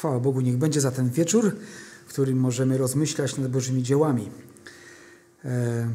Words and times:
Chwała 0.00 0.20
Bogu, 0.20 0.40
niech 0.40 0.56
będzie 0.56 0.80
za 0.80 0.90
ten 0.90 1.10
wieczór, 1.10 1.56
w 2.06 2.08
którym 2.08 2.38
możemy 2.38 2.78
rozmyślać 2.78 3.36
nad 3.36 3.50
Bożymi 3.50 3.82
dziełami. 3.82 4.30
E, 5.44 5.88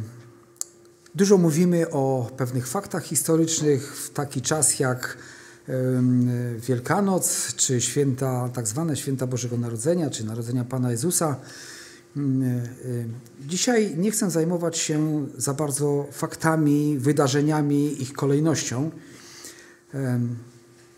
dużo 1.15 1.37
mówimy 1.37 1.89
o 1.89 2.31
pewnych 2.37 2.67
faktach 2.67 3.03
historycznych 3.03 3.97
w 3.97 4.09
taki 4.09 4.41
czas 4.41 4.79
jak 4.79 5.17
Wielkanoc, 6.59 7.55
czy 7.55 7.81
święta, 7.81 8.49
tak 8.49 8.67
zwane 8.67 8.95
święta 8.95 9.27
Bożego 9.27 9.57
Narodzenia, 9.57 10.09
czy 10.09 10.25
Narodzenia 10.25 10.65
Pana 10.65 10.91
Jezusa. 10.91 11.35
Mm, 12.17 12.43
e, 12.43 12.65
dzisiaj 13.47 13.97
nie 13.97 14.11
chcę 14.11 14.31
zajmować 14.31 14.77
się 14.77 15.27
za 15.37 15.53
bardzo 15.53 16.07
faktami, 16.11 16.97
wydarzeniami, 16.99 18.01
ich 18.01 18.13
kolejnością. 18.13 18.91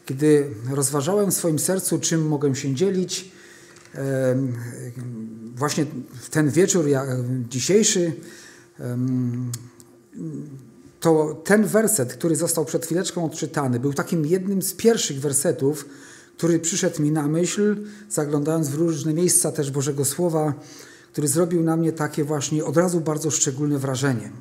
Kiedy 0.07 0.49
rozważałem 0.71 1.31
w 1.31 1.33
swoim 1.33 1.59
sercu, 1.59 1.99
czym 1.99 2.27
mogę 2.27 2.55
się 2.55 2.75
dzielić, 2.75 3.31
właśnie 5.55 5.85
w 6.21 6.29
ten 6.29 6.49
wieczór 6.49 6.85
dzisiejszy, 7.49 8.13
to 10.99 11.41
ten 11.43 11.65
werset, 11.65 12.13
który 12.13 12.35
został 12.35 12.65
przed 12.65 12.85
chwileczką 12.85 13.25
odczytany, 13.25 13.79
był 13.79 13.93
takim 13.93 14.25
jednym 14.25 14.61
z 14.61 14.73
pierwszych 14.73 15.19
wersetów, 15.19 15.85
który 16.37 16.59
przyszedł 16.59 17.01
mi 17.01 17.11
na 17.11 17.27
myśl, 17.27 17.75
zaglądając 18.09 18.69
w 18.69 18.75
różne 18.75 19.13
miejsca 19.13 19.51
też 19.51 19.71
Bożego 19.71 20.05
Słowa, 20.05 20.53
który 21.11 21.27
zrobił 21.27 21.63
na 21.63 21.77
mnie 21.77 21.91
takie 21.91 22.23
właśnie 22.23 22.65
od 22.65 22.77
razu 22.77 23.01
bardzo 23.01 23.31
szczególne 23.31 23.77
wrażenie. 23.77 24.31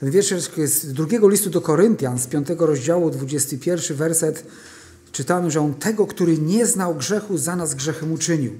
Ten 0.00 0.10
wiersz 0.10 0.34
z 0.64 0.92
drugiego 0.92 1.28
listu 1.28 1.50
do 1.50 1.60
Koryntian, 1.60 2.18
z 2.18 2.26
piątego 2.26 2.66
rozdziału, 2.66 3.10
21 3.10 3.96
werset. 3.96 4.46
Czytamy, 5.16 5.50
że 5.50 5.60
On 5.60 5.74
tego, 5.74 6.06
który 6.06 6.38
nie 6.38 6.66
znał 6.66 6.94
grzechu, 6.94 7.38
za 7.38 7.56
nas 7.56 7.74
grzechem 7.74 8.12
uczynił. 8.12 8.58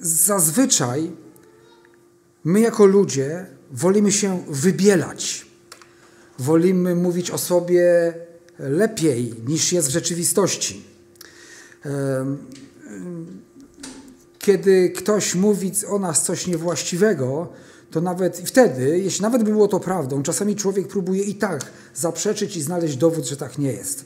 Zazwyczaj 0.00 1.10
my 2.44 2.60
jako 2.60 2.86
ludzie 2.86 3.46
wolimy 3.72 4.12
się 4.12 4.44
wybielać. 4.48 5.46
Wolimy 6.38 6.94
mówić 6.94 7.30
o 7.30 7.38
sobie 7.38 8.14
lepiej 8.58 9.34
niż 9.46 9.72
jest 9.72 9.88
w 9.88 9.90
rzeczywistości. 9.90 10.84
Kiedy 14.38 14.90
ktoś 14.90 15.34
mówi 15.34 15.72
o 15.88 15.98
nas 15.98 16.24
coś 16.24 16.46
niewłaściwego, 16.46 17.52
to 17.92 18.00
nawet 18.00 18.42
wtedy, 18.44 18.98
jeśli 18.98 19.22
nawet 19.22 19.42
by 19.44 19.50
było 19.50 19.68
to 19.68 19.80
prawdą, 19.80 20.22
czasami 20.22 20.56
człowiek 20.56 20.88
próbuje 20.88 21.22
i 21.22 21.34
tak 21.34 21.70
zaprzeczyć 21.94 22.56
i 22.56 22.62
znaleźć 22.62 22.96
dowód, 22.96 23.24
że 23.24 23.36
tak 23.36 23.58
nie 23.58 23.72
jest. 23.72 24.04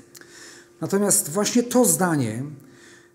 Natomiast 0.81 1.31
właśnie 1.31 1.63
to 1.63 1.85
zdanie 1.85 2.43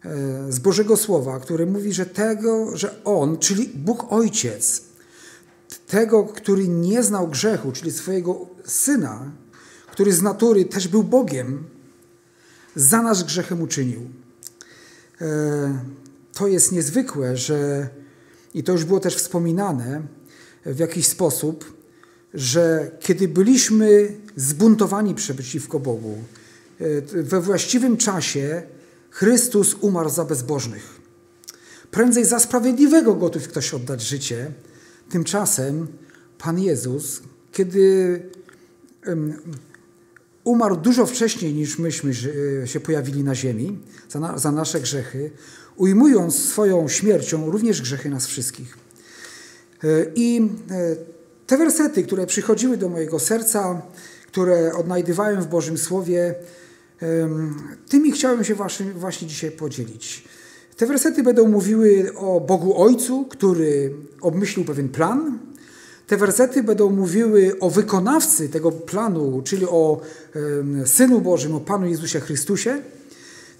e, 0.05 0.51
z 0.51 0.59
Bożego 0.59 0.97
Słowa, 0.97 1.39
które 1.39 1.65
mówi, 1.65 1.93
że 1.93 2.05
tego, 2.05 2.77
że 2.77 3.03
On, 3.03 3.37
czyli 3.37 3.71
Bóg 3.75 4.11
Ojciec, 4.13 4.83
tego, 5.87 6.23
który 6.23 6.67
nie 6.67 7.03
znał 7.03 7.27
grzechu, 7.27 7.71
czyli 7.71 7.91
swojego 7.91 8.47
Syna, 8.65 9.31
który 9.91 10.13
z 10.13 10.21
natury 10.21 10.65
też 10.65 10.87
był 10.87 11.03
Bogiem, 11.03 11.63
za 12.75 13.01
nas 13.01 13.23
grzechem 13.23 13.61
uczynił. 13.61 14.01
E, 15.21 15.79
to 16.33 16.47
jest 16.47 16.71
niezwykłe, 16.71 17.37
że 17.37 17.89
i 18.53 18.63
to 18.63 18.71
już 18.71 18.85
było 18.85 18.99
też 18.99 19.15
wspominane, 19.15 20.01
w 20.65 20.79
jakiś 20.79 21.07
sposób, 21.07 21.73
że 22.33 22.91
kiedy 22.99 23.27
byliśmy 23.27 24.17
zbuntowani 24.35 25.15
przeciwko 25.15 25.79
Bogu, 25.79 26.23
e, 26.79 27.01
we 27.23 27.41
właściwym 27.41 27.97
czasie 27.97 28.63
Chrystus 29.09 29.75
umarł 29.81 30.09
za 30.09 30.25
bezbożnych. 30.25 31.01
Prędzej 31.91 32.25
za 32.25 32.39
sprawiedliwego 32.39 33.15
gotów 33.15 33.47
ktoś 33.47 33.73
oddać 33.73 34.01
życie. 34.01 34.51
Tymczasem 35.09 35.87
Pan 36.37 36.59
Jezus, 36.59 37.21
kiedy 37.51 38.19
umarł 40.43 40.75
dużo 40.77 41.05
wcześniej 41.05 41.53
niż 41.53 41.79
myśmy 41.79 42.11
e, 42.63 42.67
się 42.67 42.79
pojawili 42.79 43.23
na 43.23 43.35
ziemi 43.35 43.79
za, 44.09 44.19
na, 44.19 44.37
za 44.37 44.51
nasze 44.51 44.81
grzechy, 44.81 45.31
ujmując 45.75 46.35
swoją 46.35 46.87
śmiercią 46.87 47.51
również 47.51 47.81
grzechy 47.81 48.09
nas 48.09 48.27
wszystkich. 48.27 48.77
E, 49.83 49.87
I 50.15 50.49
e, 50.71 50.95
te 51.47 51.57
wersety, 51.57 52.03
które 52.03 52.25
przychodziły 52.25 52.77
do 52.77 52.89
mojego 52.89 53.19
serca, 53.19 53.81
które 54.27 54.73
odnajdywałem 54.73 55.41
w 55.41 55.47
Bożym 55.47 55.77
Słowie, 55.77 56.35
tymi 57.89 58.11
chciałem 58.11 58.43
się 58.43 58.55
właśnie, 58.95 59.27
dzisiaj 59.27 59.51
podzielić. 59.51 60.23
Te 60.77 60.85
wersety 60.85 61.23
będą 61.23 61.47
mówiły 61.47 62.11
o 62.15 62.41
Bogu 62.41 62.81
Ojcu, 62.81 63.25
który 63.25 63.93
obmyślił 64.21 64.65
pewien 64.65 64.89
plan. 64.89 65.39
Te 66.07 66.17
wersety 66.17 66.63
będą 66.63 66.89
mówiły 66.89 67.59
o 67.59 67.69
wykonawcy 67.69 68.49
tego 68.49 68.71
planu, 68.71 69.41
czyli 69.45 69.65
o 69.65 70.01
Synu 70.85 71.21
Bożym, 71.21 71.55
o 71.55 71.59
Panu 71.59 71.87
Jezusie 71.87 72.19
Chrystusie. 72.19 72.81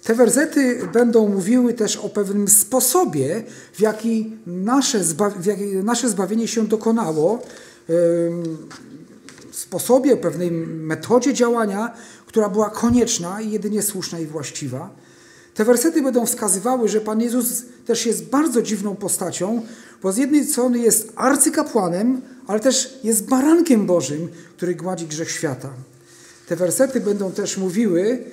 Te 0.02 0.14
wersety 0.14 0.80
będą 0.92 1.28
mówiły 1.28 1.74
też 1.74 1.96
o 1.96 2.08
pewnym 2.08 2.48
sposobie, 2.48 3.42
w 3.72 3.80
jaki 3.80 4.36
nasze, 4.46 4.98
w 5.40 5.46
jaki 5.46 5.64
nasze 5.64 6.08
zbawienie 6.10 6.48
się 6.48 6.66
dokonało, 6.66 7.42
sposobie, 9.52 10.16
pewnej 10.16 10.50
metodzie 10.50 11.34
działania, 11.34 11.94
która 12.26 12.48
była 12.48 12.70
konieczna 12.70 13.40
i 13.40 13.50
jedynie 13.50 13.82
słuszna 13.82 14.18
i 14.18 14.26
właściwa. 14.26 14.90
Te 15.54 15.64
wersety 15.64 16.02
będą 16.02 16.26
wskazywały, 16.26 16.88
że 16.88 17.00
Pan 17.00 17.20
Jezus 17.20 17.62
też 17.86 18.06
jest 18.06 18.24
bardzo 18.24 18.62
dziwną 18.62 18.96
postacią, 18.96 19.62
bo 20.02 20.12
z 20.12 20.16
jednej 20.16 20.44
strony 20.44 20.78
jest 20.78 21.12
arcykapłanem, 21.16 22.20
ale 22.46 22.60
też 22.60 22.98
jest 23.04 23.28
barankiem 23.28 23.86
Bożym, 23.86 24.28
który 24.56 24.74
gładzi 24.74 25.06
grzech 25.06 25.30
świata. 25.30 25.70
Te 26.48 26.56
wersety 26.56 27.00
będą 27.00 27.32
też 27.32 27.56
mówiły, 27.56 28.24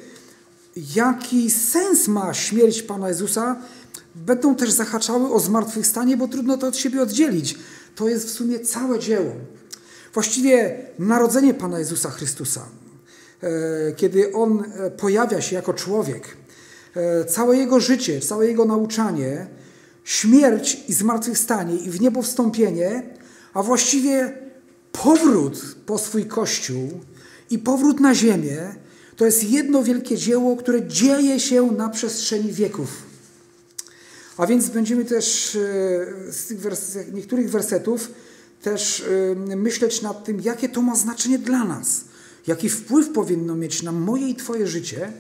jaki 0.76 1.52
sens 1.52 2.08
ma 2.08 2.34
śmierć 2.34 2.82
Pana 2.82 3.08
Jezusa, 3.08 3.62
będą 4.16 4.56
też 4.56 4.72
zahaczały 4.72 5.34
o 5.34 5.40
zmartwychwstanie, 5.40 6.18
bo 6.18 6.28
trudno 6.28 6.58
to 6.58 6.68
od 6.68 6.78
siebie 6.78 7.02
oddzielić. 7.02 7.56
To 7.96 8.10
jest 8.10 8.28
w 8.28 8.32
sumie 8.32 8.60
całe 8.60 9.00
dzieło. 9.00 9.32
Właściwie 10.14 10.86
narodzenie 11.00 11.54
Pana 11.54 11.80
Jezusa 11.80 12.10
Chrystusa, 12.10 12.66
e, 13.44 13.50
kiedy 13.96 14.34
On 14.34 14.64
e, 14.64 14.92
pojawia 14.92 15.42
się 15.42 15.56
jako 15.56 15.74
człowiek, 15.74 16.38
e, 16.96 17.26
całe 17.26 17.58
Jego 17.58 17.80
życie, 17.80 18.22
całe 18.22 18.48
Jego 18.48 18.66
nauczanie, 18.66 19.48
śmierć 20.04 20.78
i 20.88 20.94
zmartwychwstanie 20.94 21.76
i 21.76 21.90
w 21.90 22.02
niebo 22.02 22.22
wstąpienie, 22.22 23.04
a 23.54 23.64
właściwie 23.64 24.38
powrót 24.92 25.76
po 25.86 25.98
swój 25.98 26.26
Kościół 26.26 27.00
i 27.50 27.60
powrót 27.60 28.00
na 28.00 28.16
ziemię, 28.16 28.76
to 29.20 29.26
jest 29.26 29.44
jedno 29.44 29.84
wielkie 29.84 30.18
dzieło, 30.18 30.56
które 30.56 30.88
dzieje 30.88 31.40
się 31.40 31.72
na 31.72 31.90
przestrzeni 31.90 32.54
wieków. 32.54 33.04
A 34.38 34.48
więc 34.48 34.70
będziemy 34.70 35.06
też 35.06 35.56
e, 35.56 35.60
z 36.32 36.46
tych 36.48 36.60
wers 36.60 36.98
niektórych 37.14 37.50
wersetów 37.50 38.12
też 38.62 39.04
e, 39.52 39.56
myśleć 39.56 40.02
nad 40.02 40.24
tym, 40.24 40.42
jakie 40.42 40.70
to 40.70 40.82
ma 40.82 40.96
znaczenie 40.96 41.40
dla 41.40 41.66
nas, 41.66 42.04
jaki 42.48 42.70
wpływ 42.70 43.10
powinno 43.10 43.56
mieć 43.56 43.84
na 43.84 43.92
moje 43.92 44.30
i 44.30 44.36
Twoje 44.36 44.68
życie. 44.68 45.12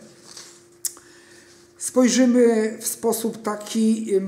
Spojrzymy 1.78 2.78
w 2.82 2.88
sposób 2.88 3.42
taki, 3.42 4.14
e, 4.16 4.22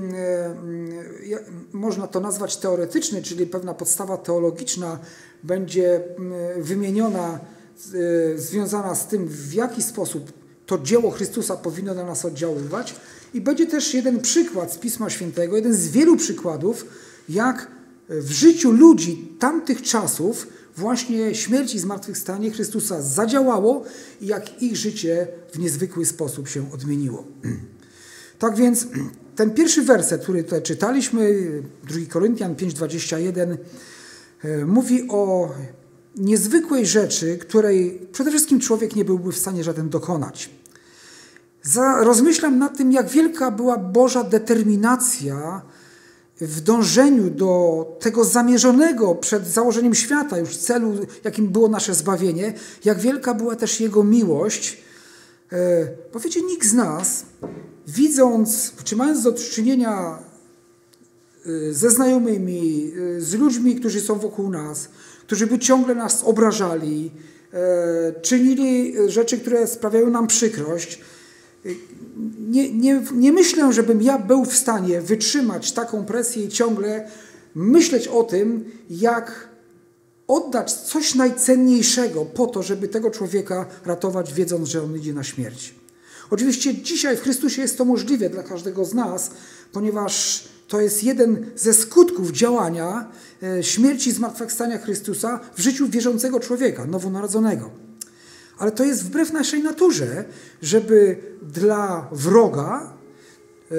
można 1.72 2.06
to 2.06 2.20
nazwać 2.20 2.56
teoretyczny, 2.56 3.22
czyli 3.22 3.46
pewna 3.46 3.74
podstawa 3.74 4.16
teologiczna 4.16 4.98
będzie 5.42 6.00
wymieniona 6.56 7.40
związana 8.36 8.94
z 8.94 9.06
tym, 9.06 9.28
w 9.28 9.54
jaki 9.54 9.82
sposób 9.82 10.32
to 10.66 10.78
dzieło 10.78 11.10
Chrystusa 11.10 11.56
powinno 11.56 11.94
na 11.94 12.04
nas 12.04 12.24
oddziaływać. 12.24 12.94
I 13.34 13.40
będzie 13.40 13.66
też 13.66 13.94
jeden 13.94 14.20
przykład 14.20 14.72
z 14.72 14.78
Pisma 14.78 15.10
Świętego, 15.10 15.56
jeden 15.56 15.74
z 15.74 15.88
wielu 15.88 16.16
przykładów, 16.16 16.86
jak 17.28 17.68
w 18.08 18.30
życiu 18.30 18.72
ludzi 18.72 19.28
tamtych 19.38 19.82
czasów 19.82 20.46
właśnie 20.76 21.34
śmierć 21.34 21.74
i 21.74 21.78
zmartwychwstanie 21.78 22.50
Chrystusa 22.50 23.02
zadziałało 23.02 23.84
i 24.20 24.26
jak 24.26 24.62
ich 24.62 24.76
życie 24.76 25.26
w 25.52 25.58
niezwykły 25.58 26.06
sposób 26.06 26.48
się 26.48 26.72
odmieniło. 26.72 27.24
Tak 28.38 28.56
więc 28.56 28.86
ten 29.36 29.50
pierwszy 29.50 29.82
werset, 29.82 30.22
który 30.22 30.44
tutaj 30.44 30.62
czytaliśmy, 30.62 31.40
2 31.84 31.98
Koryntian 32.08 32.54
5:21, 32.54 33.56
e, 34.42 34.66
mówi 34.66 35.08
o 35.08 35.50
niezwykłej 36.16 36.86
rzeczy, 36.86 37.38
której 37.38 38.08
przede 38.12 38.30
wszystkim 38.30 38.60
człowiek 38.60 38.96
nie 38.96 39.04
byłby 39.04 39.32
w 39.32 39.38
stanie 39.38 39.64
żaden 39.64 39.88
dokonać. 39.88 40.50
Za, 41.62 42.04
rozmyślam 42.04 42.58
nad 42.58 42.76
tym, 42.76 42.92
jak 42.92 43.08
wielka 43.08 43.50
była 43.50 43.78
Boża 43.78 44.24
determinacja 44.24 45.62
w 46.40 46.60
dążeniu 46.60 47.30
do 47.30 47.84
tego 48.00 48.24
zamierzonego 48.24 49.14
przed 49.14 49.46
założeniem 49.46 49.94
świata 49.94 50.38
już 50.38 50.56
celu, 50.56 50.92
jakim 51.24 51.48
było 51.48 51.68
nasze 51.68 51.94
zbawienie, 51.94 52.54
jak 52.84 53.00
wielka 53.00 53.34
była 53.34 53.56
też 53.56 53.80
Jego 53.80 54.04
miłość 54.04 54.82
E, 55.52 55.88
bo 56.12 56.20
wiecie, 56.20 56.42
nikt 56.42 56.66
z 56.66 56.72
nas, 56.72 57.24
widząc, 57.86 58.72
czy 58.84 58.96
mając 58.96 59.22
do 59.22 59.32
czynienia 59.32 60.18
ze 61.70 61.90
znajomymi, 61.90 62.92
e, 63.16 63.20
z 63.20 63.34
ludźmi, 63.34 63.76
którzy 63.76 64.00
są 64.00 64.18
wokół 64.18 64.50
nas, 64.50 64.88
którzy 65.26 65.46
by 65.46 65.58
ciągle 65.58 65.94
nas 65.94 66.22
obrażali, 66.24 67.10
czynili 68.22 68.94
rzeczy, 69.06 69.38
które 69.38 69.66
sprawiają 69.66 70.10
nam 70.10 70.26
przykrość, 70.26 71.00
nie, 72.38 72.72
nie, 72.72 73.02
nie 73.14 73.32
myślę, 73.32 73.72
żebym 73.72 74.02
ja 74.02 74.18
był 74.18 74.44
w 74.44 74.56
stanie 74.56 75.00
wytrzymać 75.00 75.72
taką 75.72 76.04
presję 76.04 76.44
i 76.44 76.48
ciągle 76.48 77.08
myśleć 77.54 78.08
o 78.08 78.22
tym, 78.22 78.64
jak 78.90 79.48
oddać 80.26 80.72
coś 80.72 81.14
najcenniejszego 81.14 82.24
po 82.24 82.46
to, 82.46 82.62
żeby 82.62 82.88
tego 82.88 83.10
człowieka 83.10 83.66
ratować, 83.84 84.34
wiedząc, 84.34 84.68
że 84.68 84.82
on 84.82 84.96
idzie 84.96 85.12
na 85.12 85.24
śmierć. 85.24 85.74
Oczywiście 86.30 86.74
dzisiaj 86.74 87.16
w 87.16 87.20
Chrystusie 87.20 87.62
jest 87.62 87.78
to 87.78 87.84
możliwe 87.84 88.30
dla 88.30 88.42
każdego 88.42 88.84
z 88.84 88.94
nas, 88.94 89.30
ponieważ 89.72 90.44
to 90.72 90.80
jest 90.80 91.04
jeden 91.04 91.46
ze 91.56 91.74
skutków 91.74 92.30
działania 92.30 93.10
e, 93.42 93.62
śmierci 93.62 94.10
i 94.10 94.12
zmartwychwstania 94.12 94.78
Chrystusa 94.78 95.40
w 95.54 95.60
życiu 95.60 95.88
wierzącego 95.88 96.40
człowieka, 96.40 96.86
nowonarodzonego. 96.86 97.70
Ale 98.58 98.72
to 98.72 98.84
jest 98.84 99.04
wbrew 99.04 99.32
naszej 99.32 99.62
naturze, 99.62 100.24
żeby 100.62 101.16
dla 101.42 102.08
wroga 102.12 102.92
e, 103.70 103.74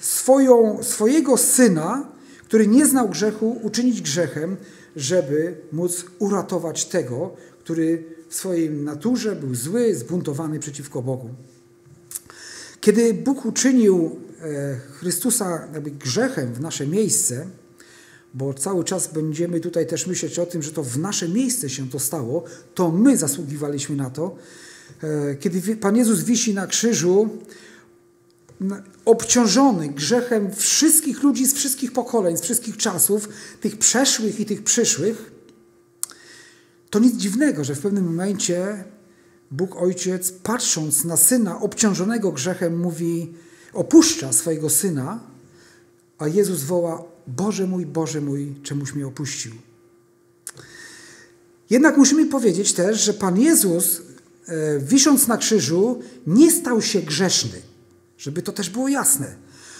swoją, 0.00 0.82
swojego 0.82 1.36
syna, 1.36 2.08
który 2.44 2.66
nie 2.66 2.86
znał 2.86 3.08
grzechu, 3.08 3.60
uczynić 3.62 4.02
grzechem, 4.02 4.56
żeby 4.96 5.54
móc 5.72 6.04
uratować 6.18 6.84
tego, 6.84 7.36
który 7.60 8.04
w 8.28 8.34
swojej 8.34 8.70
naturze 8.70 9.36
był 9.36 9.54
zły, 9.54 9.94
zbuntowany 9.94 10.58
przeciwko 10.58 11.02
Bogu. 11.02 11.30
Kiedy 12.80 13.14
Bóg 13.14 13.46
uczynił 13.46 14.16
Chrystusa 14.92 15.68
jakby 15.74 15.90
grzechem 15.90 16.54
w 16.54 16.60
nasze 16.60 16.86
miejsce, 16.86 17.46
bo 18.34 18.54
cały 18.54 18.84
czas 18.84 19.12
będziemy 19.12 19.60
tutaj 19.60 19.86
też 19.86 20.06
myśleć 20.06 20.38
o 20.38 20.46
tym, 20.46 20.62
że 20.62 20.72
to 20.72 20.82
w 20.82 20.98
nasze 20.98 21.28
miejsce 21.28 21.70
się 21.70 21.90
to 21.90 21.98
stało, 21.98 22.44
to 22.74 22.90
my 22.90 23.16
zasługiwaliśmy 23.16 23.96
na 23.96 24.10
to. 24.10 24.36
E, 25.02 25.34
kiedy 25.34 25.76
Pan 25.76 25.96
Jezus 25.96 26.22
wisi 26.22 26.54
na 26.54 26.66
krzyżu, 26.66 27.28
obciążony 29.04 29.88
grzechem 29.88 30.54
wszystkich 30.54 31.22
ludzi 31.22 31.46
z 31.46 31.54
wszystkich 31.54 31.92
pokoleń, 31.92 32.36
z 32.36 32.40
wszystkich 32.40 32.76
czasów, 32.76 33.28
tych 33.60 33.78
przeszłych 33.78 34.40
i 34.40 34.46
tych 34.46 34.64
przyszłych, 34.64 35.32
to 36.90 36.98
nic 36.98 37.16
dziwnego, 37.16 37.64
że 37.64 37.74
w 37.74 37.80
pewnym 37.80 38.04
momencie 38.04 38.84
Bóg 39.50 39.76
Ojciec, 39.76 40.32
patrząc 40.32 41.04
na 41.04 41.16
syna 41.16 41.60
obciążonego 41.60 42.32
grzechem, 42.32 42.80
mówi, 42.80 43.34
opuszcza 43.72 44.32
swojego 44.32 44.70
syna, 44.70 45.20
a 46.18 46.28
Jezus 46.28 46.62
woła: 46.62 47.04
Boże 47.26 47.66
mój, 47.66 47.86
Boże 47.86 48.20
mój, 48.20 48.54
czemuś 48.62 48.94
mnie 48.94 49.06
opuścił. 49.06 49.52
Jednak 51.70 51.96
musimy 51.96 52.26
powiedzieć 52.26 52.72
też, 52.72 53.00
że 53.00 53.14
Pan 53.14 53.40
Jezus, 53.40 54.02
e, 54.48 54.78
wisząc 54.78 55.26
na 55.26 55.36
krzyżu, 55.36 56.02
nie 56.26 56.50
stał 56.50 56.82
się 56.82 57.02
grzeszny. 57.02 57.62
Żeby 58.18 58.42
to 58.42 58.52
też 58.52 58.70
było 58.70 58.88
jasne. 58.88 59.34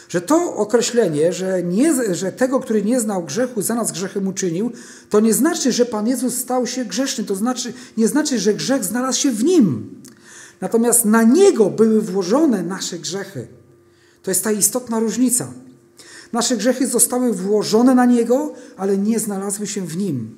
Że 0.08 0.20
to 0.20 0.56
określenie, 0.56 1.32
że, 1.32 1.62
nie, 1.62 2.14
że 2.14 2.32
tego, 2.32 2.60
który 2.60 2.82
nie 2.82 3.00
znał 3.00 3.24
grzechu, 3.24 3.62
za 3.62 3.74
nas 3.74 3.92
grzechem 3.92 4.28
uczynił, 4.28 4.72
to 5.10 5.20
nie 5.20 5.34
znaczy, 5.34 5.72
że 5.72 5.84
Pan 5.84 6.08
Jezus 6.08 6.34
stał 6.34 6.66
się 6.66 6.84
grzeszny. 6.84 7.24
To 7.24 7.34
znaczy, 7.34 7.72
nie 7.96 8.08
znaczy, 8.08 8.38
że 8.38 8.54
grzech 8.54 8.84
znalazł 8.84 9.18
się 9.18 9.30
w 9.30 9.44
Nim. 9.44 10.00
Natomiast 10.60 11.04
na 11.04 11.22
Niego 11.22 11.70
były 11.70 12.00
włożone 12.00 12.62
nasze 12.62 12.98
grzechy. 12.98 13.46
To 14.22 14.30
jest 14.30 14.44
ta 14.44 14.52
istotna 14.52 15.00
różnica. 15.00 15.52
Nasze 16.32 16.56
grzechy 16.56 16.86
zostały 16.86 17.32
włożone 17.32 17.94
na 17.94 18.06
Niego, 18.06 18.54
ale 18.76 18.98
nie 18.98 19.18
znalazły 19.18 19.66
się 19.66 19.86
w 19.86 19.96
Nim. 19.96 20.36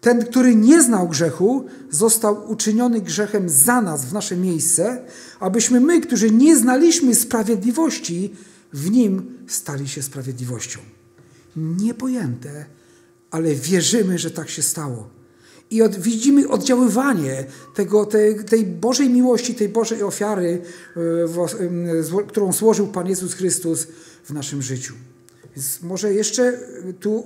Ten, 0.00 0.24
który 0.24 0.54
nie 0.54 0.82
znał 0.82 1.08
grzechu, 1.08 1.64
został 1.90 2.50
uczyniony 2.50 3.00
grzechem 3.00 3.48
za 3.48 3.80
nas 3.80 4.04
w 4.04 4.12
nasze 4.12 4.36
miejsce, 4.36 5.04
abyśmy 5.40 5.80
my, 5.80 6.00
którzy 6.00 6.30
nie 6.30 6.56
znaliśmy 6.56 7.14
sprawiedliwości, 7.14 8.34
w 8.72 8.90
nim 8.90 9.38
stali 9.46 9.88
się 9.88 10.02
sprawiedliwością. 10.02 10.80
Niepojęte, 11.56 12.66
ale 13.30 13.54
wierzymy, 13.54 14.18
że 14.18 14.30
tak 14.30 14.50
się 14.50 14.62
stało. 14.62 15.08
I 15.70 15.82
od, 15.82 15.96
widzimy 15.96 16.48
oddziaływanie 16.48 17.44
tego, 17.74 18.06
tej, 18.06 18.44
tej 18.44 18.66
Bożej 18.66 19.10
miłości, 19.10 19.54
tej 19.54 19.68
Bożej 19.68 20.02
ofiary, 20.02 20.62
yy, 20.96 22.26
którą 22.28 22.52
złożył 22.52 22.86
Pan 22.86 23.08
Jezus 23.08 23.34
Chrystus 23.34 23.86
w 24.24 24.30
naszym 24.30 24.62
życiu. 24.62 24.94
Więc 25.56 25.82
może 25.82 26.14
jeszcze 26.14 26.60
tu 27.00 27.24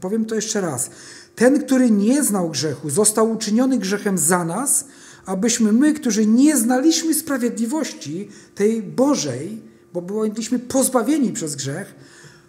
powiem 0.00 0.24
to 0.24 0.34
jeszcze 0.34 0.60
raz. 0.60 0.90
Ten, 1.36 1.64
który 1.64 1.90
nie 1.90 2.24
znał 2.24 2.50
grzechu, 2.50 2.90
został 2.90 3.30
uczyniony 3.30 3.78
grzechem 3.78 4.18
za 4.18 4.44
nas, 4.44 4.84
abyśmy 5.26 5.72
my, 5.72 5.94
którzy 5.94 6.26
nie 6.26 6.56
znaliśmy 6.56 7.14
sprawiedliwości 7.14 8.28
tej 8.54 8.82
Bożej, 8.82 9.62
bo 9.92 10.02
byliśmy 10.02 10.58
pozbawieni 10.58 11.32
przez 11.32 11.56
grzech, 11.56 11.94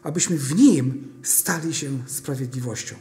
abyśmy 0.03 0.37
w 0.37 0.55
nim 0.55 1.07
stali 1.23 1.73
się 1.73 1.89
sprawiedliwością. 2.07 2.95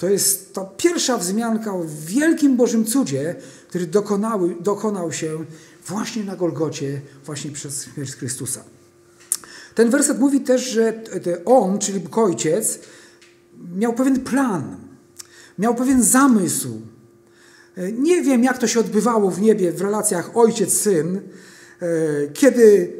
To 0.00 0.08
jest 0.08 0.54
to 0.54 0.74
pierwsza 0.76 1.18
wzmianka 1.18 1.74
o 1.74 1.84
wielkim 2.06 2.56
Bożym 2.56 2.84
cudzie, 2.84 3.34
który 3.68 3.86
dokonały, 3.86 4.56
dokonał 4.60 5.12
się 5.12 5.44
właśnie 5.86 6.24
na 6.24 6.36
Golgocie, 6.36 7.00
właśnie 7.24 7.50
przez 7.50 7.84
śmierć 7.84 8.12
Chrystusa. 8.12 8.64
Ten 9.74 9.90
werset 9.90 10.18
mówi 10.18 10.40
też, 10.40 10.70
że 10.70 11.02
on, 11.44 11.78
czyli 11.78 12.00
Bóg 12.00 12.18
Ojciec, 12.18 12.78
miał 13.76 13.92
pewien 13.92 14.20
plan, 14.20 14.76
miał 15.58 15.74
pewien 15.74 16.02
zamysł. 16.02 16.80
Nie 17.92 18.22
wiem, 18.22 18.44
jak 18.44 18.58
to 18.58 18.66
się 18.66 18.80
odbywało 18.80 19.30
w 19.30 19.40
niebie 19.40 19.72
w 19.72 19.80
relacjach 19.80 20.36
ojciec-syn, 20.36 21.20
kiedy, 22.34 22.92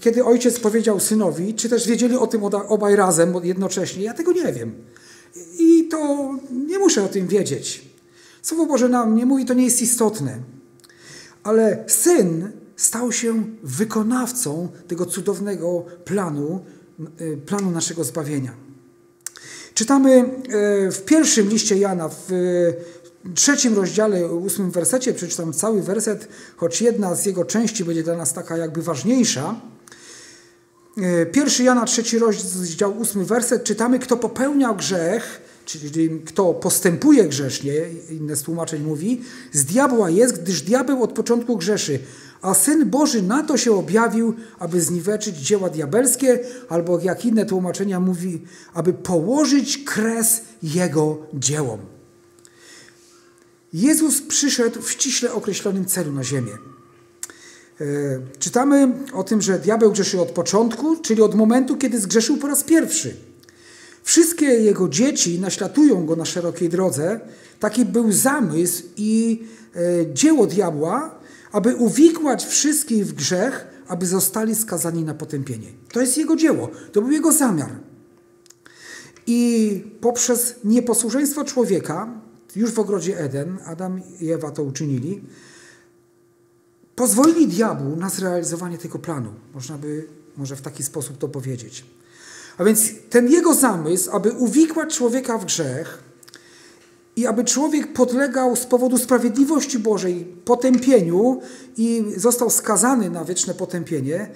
kiedy 0.00 0.24
ojciec 0.24 0.60
powiedział 0.60 1.00
synowi, 1.00 1.54
czy 1.54 1.68
też 1.68 1.86
wiedzieli 1.86 2.16
o 2.16 2.26
tym 2.26 2.44
obaj 2.44 2.96
razem 2.96 3.34
jednocześnie. 3.42 4.04
Ja 4.04 4.14
tego 4.14 4.32
nie 4.32 4.52
wiem. 4.52 4.74
I 5.58 5.88
to 5.88 6.30
nie 6.66 6.78
muszę 6.78 7.04
o 7.04 7.08
tym 7.08 7.28
wiedzieć. 7.28 7.88
Słowo 8.42 8.66
Boże 8.66 8.88
nam 8.88 9.16
nie 9.16 9.26
mówi, 9.26 9.44
to 9.44 9.54
nie 9.54 9.64
jest 9.64 9.82
istotne. 9.82 10.38
Ale 11.42 11.84
syn 11.86 12.52
stał 12.76 13.12
się 13.12 13.44
wykonawcą 13.62 14.68
tego 14.88 15.06
cudownego 15.06 15.84
planu, 16.04 16.64
y, 17.20 17.36
planu 17.46 17.70
naszego 17.70 18.04
zbawienia. 18.04 18.54
Czytamy 19.74 20.24
y, 20.88 20.92
w 20.92 21.04
pierwszym 21.04 21.48
liście 21.48 21.76
Jana, 21.76 22.08
w 22.08 22.32
trzecim 23.34 23.74
rozdziale, 23.74 24.26
ósmym 24.26 24.70
wersecie, 24.70 25.14
przeczytam 25.14 25.52
cały 25.52 25.82
werset, 25.82 26.28
choć 26.56 26.82
jedna 26.82 27.14
z 27.14 27.26
jego 27.26 27.44
części 27.44 27.84
będzie 27.84 28.02
dla 28.02 28.16
nas 28.16 28.32
taka 28.32 28.56
jakby 28.56 28.82
ważniejsza. 28.82 29.60
Y, 30.98 31.26
pierwszy 31.32 31.64
Jana, 31.64 31.84
trzeci 31.84 32.18
rozdział, 32.18 32.98
ósmy 32.98 33.24
werset, 33.24 33.64
czytamy, 33.64 33.98
kto 33.98 34.16
popełniał 34.16 34.76
grzech, 34.76 35.40
czyli 35.64 36.20
kto 36.20 36.54
postępuje 36.54 37.24
grzesznie, 37.24 37.72
inne 38.10 38.36
z 38.36 38.42
tłumaczeń 38.42 38.82
mówi, 38.82 39.20
z 39.52 39.64
diabła 39.64 40.10
jest, 40.10 40.42
gdyż 40.42 40.62
diabeł 40.62 41.02
od 41.02 41.12
początku 41.12 41.56
grzeszy, 41.56 41.98
a 42.42 42.54
Syn 42.54 42.90
Boży 42.90 43.22
na 43.22 43.42
to 43.42 43.56
się 43.56 43.72
objawił, 43.72 44.34
aby 44.58 44.80
zniweczyć 44.80 45.36
dzieła 45.36 45.70
diabelskie, 45.70 46.40
albo 46.68 47.00
jak 47.00 47.24
inne 47.24 47.46
tłumaczenia 47.46 48.00
mówi, 48.00 48.42
aby 48.74 48.92
położyć 48.92 49.78
kres 49.84 50.40
Jego 50.62 51.26
dziełom. 51.34 51.80
Jezus 53.72 54.22
przyszedł 54.22 54.82
w 54.82 54.90
ściśle 54.90 55.32
określonym 55.32 55.84
celu 55.84 56.12
na 56.12 56.24
ziemię. 56.24 56.73
E, 57.80 57.84
czytamy 58.38 58.92
o 59.12 59.24
tym, 59.24 59.42
że 59.42 59.58
diabeł 59.58 59.92
grzeszy 59.92 60.20
od 60.20 60.30
początku, 60.30 60.96
czyli 60.96 61.22
od 61.22 61.34
momentu, 61.34 61.76
kiedy 61.76 62.00
zgrzeszył 62.00 62.36
po 62.36 62.46
raz 62.46 62.64
pierwszy. 62.64 63.16
Wszystkie 64.02 64.46
jego 64.46 64.88
dzieci 64.88 65.40
naśladują 65.40 66.06
go 66.06 66.16
na 66.16 66.24
szerokiej 66.24 66.68
drodze. 66.68 67.20
Taki 67.60 67.84
był 67.84 68.12
zamysł 68.12 68.82
i 68.96 69.42
e, 69.76 69.80
dzieło 70.14 70.46
diabła, 70.46 71.14
aby 71.52 71.76
uwikłać 71.76 72.46
wszystkich 72.46 73.06
w 73.06 73.12
grzech, 73.12 73.66
aby 73.88 74.06
zostali 74.06 74.54
skazani 74.54 75.04
na 75.04 75.14
potępienie. 75.14 75.68
To 75.92 76.00
jest 76.00 76.18
jego 76.18 76.36
dzieło, 76.36 76.70
to 76.92 77.00
był 77.00 77.10
jego 77.10 77.32
zamiar. 77.32 77.70
I 79.26 79.82
poprzez 80.00 80.54
nieposłuszeństwo 80.64 81.44
człowieka, 81.44 82.08
już 82.56 82.70
w 82.70 82.78
ogrodzie 82.78 83.18
Eden, 83.18 83.58
Adam 83.64 84.00
i 84.20 84.32
Ewa 84.32 84.50
to 84.50 84.62
uczynili, 84.62 85.20
pozwolili 86.96 87.48
diabłu 87.48 87.96
na 87.96 88.08
zrealizowanie 88.08 88.78
tego 88.78 88.98
planu. 88.98 89.30
Można 89.54 89.78
by 89.78 90.06
może 90.36 90.56
w 90.56 90.62
taki 90.62 90.82
sposób 90.82 91.18
to 91.18 91.28
powiedzieć. 91.28 91.84
A 92.58 92.64
więc 92.64 92.80
ten 93.10 93.28
jego 93.28 93.54
zamysł, 93.54 94.10
aby 94.10 94.32
uwikłać 94.32 94.96
człowieka 94.96 95.38
w 95.38 95.44
grzech 95.44 96.04
i 97.16 97.26
aby 97.26 97.44
człowiek 97.44 97.92
podlegał 97.92 98.56
z 98.56 98.66
powodu 98.66 98.98
sprawiedliwości 98.98 99.78
Bożej 99.78 100.24
potępieniu 100.44 101.40
i 101.76 102.04
został 102.16 102.50
skazany 102.50 103.10
na 103.10 103.24
wieczne 103.24 103.54
potępienie, 103.54 104.30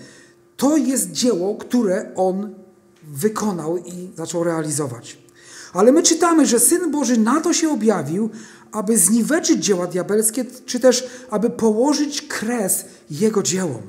to 0.57 0.77
jest 0.77 1.13
dzieło, 1.13 1.55
które 1.55 2.13
on 2.15 2.55
wykonał 3.03 3.79
i 3.79 4.11
zaczął 4.17 4.45
realizować. 4.45 5.19
Ale 5.73 5.93
my 5.93 6.03
czytamy, 6.03 6.47
że 6.47 6.61
Syn 6.61 6.91
Boży 6.91 7.19
na 7.19 7.41
to 7.41 7.53
się 7.53 7.71
objawił, 7.71 8.31
aby 8.73 8.99
zniweczyć 8.99 9.65
dzieła 9.65 9.87
diabelskie, 9.87 10.45
czy 10.67 10.81
też 10.81 11.07
aby 11.31 11.51
położyć 11.51 12.23
kres 12.23 12.85
Jego 13.11 13.43
dziełom. 13.43 13.83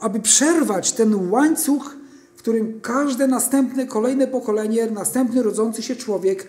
Aby 0.00 0.20
przerwać 0.20 0.92
ten 0.92 1.30
łańcuch, 1.30 1.96
w 2.36 2.38
którym 2.38 2.80
każde 2.80 3.26
następne, 3.26 3.86
kolejne 3.86 4.26
pokolenie, 4.26 4.90
następny 4.90 5.42
rodzący 5.42 5.82
się 5.82 5.96
człowiek 5.96 6.48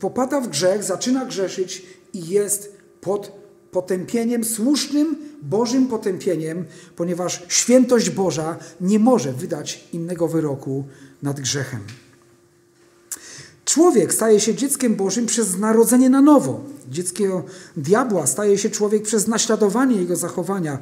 popada 0.00 0.40
w 0.40 0.48
grzech, 0.48 0.84
zaczyna 0.84 1.24
grzeszyć 1.24 1.86
i 2.14 2.28
jest 2.28 2.72
pod 3.00 3.32
potępieniem, 3.70 4.44
słusznym 4.44 5.16
Bożym 5.42 5.86
potępieniem, 5.86 6.64
ponieważ 6.96 7.42
świętość 7.48 8.10
Boża 8.10 8.56
nie 8.80 8.98
może 8.98 9.32
wydać 9.32 9.88
innego 9.92 10.28
wyroku 10.28 10.84
nad 11.22 11.40
grzechem. 11.40 11.80
Człowiek 13.68 14.14
staje 14.14 14.40
się 14.40 14.54
dzieckiem 14.54 14.96
Bożym 14.96 15.26
przez 15.26 15.58
narodzenie 15.58 16.10
na 16.10 16.22
nowo. 16.22 16.60
Dzieckiem 16.90 17.32
diabła 17.76 18.26
staje 18.26 18.58
się 18.58 18.70
człowiek 18.70 19.02
przez 19.02 19.26
naśladowanie 19.26 19.96
jego 19.96 20.16
zachowania. 20.16 20.78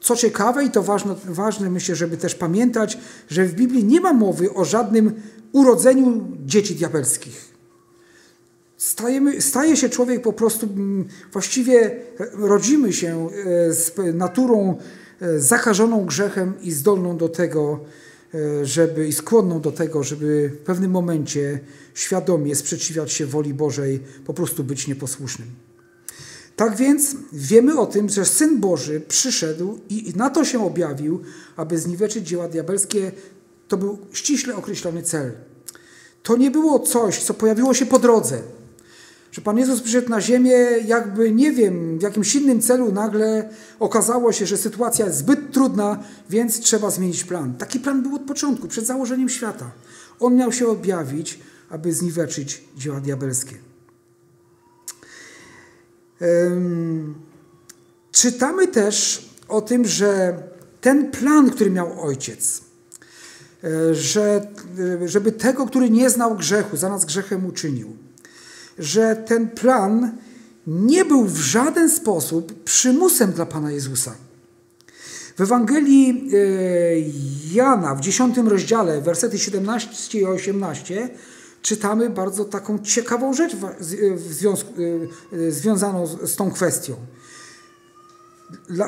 Co 0.00 0.16
ciekawe 0.16 0.64
i 0.64 0.70
to 0.70 0.82
ważne, 0.82 1.14
ważne, 1.24 1.70
myślę, 1.70 1.94
żeby 1.94 2.16
też 2.16 2.34
pamiętać, 2.34 2.98
że 3.28 3.44
w 3.44 3.54
Biblii 3.54 3.84
nie 3.84 4.00
ma 4.00 4.12
mowy 4.12 4.54
o 4.54 4.64
żadnym 4.64 5.12
urodzeniu 5.52 6.24
dzieci 6.46 6.74
diabelskich. 6.74 7.54
Stajemy, 8.76 9.40
staje 9.42 9.76
się 9.76 9.88
człowiek 9.88 10.22
po 10.22 10.32
prostu, 10.32 10.66
mm, 10.66 11.04
właściwie 11.32 11.96
rodzimy 12.32 12.92
się 12.92 13.28
e, 13.68 13.72
z 13.72 13.92
naturą 14.14 14.78
e, 15.20 15.40
zakażoną 15.40 16.06
grzechem 16.06 16.54
i 16.62 16.72
zdolną 16.72 17.16
do 17.16 17.28
tego, 17.28 17.80
żeby 18.62 19.08
i 19.08 19.12
skłonną 19.12 19.60
do 19.60 19.72
tego, 19.72 20.02
żeby 20.02 20.50
w 20.54 20.58
pewnym 20.58 20.90
momencie 20.90 21.60
świadomie 21.94 22.56
sprzeciwiać 22.56 23.12
się 23.12 23.26
woli 23.26 23.54
Bożej, 23.54 24.00
po 24.24 24.34
prostu 24.34 24.64
być 24.64 24.88
nieposłusznym. 24.88 25.48
Tak 26.56 26.76
więc 26.76 27.16
wiemy 27.32 27.80
o 27.80 27.86
tym, 27.86 28.08
że 28.08 28.24
Syn 28.24 28.60
Boży 28.60 29.00
przyszedł 29.08 29.78
i 29.88 30.12
na 30.16 30.30
to 30.30 30.44
się 30.44 30.66
objawił, 30.66 31.20
aby 31.56 31.78
zniweczyć 31.78 32.28
dzieła 32.28 32.48
diabelskie. 32.48 33.12
To 33.68 33.76
był 33.76 33.98
ściśle 34.12 34.56
określony 34.56 35.02
cel. 35.02 35.32
To 36.22 36.36
nie 36.36 36.50
było 36.50 36.78
coś, 36.78 37.22
co 37.22 37.34
pojawiło 37.34 37.74
się 37.74 37.86
po 37.86 37.98
drodze 37.98 38.42
że 39.34 39.42
Pan 39.42 39.58
Jezus 39.58 39.80
przyszedł 39.80 40.10
na 40.10 40.20
ziemię, 40.20 40.56
jakby 40.86 41.30
nie 41.32 41.52
wiem, 41.52 41.98
w 41.98 42.02
jakimś 42.02 42.34
innym 42.34 42.62
celu 42.62 42.92
nagle 42.92 43.48
okazało 43.78 44.32
się, 44.32 44.46
że 44.46 44.56
sytuacja 44.56 45.06
jest 45.06 45.18
zbyt 45.18 45.52
trudna, 45.52 46.04
więc 46.30 46.60
trzeba 46.60 46.90
zmienić 46.90 47.24
plan. 47.24 47.54
Taki 47.54 47.80
plan 47.80 48.02
był 48.02 48.14
od 48.14 48.22
początku, 48.22 48.68
przed 48.68 48.86
założeniem 48.86 49.28
świata. 49.28 49.70
On 50.20 50.36
miał 50.36 50.52
się 50.52 50.68
objawić, 50.68 51.40
aby 51.70 51.92
zniweczyć 51.92 52.64
dzieła 52.76 53.00
diabelskie. 53.00 53.54
Um, 56.20 57.14
czytamy 58.12 58.68
też 58.68 59.28
o 59.48 59.60
tym, 59.60 59.84
że 59.84 60.38
ten 60.80 61.10
plan, 61.10 61.50
który 61.50 61.70
miał 61.70 62.02
ojciec, 62.02 62.60
e, 63.64 63.94
że, 63.94 64.46
e, 65.02 65.08
żeby 65.08 65.32
tego, 65.32 65.66
który 65.66 65.90
nie 65.90 66.10
znał 66.10 66.36
grzechu, 66.36 66.76
za 66.76 66.88
nas 66.88 67.04
grzechem 67.04 67.46
uczynił, 67.46 67.96
że 68.78 69.16
ten 69.16 69.48
plan 69.48 70.16
nie 70.66 71.04
był 71.04 71.24
w 71.24 71.36
żaden 71.38 71.90
sposób 71.90 72.64
przymusem 72.64 73.32
dla 73.32 73.46
Pana 73.46 73.72
Jezusa. 73.72 74.14
W 75.36 75.40
Ewangelii 75.40 76.30
e, 76.32 77.54
Jana 77.54 77.94
w 77.94 78.00
10 78.00 78.36
rozdziale, 78.36 79.00
wersety 79.00 79.38
17 79.38 80.18
i 80.18 80.24
18, 80.24 81.08
czytamy 81.62 82.10
bardzo 82.10 82.44
taką 82.44 82.78
ciekawą 82.78 83.34
rzecz 83.34 83.56
w 84.16 84.32
związku, 84.32 84.72
e, 85.32 85.50
związaną 85.50 86.06
z 86.06 86.36
tą 86.36 86.50
kwestią. 86.50 86.94
E, 88.70 88.86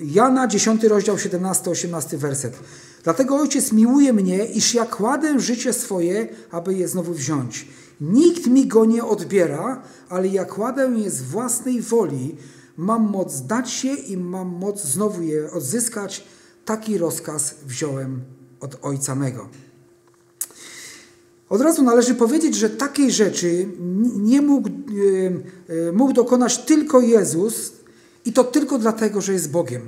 Jana 0.00 0.46
10 0.46 0.84
rozdział 0.84 1.16
17-18 1.16 2.16
werset. 2.16 2.58
Dlatego 3.04 3.36
Ojciec 3.36 3.72
miłuje 3.72 4.12
mnie, 4.12 4.44
iż 4.44 4.74
ja 4.74 4.86
kładę 4.86 5.40
życie 5.40 5.72
swoje, 5.72 6.28
aby 6.50 6.74
je 6.74 6.88
znowu 6.88 7.14
wziąć. 7.14 7.66
Nikt 8.00 8.46
mi 8.46 8.66
go 8.66 8.84
nie 8.84 9.04
odbiera, 9.04 9.82
ale 10.08 10.28
ja 10.28 10.44
kładę 10.44 10.92
je 10.96 11.10
z 11.10 11.22
własnej 11.22 11.82
woli. 11.82 12.36
Mam 12.76 13.10
moc 13.10 13.46
dać 13.46 13.70
się 13.70 13.94
i 13.94 14.16
mam 14.16 14.48
moc 14.48 14.84
znowu 14.84 15.22
je 15.22 15.52
odzyskać. 15.52 16.24
Taki 16.64 16.98
rozkaz 16.98 17.54
wziąłem 17.66 18.20
od 18.60 18.78
Ojca 18.82 19.14
mego. 19.14 19.48
Od 21.48 21.60
razu 21.60 21.82
należy 21.82 22.14
powiedzieć, 22.14 22.54
że 22.54 22.70
takiej 22.70 23.12
rzeczy 23.12 23.68
nie 24.16 24.42
mógł, 24.42 24.68
e, 24.68 25.92
mógł 25.92 26.12
dokonać 26.12 26.58
tylko 26.58 27.00
Jezus 27.00 27.72
i 28.24 28.32
to 28.32 28.44
tylko 28.44 28.78
dlatego, 28.78 29.20
że 29.20 29.32
jest 29.32 29.50
Bogiem. 29.50 29.82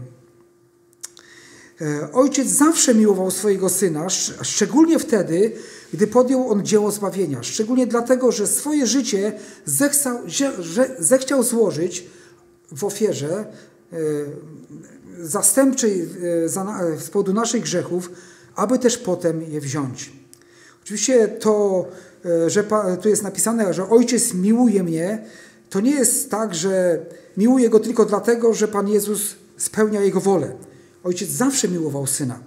E, 1.82 2.12
ojciec 2.12 2.48
zawsze 2.48 2.94
miłował 2.94 3.30
swojego 3.30 3.68
syna, 3.68 4.08
szczególnie 4.42 4.98
wtedy, 4.98 5.52
gdy 5.92 6.06
podjął 6.06 6.50
on 6.50 6.64
dzieło 6.66 6.90
zbawienia. 6.90 7.42
Szczególnie 7.42 7.86
dlatego, 7.86 8.32
że 8.32 8.46
swoje 8.46 8.86
życie 8.86 9.32
zechciał, 9.64 10.18
zechciał 10.98 11.42
złożyć 11.42 12.06
w 12.72 12.84
ofierze 12.84 13.46
e, 13.92 13.96
zastępczej 15.20 16.02
e, 16.02 16.08
z 16.98 17.10
powodu 17.10 17.32
naszych 17.32 17.62
grzechów, 17.62 18.10
aby 18.54 18.78
też 18.78 18.98
potem 18.98 19.42
je 19.42 19.60
wziąć. 19.60 20.12
Oczywiście 20.82 21.28
to, 21.28 21.86
że 22.46 22.64
tu 23.02 23.08
jest 23.08 23.22
napisane, 23.22 23.74
że 23.74 23.88
ojciec 23.90 24.34
miłuje 24.34 24.82
mnie, 24.82 25.24
to 25.70 25.80
nie 25.80 25.90
jest 25.90 26.30
tak, 26.30 26.54
że 26.54 26.98
miłuje 27.36 27.70
go 27.70 27.80
tylko 27.80 28.04
dlatego, 28.04 28.54
że 28.54 28.68
Pan 28.68 28.88
Jezus 28.88 29.34
spełnia 29.56 30.00
jego 30.00 30.20
wolę. 30.20 30.52
Ojciec 31.04 31.30
zawsze 31.30 31.68
miłował 31.68 32.06
syna. 32.06 32.40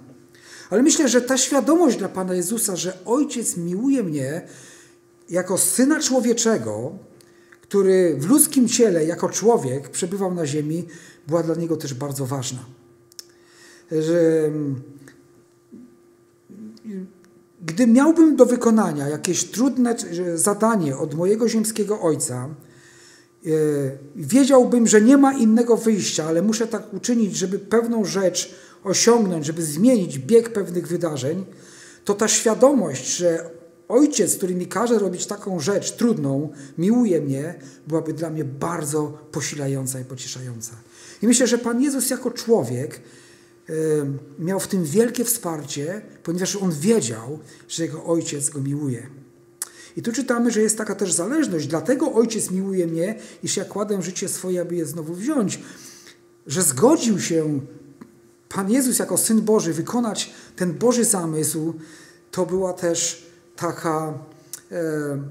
Ale 0.70 0.82
myślę, 0.82 1.08
że 1.08 1.20
ta 1.20 1.38
świadomość 1.38 1.96
dla 1.96 2.08
Pana 2.08 2.34
Jezusa, 2.34 2.76
że 2.76 3.04
Ojciec 3.04 3.56
miłuje 3.56 4.02
mnie 4.02 4.42
jako 5.28 5.58
syna 5.58 6.00
człowieczego, 6.00 6.92
który 7.60 8.16
w 8.18 8.26
ludzkim 8.26 8.68
ciele, 8.68 9.04
jako 9.04 9.28
człowiek, 9.28 9.88
przebywał 9.88 10.34
na 10.34 10.46
ziemi, 10.46 10.84
była 11.26 11.42
dla 11.42 11.54
niego 11.54 11.76
też 11.76 11.94
bardzo 11.94 12.26
ważna. 12.26 12.64
Że 13.90 14.50
gdy 17.62 17.86
miałbym 17.86 18.36
do 18.36 18.46
wykonania 18.46 19.08
jakieś 19.08 19.44
trudne 19.44 19.96
zadanie 20.34 20.96
od 20.96 21.14
mojego 21.14 21.48
ziemskiego 21.48 22.00
ojca, 22.00 22.48
wiedziałbym, 24.16 24.86
że 24.86 25.00
nie 25.00 25.16
ma 25.16 25.32
innego 25.32 25.76
wyjścia, 25.76 26.24
ale 26.24 26.42
muszę 26.42 26.66
tak 26.66 26.94
uczynić, 26.94 27.36
żeby 27.36 27.58
pewną 27.58 28.04
rzecz 28.04 28.54
osiągnąć, 28.84 29.46
żeby 29.46 29.62
zmienić 29.62 30.18
bieg 30.18 30.52
pewnych 30.52 30.88
wydarzeń, 30.88 31.44
to 32.04 32.14
ta 32.14 32.28
świadomość, 32.28 33.16
że 33.16 33.50
ojciec, 33.88 34.36
który 34.36 34.54
mi 34.54 34.66
każe 34.66 34.98
robić 34.98 35.26
taką 35.26 35.60
rzecz 35.60 35.92
trudną, 35.92 36.52
miłuje 36.78 37.20
mnie, 37.20 37.54
byłaby 37.86 38.12
dla 38.12 38.30
mnie 38.30 38.44
bardzo 38.44 39.18
posilająca 39.32 40.00
i 40.00 40.04
pocieszająca. 40.04 40.72
I 41.22 41.26
myślę, 41.26 41.46
że 41.46 41.58
Pan 41.58 41.82
Jezus 41.82 42.10
jako 42.10 42.30
człowiek 42.30 43.00
miał 44.38 44.60
w 44.60 44.68
tym 44.68 44.84
wielkie 44.84 45.24
wsparcie, 45.24 46.02
ponieważ 46.22 46.56
on 46.56 46.72
wiedział, 46.72 47.38
że 47.68 47.82
jego 47.82 48.04
ojciec 48.04 48.50
go 48.50 48.60
miłuje. 48.60 49.06
I 49.96 50.02
tu 50.02 50.12
czytamy, 50.12 50.50
że 50.50 50.62
jest 50.62 50.78
taka 50.78 50.94
też 50.94 51.12
zależność. 51.12 51.66
Dlatego 51.66 52.12
ojciec 52.12 52.50
miłuje 52.50 52.86
mnie, 52.86 53.18
iż 53.42 53.56
ja 53.56 53.64
kładę 53.64 54.02
życie 54.02 54.28
swoje, 54.28 54.60
aby 54.60 54.76
je 54.76 54.86
znowu 54.86 55.14
wziąć. 55.14 55.60
Że 56.46 56.62
zgodził 56.62 57.20
się 57.20 57.60
Pan 58.48 58.70
Jezus 58.70 58.98
jako 58.98 59.16
Syn 59.16 59.40
Boży 59.40 59.72
wykonać 59.72 60.30
ten 60.56 60.74
Boży 60.74 61.04
zamysł, 61.04 61.74
to 62.30 62.46
była 62.46 62.72
też 62.72 63.26
taka, 63.56 64.18
e, 64.72 65.22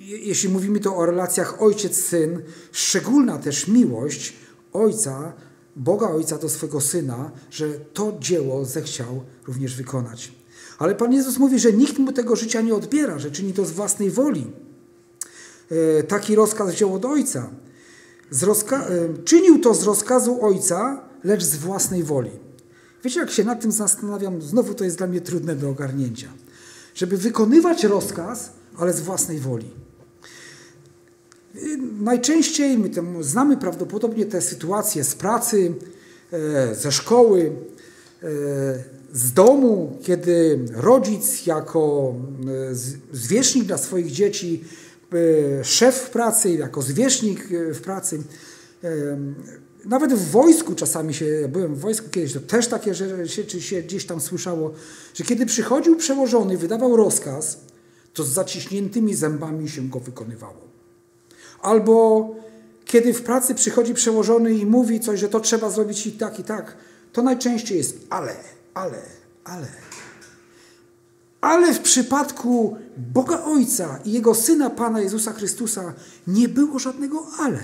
jeśli 0.00 0.48
mówimy 0.48 0.80
to 0.80 0.96
o 0.96 1.06
relacjach 1.06 1.62
ojciec-syn, 1.62 2.42
szczególna 2.72 3.38
też 3.38 3.68
miłość 3.68 4.36
Ojca, 4.72 5.32
Boga 5.76 6.08
Ojca 6.10 6.38
do 6.38 6.48
swego 6.48 6.80
Syna, 6.80 7.30
że 7.50 7.68
to 7.68 8.16
dzieło 8.20 8.64
zechciał 8.64 9.22
również 9.46 9.76
wykonać. 9.76 10.37
Ale 10.78 10.94
Pan 10.94 11.12
Jezus 11.12 11.38
mówi, 11.38 11.58
że 11.58 11.72
nikt 11.72 11.98
mu 11.98 12.12
tego 12.12 12.36
życia 12.36 12.60
nie 12.60 12.74
odbiera, 12.74 13.18
że 13.18 13.30
czyni 13.30 13.52
to 13.52 13.64
z 13.64 13.70
własnej 13.70 14.10
woli. 14.10 14.46
E, 15.70 16.02
taki 16.02 16.34
rozkaz 16.34 16.70
wziął 16.70 16.94
od 16.94 17.04
Ojca. 17.04 17.50
E, 18.32 18.78
czynił 19.24 19.58
to 19.58 19.74
z 19.74 19.82
rozkazu 19.82 20.38
Ojca, 20.44 21.02
lecz 21.24 21.44
z 21.44 21.56
własnej 21.56 22.02
woli. 22.02 22.30
Wiecie, 23.04 23.20
jak 23.20 23.30
się 23.30 23.44
nad 23.44 23.60
tym 23.60 23.72
zastanawiam, 23.72 24.42
znowu 24.42 24.74
to 24.74 24.84
jest 24.84 24.98
dla 24.98 25.06
mnie 25.06 25.20
trudne 25.20 25.56
do 25.56 25.70
ogarnięcia. 25.70 26.28
Żeby 26.94 27.16
wykonywać 27.16 27.84
rozkaz, 27.84 28.52
ale 28.76 28.92
z 28.92 29.00
własnej 29.00 29.38
woli. 29.38 29.70
Najczęściej 32.00 32.78
my 32.78 32.90
tam 32.90 33.24
znamy 33.24 33.56
prawdopodobnie 33.56 34.26
te 34.26 34.42
sytuacje 34.42 35.04
z 35.04 35.14
pracy, 35.14 35.74
e, 36.32 36.74
ze 36.74 36.92
szkoły, 36.92 37.52
e, 38.22 38.97
z 39.12 39.32
domu, 39.32 39.98
kiedy 40.02 40.64
rodzic 40.74 41.46
jako 41.46 42.14
e, 42.70 42.74
zwierzchnik 43.12 43.64
dla 43.64 43.78
swoich 43.78 44.10
dzieci, 44.10 44.64
szef 45.62 45.94
w 45.94 46.10
pracy, 46.10 46.50
jako 46.50 46.82
zwierzchnik 46.82 47.48
w 47.50 47.80
pracy, 47.80 48.22
nawet 49.84 50.12
w 50.12 50.30
wojsku 50.30 50.74
czasami 50.74 51.14
się, 51.14 51.26
ja 51.26 51.48
byłem 51.48 51.74
w 51.74 51.80
wojsku 51.80 52.08
kiedyś, 52.10 52.32
to 52.32 52.40
też 52.40 52.66
takie 52.66 52.94
rzeczy 53.24 53.60
się 53.60 53.82
gdzieś 53.82 54.06
tam 54.06 54.20
słyszało, 54.20 54.72
że 55.14 55.24
kiedy 55.24 55.46
przychodził 55.46 55.96
przełożony, 55.96 56.58
wydawał 56.58 56.96
rozkaz, 56.96 57.60
to 58.14 58.24
z 58.24 58.28
zaciśniętymi 58.28 59.14
zębami 59.14 59.68
się 59.68 59.88
go 59.88 60.00
wykonywało. 60.00 60.68
Albo 61.60 62.28
kiedy 62.84 63.14
w 63.14 63.22
pracy 63.22 63.54
przychodzi 63.54 63.94
przełożony 63.94 64.54
i 64.54 64.66
mówi 64.66 65.00
coś, 65.00 65.20
że 65.20 65.28
to 65.28 65.40
trzeba 65.40 65.70
zrobić 65.70 66.06
i 66.06 66.12
tak, 66.12 66.38
i 66.38 66.44
tak, 66.44 66.76
to 67.12 67.22
najczęściej 67.22 67.78
jest 67.78 67.98
ale, 68.10 68.36
ale, 68.78 69.02
ale. 69.44 69.68
Ale 71.40 71.74
w 71.74 71.80
przypadku 71.80 72.76
Boga 72.96 73.44
Ojca 73.44 73.98
i 74.04 74.12
Jego 74.12 74.34
Syna 74.34 74.70
Pana 74.70 75.00
Jezusa 75.00 75.32
Chrystusa 75.32 75.94
nie 76.26 76.48
było 76.48 76.78
żadnego 76.78 77.26
ale. 77.38 77.60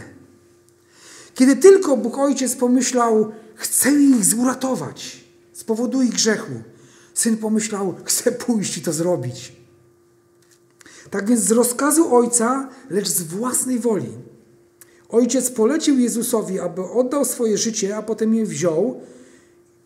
Kiedy 1.35 1.57
tylko 1.57 1.97
Bóg 1.97 2.19
Ojciec 2.19 2.57
pomyślał, 2.57 3.33
chcę 3.55 3.93
ich 3.93 4.39
uratować 4.39 5.25
z 5.53 5.65
powodu 5.65 6.03
ich 6.03 6.13
grzechu, 6.13 6.53
Syn 7.15 7.37
pomyślał, 7.37 7.95
chcę 8.05 8.33
pójść 8.33 8.79
i 8.79 8.83
to 8.83 8.93
zrobić. 8.93 9.53
Tak 11.11 11.29
więc 11.29 11.41
z 11.41 11.51
rozkazu 11.51 12.17
Ojca, 12.17 12.69
lecz 12.91 13.09
z 13.09 13.23
własnej 13.23 13.79
woli. 13.79 14.13
Ojciec 15.09 15.51
polecił 15.51 15.99
Jezusowi, 15.99 16.61
aby 16.61 16.83
oddał 16.83 17.25
swoje 17.25 17.59
życie, 17.59 17.97
a 17.97 18.03
potem 18.03 18.35
je 18.35 18.47
wziął. 18.47 19.01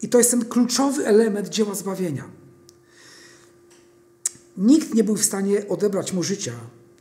I 0.02 0.08
to 0.08 0.18
jest 0.18 0.30
ten 0.30 0.44
kluczowy 0.44 1.06
element 1.06 1.48
dzieła 1.48 1.74
zbawienia. 1.74 2.24
Nikt 4.56 4.94
nie 4.94 5.04
był 5.04 5.16
w 5.16 5.24
stanie 5.24 5.68
odebrać 5.68 6.12
mu 6.12 6.22
życia. 6.22 6.52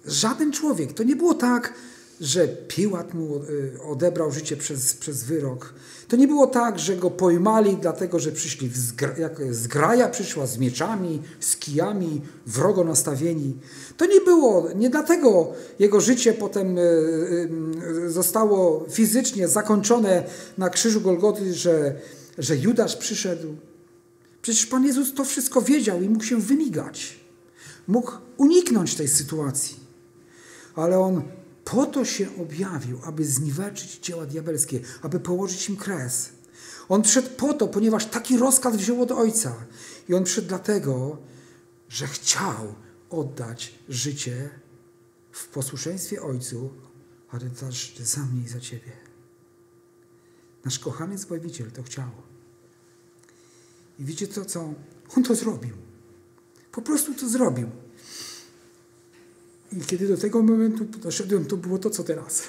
Żaden 0.06 0.52
człowiek. 0.52 0.94
To 0.94 1.04
nie 1.04 1.16
było 1.16 1.34
tak, 1.34 1.74
że 2.22 2.48
Piłat 2.48 3.14
mu 3.14 3.36
e, 3.36 3.42
odebrał 3.84 4.32
życie 4.32 4.58
przez, 4.58 4.94
przez 4.94 5.24
wyrok. 5.24 5.74
To 6.08 6.16
nie 6.16 6.28
było 6.28 6.48
tak, 6.48 6.80
że 6.80 6.96
go 6.96 7.12
pojmali 7.12 7.78
dlatego, 7.78 8.20
że 8.20 8.32
przyszli 8.32 8.72
jak 9.18 9.54
zgraja 9.54 10.10
przyszła 10.10 10.46
z 10.48 10.58
mieczami, 10.58 11.22
z 11.40 11.58
kijami, 11.58 12.22
wrogo 12.48 12.84
nastawieni. 12.84 13.56
To 13.98 14.06
nie 14.06 14.22
było, 14.22 14.70
nie 14.76 14.90
dlatego 14.90 15.54
jego 15.80 16.02
życie 16.02 16.34
potem 16.34 16.78
e, 16.78 16.82
e, 16.82 18.10
zostało 18.10 18.86
fizycznie 18.90 19.48
zakończone 19.48 20.24
na 20.58 20.70
krzyżu 20.70 21.02
Golgoty, 21.02 21.54
że, 21.54 21.96
że 22.38 22.58
Judasz 22.58 22.96
przyszedł. 22.96 23.56
Przecież 24.42 24.66
Pan 24.66 24.86
Jezus 24.86 25.14
to 25.14 25.26
wszystko 25.26 25.62
wiedział 25.62 26.02
i 26.02 26.10
mógł 26.10 26.24
się 26.24 26.42
wymigać. 26.42 27.20
Mógł 27.88 28.12
uniknąć 28.38 28.96
tej 28.96 29.08
sytuacji. 29.08 29.80
Ale 30.76 31.00
on 31.00 31.22
po 31.66 31.86
to 31.86 32.06
się 32.06 32.28
objawił, 32.42 33.00
aby 33.04 33.26
zniweczyć 33.26 34.00
dzieła 34.00 34.26
diabelskie, 34.26 34.80
aby 35.02 35.20
położyć 35.20 35.70
im 35.70 35.78
kres. 35.78 36.30
On 36.90 37.02
przyszedł 37.02 37.30
po 37.30 37.54
to, 37.54 37.68
ponieważ 37.68 38.06
taki 38.06 38.38
rozkaz 38.38 38.76
wziął 38.76 39.02
od 39.02 39.12
Ojca. 39.12 39.56
I 40.10 40.14
on 40.14 40.24
przyszedł 40.24 40.48
dlatego, 40.48 41.18
że 41.90 42.08
chciał 42.08 42.76
oddać 43.10 43.74
życie 43.90 44.50
w 45.32 45.48
posłuszeństwie 45.48 46.22
Ojcu, 46.22 46.70
ale 47.30 47.50
też 47.50 47.96
za 48.00 48.22
mnie 48.22 48.44
i 48.46 48.48
za 48.48 48.60
Ciebie. 48.60 48.92
Nasz 50.66 50.80
kochany 50.80 51.18
Zbawiciel 51.18 51.72
to 51.72 51.84
chciał. 51.84 52.27
I 54.00 54.04
widzicie 54.04 54.34
to, 54.34 54.46
co? 54.46 54.74
On 55.18 55.24
to 55.24 55.36
zrobił. 55.36 55.74
Po 56.72 56.82
prostu 56.82 57.14
to 57.14 57.30
zrobił. 57.30 57.70
I 59.72 59.82
kiedy 59.82 60.08
do 60.08 60.18
tego 60.18 60.44
momentu 60.44 60.86
doszedłem, 60.86 61.46
to 61.46 61.58
było 61.58 61.78
to, 61.78 61.90
co 61.90 62.04
teraz. 62.04 62.44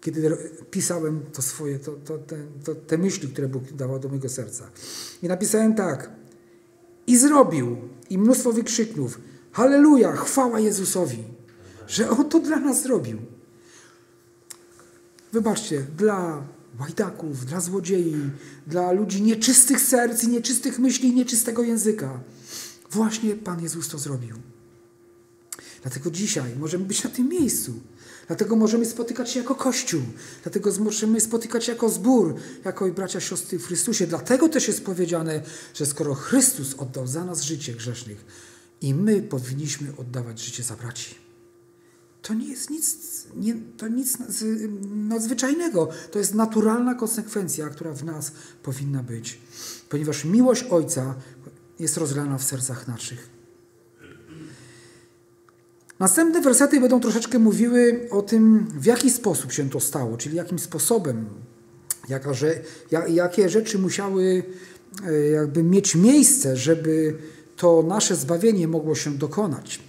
Kiedy 0.00 0.38
pisałem 0.70 1.20
to 1.32 1.42
swoje, 1.42 1.78
to, 1.78 1.92
to, 1.92 2.18
te, 2.18 2.36
to, 2.64 2.74
te 2.74 2.98
myśli, 2.98 3.28
które 3.28 3.48
Bóg 3.48 3.72
dawał 3.72 3.98
do 3.98 4.08
mojego 4.08 4.28
serca. 4.28 4.70
I 5.22 5.28
napisałem 5.28 5.74
tak. 5.74 6.10
I 7.06 7.18
zrobił. 7.18 7.76
I 8.10 8.18
mnóstwo 8.18 8.52
wykrzyknów. 8.52 9.20
Halleluja, 9.52 10.16
chwała 10.16 10.60
Jezusowi, 10.60 11.24
że 11.88 12.10
On 12.10 12.28
to 12.28 12.40
dla 12.40 12.60
nas 12.60 12.82
zrobił. 12.82 13.18
Wybaczcie, 15.32 15.86
dla 15.96 16.42
łajdaków, 16.80 17.46
dla 17.46 17.60
złodziei, 17.60 18.16
dla 18.66 18.92
ludzi 18.92 19.22
nieczystych 19.22 19.80
serc 19.80 20.24
nieczystych 20.24 20.78
myśli 20.78 21.14
nieczystego 21.14 21.62
języka. 21.62 22.20
Właśnie 22.90 23.34
Pan 23.34 23.62
Jezus 23.62 23.88
to 23.88 23.98
zrobił. 23.98 24.36
Dlatego 25.82 26.10
dzisiaj 26.10 26.56
możemy 26.56 26.84
być 26.84 27.04
na 27.04 27.10
tym 27.10 27.28
miejscu. 27.28 27.72
Dlatego 28.26 28.56
możemy 28.56 28.86
spotykać 28.86 29.30
się 29.30 29.40
jako 29.40 29.54
Kościół. 29.54 30.02
Dlatego 30.42 30.70
możemy 30.80 31.20
spotykać 31.20 31.64
się 31.64 31.72
jako 31.72 31.88
zbór, 31.88 32.34
jako 32.64 32.86
i 32.86 32.92
bracia, 32.92 33.20
siostry 33.20 33.58
w 33.58 33.66
Chrystusie. 33.66 34.06
Dlatego 34.06 34.48
też 34.48 34.68
jest 34.68 34.84
powiedziane, 34.84 35.42
że 35.74 35.86
skoro 35.86 36.14
Chrystus 36.14 36.74
oddał 36.74 37.06
za 37.06 37.24
nas 37.24 37.42
życie 37.42 37.74
grzesznych 37.74 38.24
i 38.80 38.94
my 38.94 39.22
powinniśmy 39.22 39.92
oddawać 39.96 40.40
życie 40.40 40.62
za 40.62 40.76
braci. 40.76 41.27
To 42.22 42.34
nie 42.34 42.48
jest 42.48 42.70
nic, 42.70 42.96
nie, 43.36 43.54
to 43.76 43.88
nic 43.88 44.18
nadzwyczajnego. 45.08 45.88
To 46.10 46.18
jest 46.18 46.34
naturalna 46.34 46.94
konsekwencja, 46.94 47.68
która 47.68 47.92
w 47.92 48.04
nas 48.04 48.32
powinna 48.62 49.02
być. 49.02 49.38
Ponieważ 49.88 50.24
miłość 50.24 50.64
Ojca 50.64 51.14
jest 51.78 51.96
rozlana 51.96 52.38
w 52.38 52.44
sercach 52.44 52.88
naszych. 52.88 53.38
Następne 55.98 56.40
wersety 56.40 56.80
będą 56.80 57.00
troszeczkę 57.00 57.38
mówiły 57.38 58.08
o 58.10 58.22
tym, 58.22 58.66
w 58.74 58.84
jaki 58.84 59.10
sposób 59.10 59.52
się 59.52 59.70
to 59.70 59.80
stało, 59.80 60.16
czyli 60.16 60.36
jakim 60.36 60.58
sposobem, 60.58 61.26
jaka, 62.08 62.34
że, 62.34 62.60
jakie 63.08 63.48
rzeczy 63.48 63.78
musiały 63.78 64.42
e, 65.06 65.28
jakby 65.28 65.62
mieć 65.62 65.94
miejsce, 65.94 66.56
żeby 66.56 67.18
to 67.56 67.84
nasze 67.88 68.16
zbawienie 68.16 68.68
mogło 68.68 68.94
się 68.94 69.10
dokonać. 69.10 69.87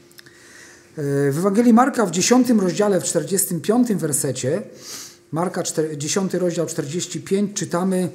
W 0.98 1.36
Ewangelii 1.38 1.74
Marka 1.74 2.06
w 2.06 2.12
10 2.12 2.50
rozdziale, 2.50 3.02
w 3.02 3.04
45 3.04 3.94
wersecie, 3.94 4.62
Marka 5.32 5.64
10 5.98 6.34
rozdział 6.34 6.66
45 6.66 7.58
czytamy 7.58 8.10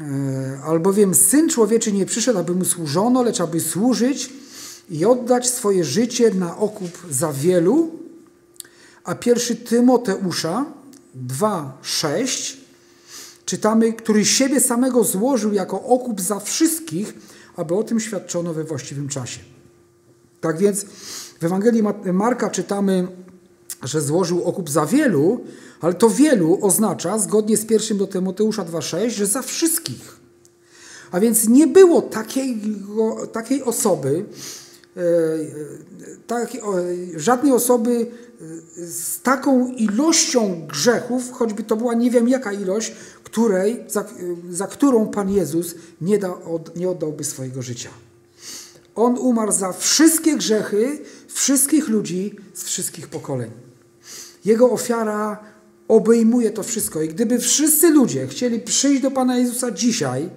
e, 0.00 0.60
albowiem 0.64 1.14
Syn 1.14 1.48
Człowieczy 1.48 1.92
nie 1.92 2.06
przyszedł, 2.06 2.38
aby 2.38 2.54
mu 2.54 2.64
służono, 2.64 3.22
lecz 3.22 3.40
aby 3.40 3.60
służyć 3.60 4.30
i 4.90 5.04
oddać 5.04 5.48
swoje 5.48 5.84
życie 5.84 6.34
na 6.34 6.56
okup 6.58 6.98
za 7.10 7.32
wielu, 7.32 7.90
a 9.04 9.14
pierwszy 9.14 9.56
Tymoteusza 9.56 10.64
2:6 11.28 12.56
czytamy, 13.46 13.92
który 13.92 14.24
siebie 14.24 14.60
samego 14.60 15.04
złożył 15.04 15.52
jako 15.52 15.82
okup 15.82 16.20
za 16.20 16.40
wszystkich, 16.40 17.14
aby 17.56 17.74
o 17.74 17.82
tym 17.82 18.00
świadczono 18.00 18.54
we 18.54 18.64
właściwym 18.64 19.08
czasie. 19.08 19.40
Tak 20.40 20.58
więc 20.58 20.86
w 21.44 21.46
Ewangelii 21.46 21.82
Marka 22.12 22.50
czytamy, 22.50 23.08
że 23.82 24.00
złożył 24.00 24.44
okup 24.44 24.70
za 24.70 24.86
wielu, 24.86 25.40
ale 25.80 25.94
to 25.94 26.10
wielu 26.10 26.58
oznacza, 26.62 27.18
zgodnie 27.18 27.56
z 27.56 27.66
pierwszym 27.66 27.98
do 27.98 28.06
Tymoteusza 28.06 28.64
2,6, 28.64 29.10
że 29.10 29.26
za 29.26 29.42
wszystkich. 29.42 30.16
A 31.10 31.20
więc 31.20 31.48
nie 31.48 31.66
było 31.66 32.02
takiej, 32.02 32.60
takiej 33.32 33.62
osoby, 33.62 34.24
E, 34.96 35.00
e, 35.00 36.16
tak, 36.26 36.52
żadnej 37.16 37.52
osoby 37.52 38.06
e, 38.78 38.86
z 38.86 39.20
taką 39.20 39.68
ilością 39.68 40.66
grzechów, 40.66 41.32
choćby 41.32 41.62
to 41.62 41.76
była 41.76 41.94
nie 41.94 42.10
wiem 42.10 42.28
jaka 42.28 42.52
ilość, 42.52 42.92
której, 43.24 43.84
za, 43.88 44.04
za 44.50 44.66
którą 44.66 45.06
Pan 45.06 45.30
Jezus 45.30 45.74
nie, 46.00 46.18
da, 46.18 46.34
nie 46.76 46.90
oddałby 46.90 47.24
swojego 47.24 47.62
życia. 47.62 47.90
On 48.94 49.18
umarł 49.18 49.52
za 49.52 49.72
wszystkie 49.72 50.36
grzechy 50.36 50.98
wszystkich 51.34 51.88
ludzi 51.88 52.36
z 52.54 52.64
wszystkich 52.64 53.08
pokoleń. 53.08 53.50
Jego 54.44 54.70
ofiara 54.70 55.44
obejmuje 55.88 56.50
to 56.50 56.62
wszystko. 56.62 57.02
I 57.02 57.08
gdyby 57.08 57.38
wszyscy 57.38 57.90
ludzie 57.90 58.26
chcieli 58.26 58.60
przyjść 58.60 59.02
do 59.02 59.10
Pana 59.10 59.38
Jezusa 59.38 59.70
dzisiaj 59.70 60.30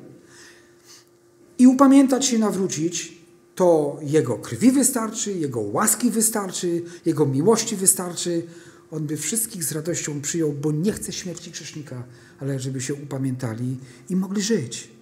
i 1.57 1.67
upamiętać 1.67 2.25
się, 2.25 2.37
nawrócić, 2.37 3.17
to 3.55 3.99
Jego 4.01 4.37
krwi 4.37 4.71
wystarczy, 4.71 5.33
Jego 5.33 5.59
łaski 5.59 6.11
wystarczy, 6.11 6.83
Jego 7.05 7.25
miłości 7.25 7.75
wystarczy. 7.75 8.43
On 8.91 9.07
by 9.07 9.17
wszystkich 9.17 9.63
z 9.63 9.71
radością 9.71 10.21
przyjął, 10.21 10.53
bo 10.53 10.71
nie 10.71 10.91
chce 10.91 11.13
śmierci 11.13 11.51
grzesznika, 11.51 12.03
ale 12.39 12.59
żeby 12.59 12.81
się 12.81 12.93
upamiętali 12.93 13.77
i 14.09 14.15
mogli 14.15 14.41
żyć. 14.41 14.96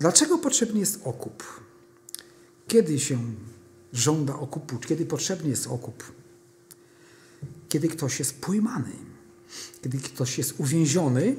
Dlaczego 0.00 0.38
potrzebny 0.38 0.80
jest 0.80 1.00
okup? 1.04 1.44
Kiedy 2.68 3.00
się 3.00 3.18
żąda 3.92 4.34
okupu, 4.34 4.78
kiedy 4.78 5.06
potrzebny 5.06 5.50
jest 5.50 5.66
okup. 5.66 6.12
Kiedy 7.68 7.88
ktoś 7.88 8.18
jest 8.18 8.40
pojmany, 8.40 8.92
kiedy 9.82 9.98
ktoś 9.98 10.38
jest 10.38 10.60
uwięziony. 10.60 11.36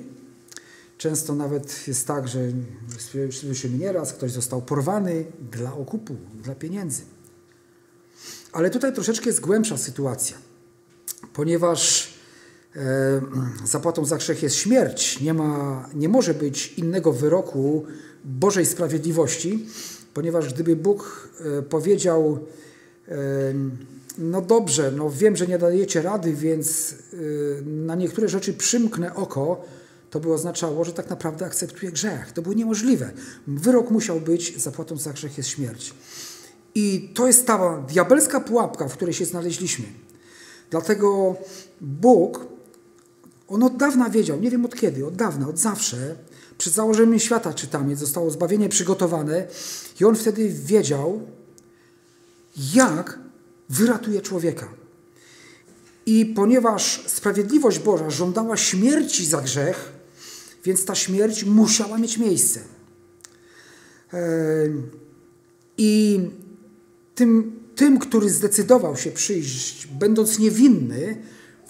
Często 0.97 1.35
nawet 1.35 1.87
jest 1.87 2.07
tak, 2.07 2.27
że 2.27 2.39
słyszymy 3.31 3.77
nieraz, 3.77 4.13
ktoś 4.13 4.31
został 4.31 4.61
porwany 4.61 5.25
dla 5.51 5.73
okupu, 5.73 6.15
dla 6.43 6.55
pieniędzy. 6.55 7.01
Ale 8.51 8.69
tutaj 8.69 8.93
troszeczkę 8.93 9.25
jest 9.25 9.39
głębsza 9.39 9.77
sytuacja, 9.77 10.37
ponieważ 11.33 12.10
zapłatą 13.65 14.05
za 14.05 14.17
grzech 14.17 14.43
jest 14.43 14.55
śmierć. 14.55 15.21
Nie, 15.21 15.33
ma, 15.33 15.89
nie 15.93 16.09
może 16.09 16.33
być 16.33 16.73
innego 16.73 17.13
wyroku 17.13 17.85
Bożej 18.25 18.65
sprawiedliwości, 18.65 19.65
ponieważ 20.13 20.53
gdyby 20.53 20.75
Bóg 20.75 21.29
e, 21.59 21.61
powiedział, 21.61 22.39
e, 23.07 23.15
no 24.17 24.41
dobrze, 24.41 24.91
no 24.91 25.09
wiem, 25.09 25.35
że 25.35 25.47
nie 25.47 25.57
dajecie 25.57 26.01
rady, 26.01 26.33
więc 26.33 26.95
e, 27.13 27.15
na 27.61 27.95
niektóre 27.95 28.29
rzeczy 28.29 28.53
przymknę 28.53 29.15
oko, 29.15 29.65
to 30.09 30.19
by 30.19 30.33
oznaczało, 30.33 30.83
że 30.83 30.93
tak 30.93 31.09
naprawdę 31.09 31.45
akceptuje 31.45 31.91
grzech. 31.91 32.31
To 32.31 32.41
było 32.41 32.55
niemożliwe. 32.55 33.11
Wyrok 33.47 33.91
musiał 33.91 34.19
być, 34.19 34.61
zapłatą 34.61 34.97
za 34.97 35.13
grzech 35.13 35.37
jest 35.37 35.49
śmierć. 35.49 35.93
I 36.75 37.11
to 37.13 37.27
jest 37.27 37.47
ta 37.47 37.77
diabelska 37.77 38.39
pułapka, 38.39 38.87
w 38.87 38.93
której 38.93 39.13
się 39.13 39.25
znaleźliśmy. 39.25 39.85
Dlatego 40.69 41.35
Bóg, 41.81 42.50
on 43.51 43.63
od 43.63 43.77
dawna 43.77 44.09
wiedział, 44.09 44.39
nie 44.39 44.51
wiem 44.51 44.65
od 44.65 44.75
kiedy, 44.75 45.05
od 45.05 45.15
dawna, 45.15 45.47
od 45.47 45.57
zawsze, 45.57 46.15
przed 46.57 46.73
założeniem 46.73 47.19
świata 47.19 47.53
czytamy, 47.53 47.95
zostało 47.95 48.31
zbawienie 48.31 48.69
przygotowane 48.69 49.47
i 50.01 50.05
on 50.05 50.15
wtedy 50.15 50.49
wiedział, 50.49 51.21
jak 52.73 53.19
wyratuje 53.69 54.21
człowieka. 54.21 54.67
I 56.05 56.25
ponieważ 56.25 57.03
sprawiedliwość 57.07 57.79
Boża 57.79 58.09
żądała 58.09 58.57
śmierci 58.57 59.25
za 59.25 59.41
grzech, 59.41 59.91
więc 60.65 60.85
ta 60.85 60.95
śmierć 60.95 61.43
musiała 61.43 61.97
mieć 61.97 62.17
miejsce. 62.17 62.59
I 65.77 66.19
tym, 67.15 67.59
tym, 67.75 67.99
który 67.99 68.29
zdecydował 68.29 68.97
się 68.97 69.11
przyjść, 69.11 69.87
będąc 69.87 70.39
niewinny, 70.39 71.21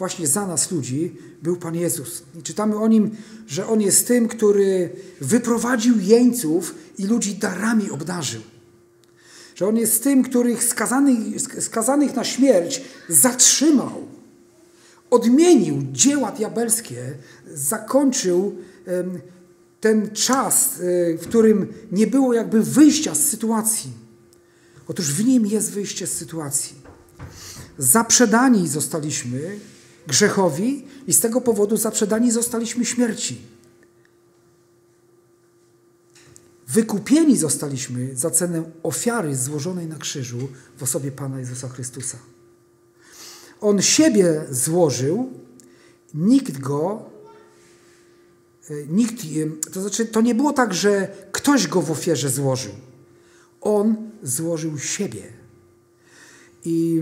właśnie 0.02 0.28
za 0.28 0.48
nas 0.48 0.72
ludzi, 0.72 1.18
był 1.42 1.58
Pan 1.58 1.76
Jezus. 1.76 2.24
I 2.40 2.44
czytamy 2.44 2.76
o 2.76 2.88
nim, 2.88 3.12
że 3.48 3.68
on 3.68 3.82
jest 3.82 4.08
tym, 4.08 4.28
który 4.28 4.90
wyprowadził 5.22 6.00
jeńców 6.00 6.76
i 6.98 7.06
ludzi 7.06 7.36
darami 7.36 7.92
obdarzył. 7.92 8.42
Że 9.56 9.68
on 9.68 9.78
jest 9.78 10.04
tym, 10.04 10.24
których 10.24 10.64
skazanych, 10.64 11.42
skazanych 11.60 12.16
na 12.16 12.24
śmierć 12.24 12.82
zatrzymał, 13.10 14.08
odmienił 15.10 15.84
dzieła 15.92 16.32
diabelskie, 16.32 17.14
zakończył 17.54 18.56
ten 19.82 20.12
czas, 20.12 20.80
e, 20.80 21.18
w 21.18 21.22
którym 21.22 21.74
nie 21.92 22.08
było 22.08 22.34
jakby 22.34 22.64
wyjścia 22.64 23.16
z 23.16 23.26
sytuacji. 23.26 23.92
Otóż 24.88 25.14
w 25.14 25.26
nim 25.26 25.46
jest 25.46 25.72
wyjście 25.72 26.08
z 26.08 26.14
sytuacji. 26.14 26.76
Zaprzedani 27.78 28.68
zostaliśmy 28.68 29.60
grzechowi 30.08 30.86
i 31.08 31.14
z 31.14 31.20
tego 31.20 31.42
powodu 31.42 31.78
zaprzedani 31.78 32.32
zostaliśmy 32.32 32.86
śmierci. 32.86 33.42
Wykupieni 36.68 37.38
zostaliśmy 37.38 38.16
za 38.16 38.30
cenę 38.30 38.64
ofiary 38.84 39.36
złożonej 39.36 39.88
na 39.88 39.96
krzyżu 39.96 40.48
w 40.78 40.84
osobie 40.84 41.12
Pana 41.12 41.40
Jezusa 41.40 41.70
Chrystusa. 41.70 42.18
On 43.62 43.82
siebie 43.82 44.46
złożył, 44.52 45.34
nikt 46.14 46.58
go, 46.58 47.10
e, 48.70 48.74
nikt, 48.88 49.16
to 49.74 49.82
znaczy 49.82 50.06
to 50.06 50.22
nie 50.22 50.36
było 50.36 50.54
tak, 50.54 50.74
że 50.74 51.16
ktoś 51.32 51.68
go 51.68 51.82
w 51.82 51.92
ofierze 51.92 52.30
złożył. 52.30 52.74
On 53.62 53.96
złożył 54.24 54.80
siebie. 54.80 55.24
I 56.66 57.02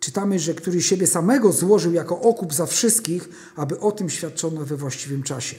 czytamy, 0.00 0.38
że 0.38 0.54
który 0.54 0.82
siebie 0.82 1.06
samego 1.06 1.52
złożył 1.52 1.92
jako 1.92 2.20
okup 2.20 2.54
za 2.54 2.66
wszystkich, 2.66 3.28
aby 3.56 3.80
o 3.80 3.92
tym 3.92 4.10
świadczono 4.10 4.64
we 4.64 4.76
właściwym 4.76 5.22
czasie. 5.22 5.56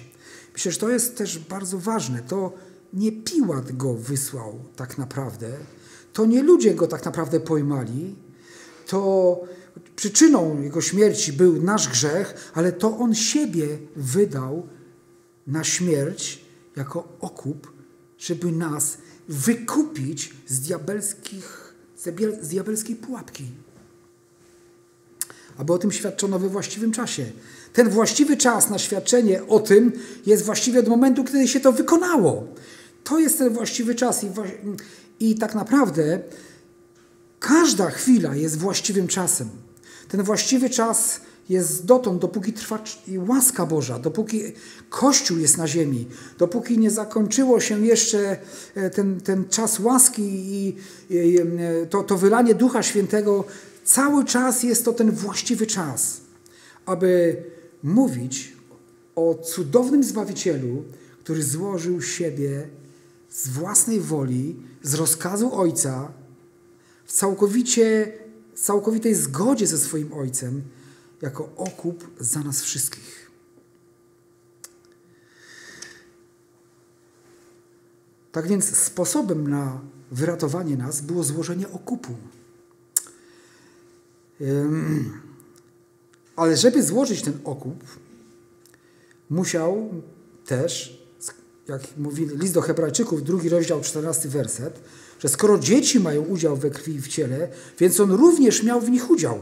Myślę, 0.54 0.72
że 0.72 0.80
to 0.80 0.90
jest 0.90 1.18
też 1.18 1.40
bardzo 1.40 1.80
ważne. 1.80 2.22
To 2.22 2.54
nie 2.94 3.12
Piłat 3.12 3.78
go 3.78 3.94
wysłał 3.94 4.60
tak 4.76 4.98
naprawdę, 4.98 5.50
to 6.14 6.26
nie 6.26 6.44
ludzie 6.44 6.76
go 6.76 6.88
tak 6.88 7.06
naprawdę 7.06 7.40
pojmali, 7.40 8.16
to 8.88 9.40
przyczyną 9.96 10.62
jego 10.62 10.82
śmierci 10.82 11.34
był 11.34 11.64
nasz 11.64 11.90
grzech, 11.90 12.52
ale 12.54 12.72
to 12.72 12.98
on 12.98 13.16
siebie 13.16 13.68
wydał 13.96 14.68
na 15.48 15.64
śmierć 15.64 16.46
jako 16.76 17.18
okup, 17.20 17.74
żeby 18.18 18.52
nas 18.52 18.98
wykupić 19.30 20.34
z, 20.48 20.60
diabelskich, 20.60 21.74
z 22.42 22.48
diabelskiej 22.48 22.96
pułapki. 22.96 23.46
Aby 25.62 25.74
o 25.74 25.78
tym 25.78 25.92
świadczono 25.92 26.40
we 26.40 26.50
właściwym 26.50 26.92
czasie. 26.92 27.26
Ten 27.74 27.90
właściwy 27.90 28.38
czas 28.38 28.70
na 28.70 28.80
świadczenie 28.80 29.48
o 29.48 29.60
tym 29.60 29.92
jest 30.26 30.46
właściwy 30.46 30.80
od 30.80 30.88
momentu, 30.88 31.24
kiedy 31.24 31.48
się 31.48 31.60
to 31.60 31.72
wykonało. 31.72 32.48
To 33.04 33.20
jest 33.20 33.38
ten 33.38 33.54
właściwy 33.54 33.96
czas 33.96 34.24
i, 34.24 34.28
i 35.20 35.36
tak 35.36 35.56
naprawdę 35.56 36.20
każda 37.40 37.90
chwila 37.90 38.36
jest 38.36 38.58
właściwym 38.58 39.08
czasem. 39.08 39.50
Ten 40.08 40.24
właściwy 40.24 40.70
czas 40.70 41.22
jest 41.50 41.86
dotąd, 41.86 42.22
dopóki 42.22 42.54
trwa 42.54 42.80
łaska 43.28 43.66
Boża, 43.66 44.00
dopóki 44.00 44.42
Kościół 44.90 45.38
jest 45.38 45.58
na 45.58 45.68
ziemi, 45.68 46.08
dopóki 46.38 46.78
nie 46.78 46.92
zakończyło 46.92 47.60
się 47.60 47.86
jeszcze 47.86 48.38
e, 48.76 48.90
ten, 48.90 49.22
ten 49.22 49.50
czas 49.50 49.80
łaski 49.80 50.24
i, 50.24 50.76
i 51.10 51.38
e, 51.40 51.86
to, 51.90 52.04
to 52.04 52.18
wylanie 52.18 52.56
Ducha 52.56 52.84
Świętego, 52.84 53.46
cały 53.92 54.26
czas 54.26 54.64
jest 54.64 54.86
to 54.86 54.94
ten 54.94 55.12
właściwy 55.12 55.68
czas, 55.68 56.22
aby 56.86 57.44
mówić 57.84 58.58
o 59.16 59.36
cudownym 59.36 60.04
Zbawicielu, 60.04 60.84
który 61.20 61.44
złożył 61.44 62.02
siebie 62.02 62.68
z 63.30 63.48
własnej 63.48 64.00
woli, 64.00 64.56
z 64.84 64.94
rozkazu 64.94 65.56
Ojca, 65.56 66.12
w 67.06 67.12
całkowicie, 67.12 68.14
całkowitej 68.56 69.16
zgodzie 69.16 69.68
ze 69.68 69.78
swoim 69.78 70.14
Ojcem, 70.14 70.62
jako 71.22 71.50
okup 71.56 72.12
za 72.20 72.40
nas 72.40 72.62
wszystkich. 72.62 73.32
Tak 78.32 78.48
więc 78.48 78.78
sposobem 78.78 79.50
na 79.50 79.82
wyratowanie 80.12 80.78
nas 80.78 81.02
było 81.02 81.24
złożenie 81.24 81.70
okupu. 81.70 82.16
Ale 86.36 86.58
żeby 86.58 86.84
złożyć 86.84 87.22
ten 87.22 87.34
okup, 87.44 87.84
musiał 89.30 89.90
też, 90.46 91.02
jak 91.68 91.82
mówi 91.98 92.28
list 92.36 92.54
do 92.54 92.62
Hebrajczyków, 92.62 93.24
drugi 93.24 93.50
rozdział, 93.50 93.82
czternasty 93.82 94.30
werset, 94.30 94.80
że 95.20 95.30
skoro 95.30 95.60
dzieci 95.60 96.00
mają 96.00 96.22
udział 96.22 96.58
we 96.58 96.70
krwi 96.70 96.96
i 96.96 97.02
w 97.02 97.08
ciele, 97.08 97.48
więc 97.80 98.00
on 98.00 98.12
również 98.12 98.64
miał 98.64 98.82
w 98.82 98.90
nich 98.90 99.10
udział 99.10 99.40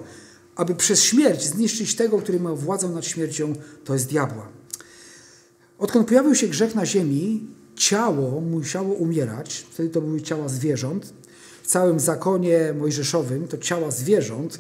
aby 0.59 0.75
przez 0.75 1.03
śmierć 1.03 1.45
zniszczyć 1.45 1.95
tego, 1.95 2.17
który 2.17 2.39
ma 2.39 2.53
władzę 2.53 2.89
nad 2.89 3.05
śmiercią, 3.05 3.53
to 3.83 3.93
jest 3.93 4.07
diabła. 4.07 4.47
Odkąd 5.77 6.07
pojawił 6.07 6.35
się 6.35 6.47
grzech 6.47 6.75
na 6.75 6.85
ziemi, 6.85 7.47
ciało 7.75 8.41
musiało 8.41 8.93
umierać. 8.93 9.65
Wtedy 9.71 9.89
to 9.89 10.01
były 10.01 10.21
ciała 10.21 10.49
zwierząt. 10.49 11.13
W 11.63 11.67
całym 11.67 11.99
zakonie 11.99 12.73
mojżeszowym 12.79 13.47
to 13.47 13.57
ciała 13.57 13.91
zwierząt 13.91 14.59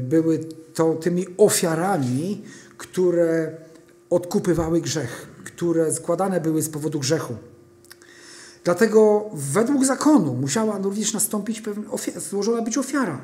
były 0.00 0.38
to 0.74 0.94
tymi 0.94 1.26
ofiarami, 1.36 2.42
które 2.78 3.56
odkupywały 4.10 4.80
grzech, 4.80 5.28
które 5.44 5.92
składane 5.92 6.40
były 6.40 6.62
z 6.62 6.68
powodu 6.68 7.00
grzechu. 7.00 7.34
Dlatego 8.64 9.30
według 9.32 9.84
zakonu 9.84 10.34
musiała 10.34 10.78
również 10.78 11.12
nastąpić 11.12 11.60
pewna 11.60 11.90
złożona 12.30 12.62
być 12.62 12.78
ofiara 12.78 13.20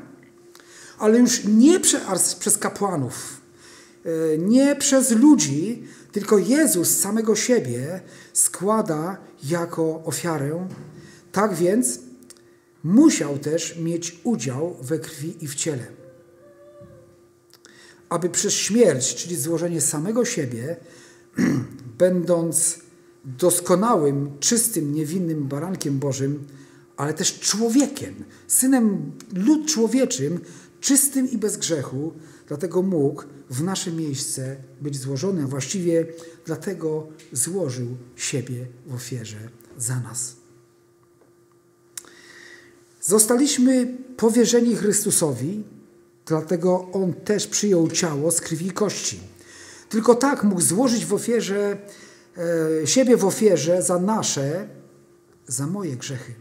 ale 1.00 1.18
już 1.18 1.44
nie 1.44 1.80
przez, 1.80 2.34
przez 2.34 2.58
kapłanów, 2.58 3.40
e, 4.04 4.38
nie 4.38 4.76
przez 4.76 5.10
ludzi, 5.10 5.82
tylko 6.12 6.38
Jezus 6.38 6.98
samego 6.98 7.36
siebie 7.36 8.00
składa 8.32 9.16
jako 9.44 10.02
ofiarę. 10.04 10.68
Tak 11.32 11.54
więc 11.54 11.98
musiał 12.84 13.38
też 13.38 13.78
mieć 13.78 14.20
udział 14.24 14.76
we 14.82 14.98
krwi 14.98 15.44
i 15.44 15.48
w 15.48 15.54
ciele. 15.54 15.86
Aby 18.10 18.28
przez 18.28 18.52
śmierć, 18.52 19.14
czyli 19.14 19.36
złożenie 19.36 19.80
samego 19.80 20.24
siebie, 20.24 20.76
będąc 21.98 22.78
doskonałym, 23.24 24.30
czystym, 24.40 24.94
niewinnym 24.94 25.48
barankiem 25.48 25.98
Bożym, 25.98 26.46
ale 26.96 27.14
też 27.14 27.38
człowiekiem, 27.40 28.14
synem 28.46 29.12
lud 29.34 29.68
człowieczym, 29.68 30.40
czystym 30.80 31.30
i 31.30 31.38
bez 31.38 31.56
grzechu, 31.56 32.12
dlatego 32.48 32.82
mógł 32.82 33.22
w 33.50 33.62
nasze 33.62 33.92
miejsce 33.92 34.56
być 34.80 34.96
złożony, 34.96 35.42
a 35.42 35.46
właściwie 35.46 36.06
dlatego 36.46 37.08
złożył 37.32 37.96
siebie 38.16 38.66
w 38.86 38.94
ofierze 38.94 39.48
za 39.78 40.00
nas. 40.00 40.36
Zostaliśmy 43.02 43.98
powierzeni 44.16 44.76
Chrystusowi, 44.76 45.64
dlatego 46.30 46.88
On 46.92 47.12
też 47.12 47.46
przyjął 47.46 47.88
ciało 47.88 48.30
z 48.30 48.40
krwi 48.40 48.66
i 48.66 48.70
kości. 48.70 49.20
Tylko 49.88 50.14
tak 50.14 50.44
mógł 50.44 50.60
złożyć 50.60 51.06
w 51.06 51.14
ofierze, 51.14 51.78
e, 52.82 52.86
siebie 52.86 53.16
w 53.16 53.24
ofierze 53.24 53.82
za 53.82 53.98
nasze, 53.98 54.68
za 55.46 55.66
moje 55.66 55.96
grzechy. 55.96 56.32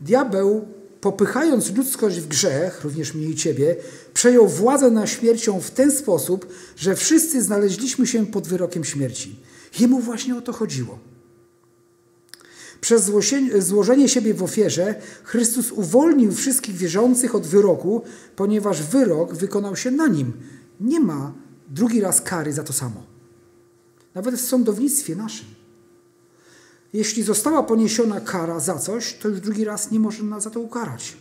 Diabeł, 0.00 0.68
popychając 1.00 1.76
ludzkość 1.76 2.20
w 2.20 2.28
grzech, 2.28 2.84
również 2.84 3.14
mnie 3.14 3.26
i 3.26 3.34
ciebie, 3.34 3.76
przejął 4.14 4.48
władzę 4.48 4.90
nad 4.90 5.08
śmiercią 5.08 5.60
w 5.60 5.70
ten 5.70 5.92
sposób, 5.92 6.46
że 6.76 6.96
wszyscy 6.96 7.42
znaleźliśmy 7.42 8.06
się 8.06 8.26
pod 8.26 8.48
wyrokiem 8.48 8.84
śmierci. 8.84 9.36
Jemu 9.80 10.00
właśnie 10.00 10.36
o 10.36 10.40
to 10.40 10.52
chodziło. 10.52 11.09
Przez 12.80 13.10
złożenie 13.58 14.08
siebie 14.08 14.34
w 14.34 14.42
ofierze 14.42 14.94
Chrystus 15.24 15.72
uwolnił 15.72 16.32
wszystkich 16.32 16.76
wierzących 16.76 17.34
od 17.34 17.46
wyroku, 17.46 18.02
ponieważ 18.36 18.82
wyrok 18.82 19.34
wykonał 19.34 19.76
się 19.76 19.90
na 19.90 20.06
nim. 20.06 20.32
Nie 20.80 21.00
ma 21.00 21.32
drugi 21.68 22.00
raz 22.00 22.20
kary 22.20 22.52
za 22.52 22.62
to 22.62 22.72
samo. 22.72 23.02
Nawet 24.14 24.34
w 24.34 24.40
sądownictwie 24.40 25.16
naszym. 25.16 25.46
Jeśli 26.92 27.22
została 27.22 27.62
poniesiona 27.62 28.20
kara 28.20 28.60
za 28.60 28.78
coś, 28.78 29.14
to 29.14 29.28
już 29.28 29.40
drugi 29.40 29.64
raz 29.64 29.90
nie 29.90 30.00
może 30.00 30.22
nas 30.22 30.42
za 30.42 30.50
to 30.50 30.60
ukarać. 30.60 31.16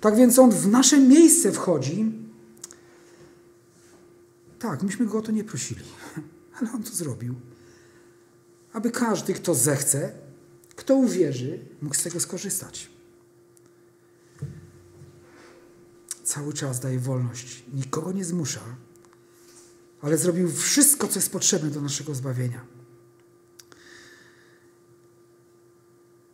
Tak 0.00 0.16
więc 0.16 0.38
on 0.38 0.50
w 0.50 0.68
nasze 0.68 1.00
miejsce 1.00 1.52
wchodzi. 1.52 2.12
Tak, 4.58 4.82
myśmy 4.82 5.06
go 5.06 5.18
o 5.18 5.22
to 5.22 5.32
nie 5.32 5.44
prosili, 5.44 5.80
ale 6.60 6.72
on 6.72 6.82
to 6.82 6.90
zrobił. 6.90 7.34
Aby 8.72 8.90
każdy, 8.90 9.34
kto 9.34 9.54
zechce, 9.54 10.12
kto 10.76 10.94
uwierzy, 10.94 11.58
mógł 11.82 11.94
z 11.94 12.02
tego 12.02 12.20
skorzystać. 12.20 12.90
Cały 16.24 16.52
czas 16.52 16.80
daje 16.80 16.98
wolność, 16.98 17.64
nikogo 17.74 18.12
nie 18.12 18.24
zmusza, 18.24 18.60
ale 20.00 20.18
zrobił 20.18 20.50
wszystko, 20.52 21.08
co 21.08 21.18
jest 21.18 21.32
potrzebne 21.32 21.70
do 21.70 21.80
naszego 21.80 22.14
zbawienia. 22.14 22.64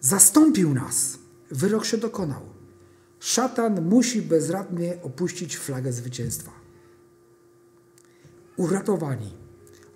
Zastąpił 0.01 0.75
nas. 0.75 1.19
Wyrok 1.51 1.85
się 1.85 1.99
dokonał. 1.99 2.41
Szatan 3.21 3.89
musi 3.89 4.23
bezradnie 4.23 5.03
opuścić 5.03 5.57
flagę 5.57 5.93
zwycięstwa. 5.93 6.53
Uratowani, 8.57 9.33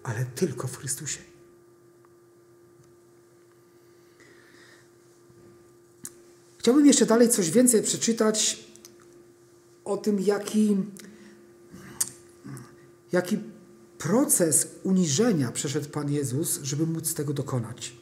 ale 0.02 0.24
tylko 0.24 0.68
w 0.68 0.76
Chrystusie. 0.76 1.27
Chciałbym 6.68 6.86
jeszcze 6.86 7.06
dalej 7.06 7.28
coś 7.28 7.50
więcej 7.50 7.82
przeczytać 7.82 8.64
o 9.84 9.96
tym, 9.96 10.20
jaki, 10.20 10.76
jaki 13.12 13.38
proces 13.98 14.68
uniżenia 14.82 15.52
przeszedł 15.52 15.88
Pan 15.88 16.12
Jezus, 16.12 16.60
żeby 16.62 16.86
móc 16.86 17.14
tego 17.14 17.32
dokonać. 17.32 17.92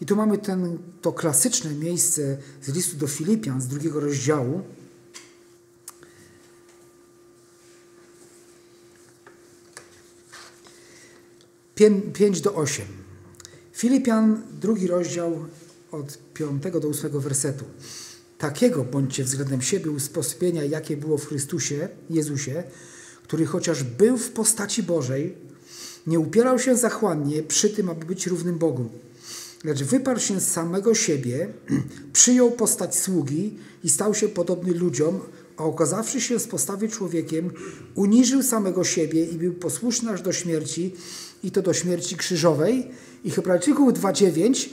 I 0.00 0.06
tu 0.06 0.16
mamy 0.16 0.38
ten, 0.38 0.78
to 1.02 1.12
klasyczne 1.12 1.74
miejsce 1.74 2.38
z 2.62 2.68
listu 2.68 2.96
do 2.96 3.06
Filipian 3.06 3.60
z 3.60 3.66
drugiego 3.66 4.00
rozdziału. 4.00 4.62
Pięć 12.14 12.40
do 12.40 12.54
8. 12.54 12.86
Filipian, 13.72 14.42
drugi 14.60 14.86
rozdział 14.86 15.46
od 15.92 16.18
5 16.34 16.62
do 16.62 16.88
8 16.88 17.20
wersetu. 17.20 17.64
Takiego 18.38 18.84
bądźcie 18.84 19.24
względem 19.24 19.62
siebie 19.62 19.90
usposobienia, 19.90 20.64
jakie 20.64 20.96
było 20.96 21.18
w 21.18 21.26
Chrystusie, 21.26 21.88
Jezusie, 22.10 22.62
który 23.22 23.46
chociaż 23.46 23.84
był 23.84 24.16
w 24.16 24.30
postaci 24.30 24.82
Bożej, 24.82 25.34
nie 26.06 26.20
upierał 26.20 26.58
się 26.58 26.76
zachłannie 26.76 27.42
przy 27.42 27.70
tym, 27.70 27.90
aby 27.90 28.06
być 28.06 28.26
równym 28.26 28.58
Bogu 28.58 28.90
lecz 29.64 29.82
wyparł 29.82 30.20
się 30.20 30.40
z 30.40 30.48
samego 30.48 30.94
siebie, 30.94 31.48
przyjął 32.12 32.50
postać 32.50 32.96
sługi 32.96 33.58
i 33.84 33.90
stał 33.90 34.14
się 34.14 34.28
podobny 34.28 34.74
ludziom, 34.74 35.20
a 35.56 35.64
okazawszy 35.64 36.20
się 36.20 36.38
z 36.38 36.46
postawy 36.46 36.88
człowiekiem, 36.88 37.50
uniżył 37.94 38.42
samego 38.42 38.84
siebie 38.84 39.24
i 39.24 39.34
był 39.34 39.52
posłuszny 39.52 40.10
aż 40.10 40.22
do 40.22 40.32
śmierci, 40.32 40.94
i 41.44 41.50
to 41.50 41.62
do 41.62 41.74
śmierci 41.74 42.16
krzyżowej. 42.16 42.90
I 43.24 43.30
Hebrajczyków 43.30 43.92
2,9 43.92 44.68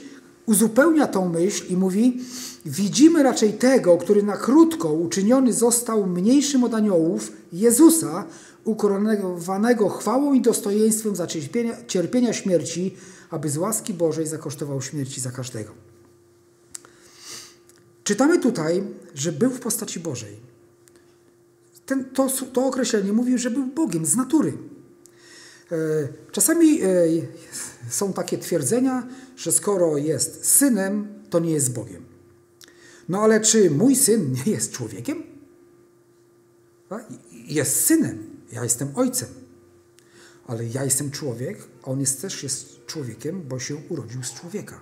uzupełnia 0.50 1.06
tą 1.06 1.28
myśl 1.28 1.72
i 1.72 1.76
mówi: 1.76 2.20
Widzimy 2.66 3.22
raczej 3.22 3.52
tego, 3.52 3.96
który 3.96 4.22
na 4.22 4.36
krótko 4.36 4.92
uczyniony 4.92 5.52
został 5.52 6.06
mniejszym 6.06 6.64
od 6.64 6.74
aniołów, 6.74 7.32
Jezusa, 7.52 8.24
ukoronowanego 8.64 9.88
chwałą 9.88 10.34
i 10.34 10.40
dostojeństwem 10.40 11.16
za 11.16 11.26
cierpienia, 11.26 11.76
cierpienia 11.86 12.32
śmierci, 12.32 12.96
aby 13.30 13.50
z 13.50 13.56
łaski 13.56 13.94
Bożej 13.94 14.26
zakosztował 14.26 14.82
śmierci 14.82 15.20
za 15.20 15.30
każdego. 15.30 15.72
Czytamy 18.04 18.38
tutaj, 18.38 18.82
że 19.14 19.32
był 19.32 19.50
w 19.50 19.60
postaci 19.60 20.00
Bożej. 20.00 20.36
Ten, 21.86 22.04
to, 22.04 22.28
to 22.52 22.66
określenie 22.66 23.12
mówi, 23.12 23.38
że 23.38 23.50
był 23.50 23.66
Bogiem 23.66 24.06
z 24.06 24.16
natury. 24.16 24.52
E, 25.72 26.08
czasami 26.32 26.82
e, 26.82 26.86
są 27.90 28.12
takie 28.12 28.38
twierdzenia, 28.38 29.08
że 29.36 29.52
skoro 29.52 29.96
jest 29.96 30.46
synem, 30.46 31.08
to 31.30 31.40
nie 31.40 31.52
jest 31.52 31.72
Bogiem. 31.72 32.04
No 33.08 33.22
ale 33.22 33.40
czy 33.40 33.70
mój 33.70 33.96
syn 33.96 34.36
nie 34.46 34.52
jest 34.52 34.72
człowiekiem? 34.72 35.22
Jest 37.32 37.84
synem, 37.84 38.26
ja 38.52 38.64
jestem 38.64 38.88
ojcem. 38.94 39.28
Ale 40.46 40.66
ja 40.66 40.84
jestem 40.84 41.10
człowiek, 41.10 41.58
a 41.82 41.86
on 41.86 42.00
jest, 42.00 42.20
też 42.20 42.42
jest 42.42 42.86
człowiekiem, 42.86 43.42
bo 43.48 43.58
się 43.58 43.76
urodził 43.88 44.22
z 44.22 44.32
człowieka. 44.32 44.80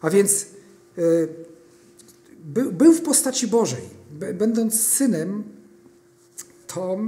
A 0.00 0.10
więc 0.10 0.46
by, 2.44 2.72
był 2.72 2.92
w 2.92 3.02
postaci 3.02 3.46
Bożej. 3.46 3.82
Będąc 4.34 4.80
synem, 4.80 5.44
to 6.66 6.98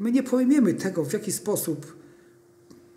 my 0.00 0.12
nie 0.12 0.22
pojmiemy 0.22 0.74
tego, 0.74 1.04
w 1.04 1.12
jaki 1.12 1.32
sposób 1.32 1.96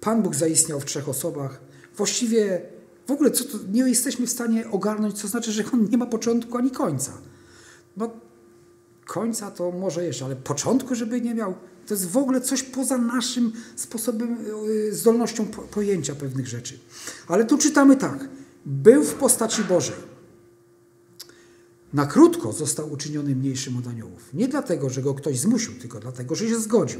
Pan 0.01 0.21
Bóg 0.21 0.35
zaistniał 0.35 0.79
w 0.79 0.85
trzech 0.85 1.09
osobach. 1.09 1.61
Właściwie 1.97 2.61
w 3.07 3.11
ogóle 3.11 3.31
co 3.31 3.43
to, 3.43 3.57
nie 3.71 3.89
jesteśmy 3.89 4.27
w 4.27 4.31
stanie 4.31 4.71
ogarnąć, 4.71 5.21
co 5.21 5.27
znaczy, 5.27 5.51
że 5.51 5.63
On 5.73 5.89
nie 5.89 5.97
ma 5.97 6.05
początku 6.05 6.57
ani 6.57 6.71
końca. 6.71 7.11
No, 7.97 8.09
końca 9.05 9.51
to 9.51 9.71
może 9.71 10.05
jeszcze, 10.05 10.25
ale 10.25 10.35
początku, 10.35 10.95
żeby 10.95 11.21
nie 11.21 11.35
miał, 11.35 11.53
to 11.87 11.93
jest 11.93 12.09
w 12.09 12.17
ogóle 12.17 12.41
coś 12.41 12.63
poza 12.63 12.97
naszym 12.97 13.51
sposobem, 13.75 14.37
y, 14.67 14.95
zdolnością 14.95 15.45
pojęcia 15.71 16.15
pewnych 16.15 16.47
rzeczy. 16.47 16.79
Ale 17.27 17.45
tu 17.45 17.57
czytamy 17.57 17.95
tak. 17.95 18.29
Był 18.65 19.03
w 19.03 19.13
postaci 19.13 19.63
Bożej. 19.63 20.14
Na 21.95 22.05
krótko 22.05 22.51
został 22.51 22.91
uczyniony 22.91 23.35
mniejszym 23.35 23.77
od 23.77 23.87
aniołów. 23.87 24.33
Nie 24.33 24.47
dlatego, 24.47 24.89
że 24.89 25.01
go 25.01 25.13
ktoś 25.13 25.39
zmusił, 25.39 25.73
tylko 25.73 25.99
dlatego, 25.99 26.35
że 26.35 26.47
się 26.47 26.59
zgodził. 26.59 26.99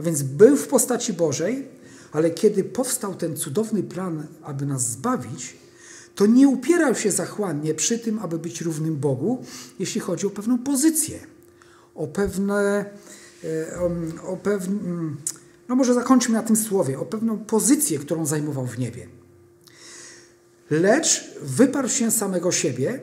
A 0.00 0.02
więc 0.02 0.22
był 0.22 0.56
w 0.56 0.68
postaci 0.68 1.12
Bożej, 1.12 1.68
ale 2.12 2.30
kiedy 2.30 2.64
powstał 2.64 3.14
ten 3.14 3.36
cudowny 3.36 3.82
plan, 3.82 4.26
aby 4.42 4.66
nas 4.66 4.90
zbawić, 4.90 5.56
to 6.14 6.26
nie 6.26 6.48
upierał 6.48 6.94
się 6.94 7.10
zachłannie 7.10 7.74
przy 7.74 7.98
tym, 7.98 8.18
aby 8.18 8.38
być 8.38 8.60
równym 8.60 8.96
Bogu, 8.96 9.44
jeśli 9.78 10.00
chodzi 10.00 10.26
o 10.26 10.30
pewną 10.30 10.58
pozycję, 10.58 11.18
o 11.94 12.06
pewne 12.06 12.84
E, 13.44 13.80
o 14.22 14.36
pewnym, 14.36 15.16
no 15.68 15.76
może 15.76 15.94
zakończmy 15.94 16.34
na 16.34 16.42
tym 16.42 16.56
słowie, 16.56 16.98
o 16.98 17.04
pewną 17.04 17.38
pozycję, 17.38 17.98
którą 17.98 18.26
zajmował 18.26 18.66
w 18.66 18.78
niebie. 18.78 19.08
Lecz 20.70 21.34
wyparł 21.42 21.88
się 21.88 22.10
samego 22.10 22.52
siebie, 22.52 23.00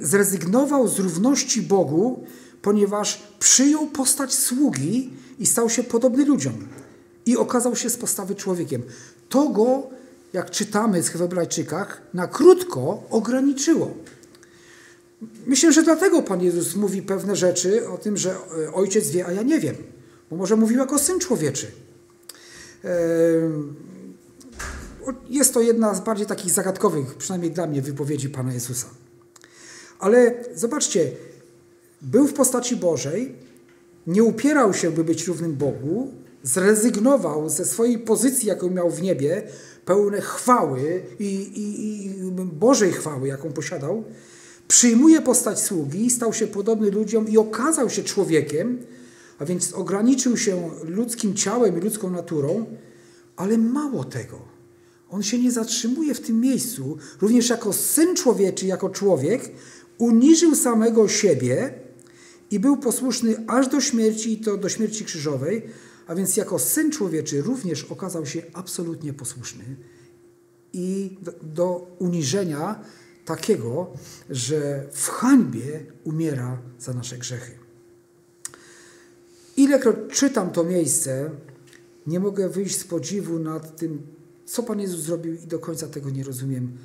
zrezygnował 0.00 0.88
z 0.88 0.98
równości 0.98 1.62
Bogu, 1.62 2.24
ponieważ 2.62 3.22
przyjął 3.38 3.86
postać 3.86 4.34
sługi 4.34 5.10
i 5.38 5.46
stał 5.46 5.70
się 5.70 5.82
podobny 5.82 6.24
ludziom 6.24 6.54
i 7.26 7.36
okazał 7.36 7.76
się 7.76 7.90
z 7.90 7.96
postawy 7.96 8.34
człowiekiem. 8.34 8.82
To 9.28 9.48
go, 9.48 9.82
jak 10.32 10.50
czytamy 10.50 11.02
w 11.02 11.10
Hebrajczykach, 11.10 12.02
na 12.14 12.26
krótko 12.26 13.02
ograniczyło. 13.10 13.94
Myślę, 15.46 15.72
że 15.72 15.82
dlatego 15.82 16.22
Pan 16.22 16.42
Jezus 16.42 16.76
mówi 16.76 17.02
pewne 17.02 17.36
rzeczy 17.36 17.88
o 17.88 17.98
tym, 17.98 18.16
że 18.16 18.30
e, 18.30 18.72
ojciec 18.72 19.10
wie, 19.10 19.26
a 19.26 19.32
ja 19.32 19.42
nie 19.42 19.60
wiem. 19.60 19.76
Bo 20.30 20.36
może 20.36 20.56
mówił 20.56 20.78
jako 20.78 20.98
syn 20.98 21.20
człowieczy. 21.20 21.66
Jest 25.28 25.54
to 25.54 25.60
jedna 25.60 25.94
z 25.94 26.00
bardziej 26.00 26.26
takich 26.26 26.50
zagadkowych, 26.50 27.14
przynajmniej 27.14 27.50
dla 27.50 27.66
mnie, 27.66 27.82
wypowiedzi 27.82 28.28
Pana 28.28 28.52
Jezusa. 28.52 28.86
Ale 29.98 30.34
zobaczcie, 30.54 31.10
był 32.02 32.26
w 32.26 32.34
postaci 32.34 32.76
Bożej, 32.76 33.34
nie 34.06 34.24
upierał 34.24 34.74
się, 34.74 34.90
by 34.90 35.04
być 35.04 35.26
równym 35.26 35.56
Bogu, 35.56 36.12
zrezygnował 36.42 37.48
ze 37.48 37.64
swojej 37.64 37.98
pozycji, 37.98 38.48
jaką 38.48 38.70
miał 38.70 38.90
w 38.90 39.02
niebie, 39.02 39.42
pełne 39.84 40.20
chwały 40.20 41.02
i, 41.18 41.24
i, 41.24 42.06
i 42.06 42.30
Bożej 42.52 42.92
chwały, 42.92 43.28
jaką 43.28 43.52
posiadał, 43.52 44.04
przyjmuje 44.68 45.22
postać 45.22 45.60
sługi, 45.60 46.10
stał 46.10 46.32
się 46.32 46.46
podobny 46.46 46.90
ludziom 46.90 47.28
i 47.28 47.38
okazał 47.38 47.90
się 47.90 48.02
człowiekiem, 48.02 48.78
a 49.38 49.44
więc 49.44 49.72
ograniczył 49.72 50.36
się 50.36 50.70
ludzkim 50.84 51.34
ciałem 51.34 51.78
i 51.78 51.80
ludzką 51.80 52.10
naturą, 52.10 52.66
ale 53.36 53.58
mało 53.58 54.04
tego. 54.04 54.47
On 55.10 55.22
się 55.22 55.38
nie 55.38 55.52
zatrzymuje 55.52 56.14
w 56.14 56.20
tym 56.20 56.40
miejscu. 56.40 56.98
Również 57.20 57.48
jako 57.48 57.72
syn 57.72 58.16
człowieczy, 58.16 58.66
jako 58.66 58.90
człowiek, 58.90 59.50
uniżył 59.98 60.54
samego 60.54 61.08
siebie 61.08 61.74
i 62.50 62.60
był 62.60 62.76
posłuszny 62.76 63.44
aż 63.46 63.68
do 63.68 63.80
śmierci, 63.80 64.32
i 64.32 64.38
to 64.38 64.56
do 64.56 64.68
śmierci 64.68 65.04
krzyżowej, 65.04 65.62
a 66.06 66.14
więc 66.14 66.36
jako 66.36 66.58
syn 66.58 66.90
człowieczy 66.90 67.42
również 67.42 67.84
okazał 67.84 68.26
się 68.26 68.42
absolutnie 68.52 69.12
posłuszny 69.12 69.64
i 70.72 71.16
do, 71.42 71.96
uniżenia 71.98 72.80
takiego, 73.24 73.92
że 74.30 74.86
w 74.92 75.08
hańbie 75.08 75.80
umiera 76.04 76.58
za 76.78 76.94
nasze 76.94 77.18
grzechy. 77.18 77.52
Ilekroć 79.56 79.96
czytam 80.12 80.50
to 80.50 80.64
miejsce, 80.64 81.30
nie 82.06 82.20
mogę 82.20 82.48
wyjść 82.48 82.78
z 82.78 82.84
podziwu 82.84 83.38
nad 83.38 83.76
tym, 83.76 84.02
co 84.48 84.62
Pan 84.62 84.80
Jezus 84.80 85.00
zrobił 85.00 85.34
i 85.34 85.46
do 85.46 85.58
końca 85.58 85.86
tego 85.86 86.10
nie 86.10 86.24
rozumiem. 86.24 86.78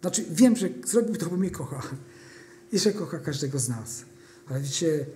Znaczy, 0.00 0.24
wiem, 0.30 0.56
że 0.56 0.68
zrobił 0.86 1.16
to, 1.16 1.26
bo 1.26 1.36
mnie 1.36 1.50
kocha 1.50 1.82
i 2.72 2.78
że 2.78 2.92
kocha 2.92 3.18
każdego 3.18 3.58
z 3.58 3.68
nas. 3.68 4.04
Ale 4.46 4.60
wiecie, 4.60 5.06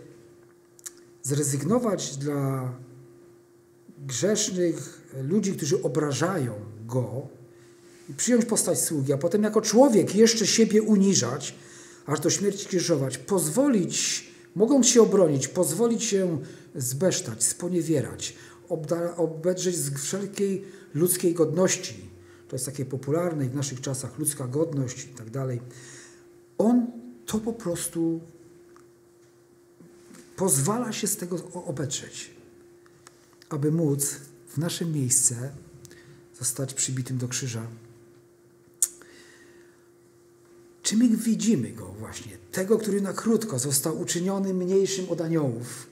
zrezygnować 1.23 2.16
dla 2.16 2.73
grzesznych 4.07 5.03
ludzi, 5.23 5.53
którzy 5.53 5.83
obrażają 5.83 6.55
Go 6.87 7.29
i 8.09 8.14
przyjąć 8.14 8.44
postać 8.44 8.81
sługi, 8.81 9.12
a 9.12 9.18
potem 9.18 9.42
jako 9.42 9.61
człowiek 9.61 10.14
jeszcze 10.14 10.47
siebie 10.47 10.83
uniżać, 10.83 11.55
aż 12.07 12.21
do 12.21 12.31
śmierci 12.31 12.66
krzyżować, 12.66 13.18
pozwolić, 13.18 14.29
mogą 14.55 14.83
się 14.83 15.03
obronić, 15.03 15.49
pozwolić 15.49 16.05
się 16.05 16.38
zbesztać, 16.75 17.44
sponiewierać, 17.44 18.37
obedrzeć 19.16 19.77
z 19.77 19.94
wszelkiej 19.94 20.64
ludzkiej 20.94 21.35
godności. 21.35 22.09
To 22.48 22.57
jest 22.57 22.66
takie 22.66 22.85
popularne 22.85 23.48
w 23.48 23.55
naszych 23.55 23.81
czasach, 23.81 24.18
ludzka 24.18 24.46
godność 24.46 25.05
i 25.05 25.09
tak 25.09 25.31
dalej. 25.31 25.61
On 26.59 26.87
to 27.27 27.38
po 27.38 27.53
prostu 27.53 28.20
pozwala 30.37 30.92
się 30.92 31.07
z 31.07 31.16
tego 31.16 31.37
obedrzeć, 31.53 32.31
aby 33.48 33.72
móc 33.72 34.16
w 34.48 34.59
nasze 34.59 34.85
miejsce 34.85 35.51
zostać 36.38 36.74
przybitym 36.74 37.18
do 37.18 37.29
krzyża. 37.29 37.66
Czy 40.83 40.96
my 40.96 41.09
widzimy 41.09 41.72
Go 41.72 41.87
właśnie, 41.87 42.38
tego, 42.53 42.79
który 42.79 43.01
na 43.01 43.12
krótko 43.12 43.59
został 43.59 44.01
uczyniony 44.01 44.55
mniejszym 44.55 45.09
od 45.09 45.20
aniołów, 45.20 45.87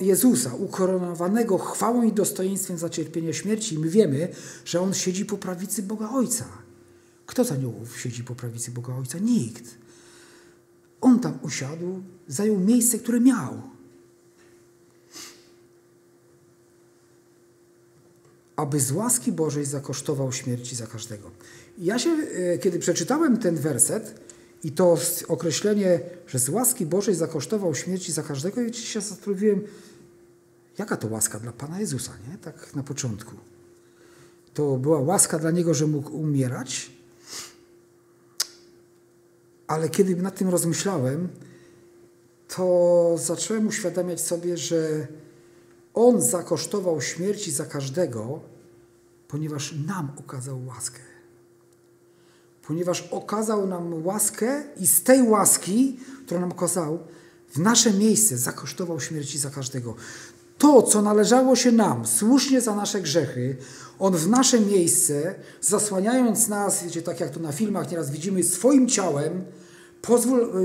Jezusa, 0.00 0.54
ukoronowanego 0.54 1.58
chwałą 1.58 2.02
i 2.02 2.12
dostojeństwem 2.12 2.78
za 2.78 2.88
cierpienie 2.88 3.34
śmierci. 3.34 3.78
My 3.78 3.88
wiemy, 3.88 4.28
że 4.64 4.80
On 4.80 4.94
siedzi 4.94 5.24
po 5.24 5.38
prawicy 5.38 5.82
Boga 5.82 6.10
Ojca. 6.10 6.44
Kto 7.26 7.44
z 7.44 7.52
aniołów 7.52 8.00
siedzi 8.00 8.24
po 8.24 8.34
prawicy 8.34 8.70
Boga 8.70 8.94
Ojca? 8.94 9.18
Nikt. 9.18 9.64
On 11.00 11.20
tam 11.20 11.38
usiadł, 11.42 12.02
zajął 12.28 12.58
miejsce, 12.58 12.98
które 12.98 13.20
miał. 13.20 13.62
Aby 18.56 18.80
z 18.80 18.92
łaski 18.92 19.32
Bożej 19.32 19.64
zakosztował 19.64 20.32
śmierci 20.32 20.76
za 20.76 20.86
każdego. 20.86 21.30
Ja 21.78 21.98
się, 21.98 22.10
e, 22.10 22.58
kiedy 22.58 22.78
przeczytałem 22.78 23.38
ten 23.38 23.56
werset, 23.56 24.20
i 24.64 24.72
to 24.72 24.96
określenie, 25.28 26.00
że 26.26 26.38
z 26.38 26.48
łaski 26.48 26.86
Bożej 26.86 27.14
zakosztował 27.14 27.74
śmierci 27.74 28.12
za 28.12 28.22
każdego, 28.22 28.60
i 28.60 28.74
się 28.74 29.00
zastanowiłem, 29.00 29.62
jaka 30.78 30.96
to 30.96 31.08
łaska 31.08 31.40
dla 31.40 31.52
Pana 31.52 31.80
Jezusa, 31.80 32.12
nie? 32.30 32.38
Tak 32.38 32.74
na 32.74 32.82
początku. 32.82 33.36
To 34.54 34.76
była 34.76 35.00
łaska 35.00 35.38
dla 35.38 35.50
Niego, 35.50 35.74
że 35.74 35.86
mógł 35.86 36.16
umierać, 36.16 36.90
ale 39.66 39.88
kiedy 39.88 40.16
nad 40.16 40.36
tym 40.36 40.48
rozmyślałem, 40.48 41.28
to 42.48 43.14
zacząłem 43.18 43.66
uświadamiać 43.66 44.20
sobie, 44.20 44.56
że 44.56 45.06
On 45.94 46.22
zakosztował 46.22 47.00
śmierci 47.00 47.50
za 47.50 47.64
każdego, 47.64 48.40
ponieważ 49.28 49.74
nam 49.86 50.12
okazał 50.16 50.66
łaskę 50.66 51.09
ponieważ 52.66 53.08
okazał 53.10 53.66
nam 53.66 54.06
łaskę 54.06 54.62
i 54.76 54.86
z 54.86 55.02
tej 55.02 55.22
łaski, 55.22 56.00
którą 56.26 56.40
nam 56.40 56.52
okazał, 56.52 56.98
w 57.54 57.58
nasze 57.58 57.92
miejsce 57.92 58.38
zakosztował 58.38 59.00
śmierci 59.00 59.38
za 59.38 59.50
każdego. 59.50 59.94
To, 60.58 60.82
co 60.82 61.02
należało 61.02 61.56
się 61.56 61.72
nam, 61.72 62.06
słusznie 62.06 62.60
za 62.60 62.74
nasze 62.74 63.00
grzechy, 63.00 63.56
On 63.98 64.16
w 64.16 64.28
nasze 64.28 64.60
miejsce, 64.60 65.34
zasłaniając 65.60 66.48
nas, 66.48 66.84
wiecie, 66.84 67.02
tak 67.02 67.20
jak 67.20 67.30
to 67.30 67.40
na 67.40 67.52
filmach 67.52 67.90
nieraz 67.90 68.10
widzimy, 68.10 68.42
swoim 68.42 68.88
ciałem, 68.88 69.44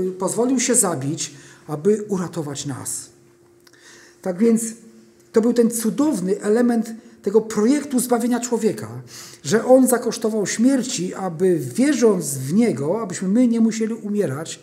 y, 0.08 0.12
pozwolił 0.18 0.60
się 0.60 0.74
zabić, 0.74 1.34
aby 1.66 2.04
uratować 2.08 2.66
nas. 2.66 3.08
Tak 4.22 4.38
więc 4.38 4.62
to 5.32 5.40
był 5.40 5.52
ten 5.52 5.70
cudowny 5.70 6.40
element 6.40 6.94
tego 7.26 7.40
projektu 7.40 8.00
zbawienia 8.00 8.40
człowieka, 8.40 9.02
że 9.44 9.64
On 9.64 9.86
zakosztował 9.86 10.46
śmierci, 10.46 11.14
aby 11.14 11.58
wierząc 11.58 12.38
w 12.38 12.52
Niego, 12.52 13.00
abyśmy 13.00 13.28
my 13.28 13.48
nie 13.48 13.60
musieli 13.60 13.94
umierać, 13.94 14.60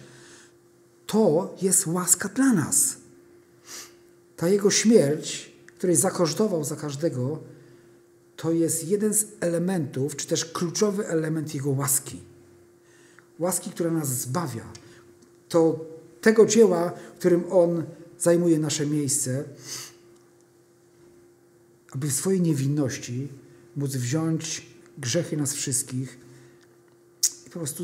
to 1.07 1.55
jest 1.61 1.87
łaska 1.87 2.29
dla 2.29 2.53
nas. 2.53 2.95
Ta 4.37 4.49
Jego 4.49 4.71
śmierć, 4.71 5.51
której 5.77 5.95
zakosztował 5.95 6.63
za 6.63 6.75
każdego, 6.75 7.39
to 8.35 8.51
jest 8.51 8.87
jeden 8.87 9.13
z 9.13 9.25
elementów, 9.39 10.15
czy 10.15 10.27
też 10.27 10.45
kluczowy 10.45 11.07
element 11.07 11.55
Jego 11.55 11.69
łaski. 11.69 12.21
Łaski, 13.39 13.69
która 13.69 13.91
nas 13.91 14.07
zbawia. 14.07 14.65
To 15.49 15.85
tego 16.21 16.45
dzieła, 16.45 16.91
którym 17.19 17.43
On 17.51 17.83
zajmuje 18.19 18.59
nasze 18.59 18.85
miejsce 18.85 19.43
aby 21.95 22.07
w 22.07 22.13
swojej 22.13 22.41
niewinności 22.41 23.27
móc 23.75 23.95
wziąć 23.95 24.65
grzechy 24.97 25.37
nas 25.37 25.53
wszystkich 25.53 26.17
i 27.47 27.49
po 27.49 27.59
prostu 27.59 27.83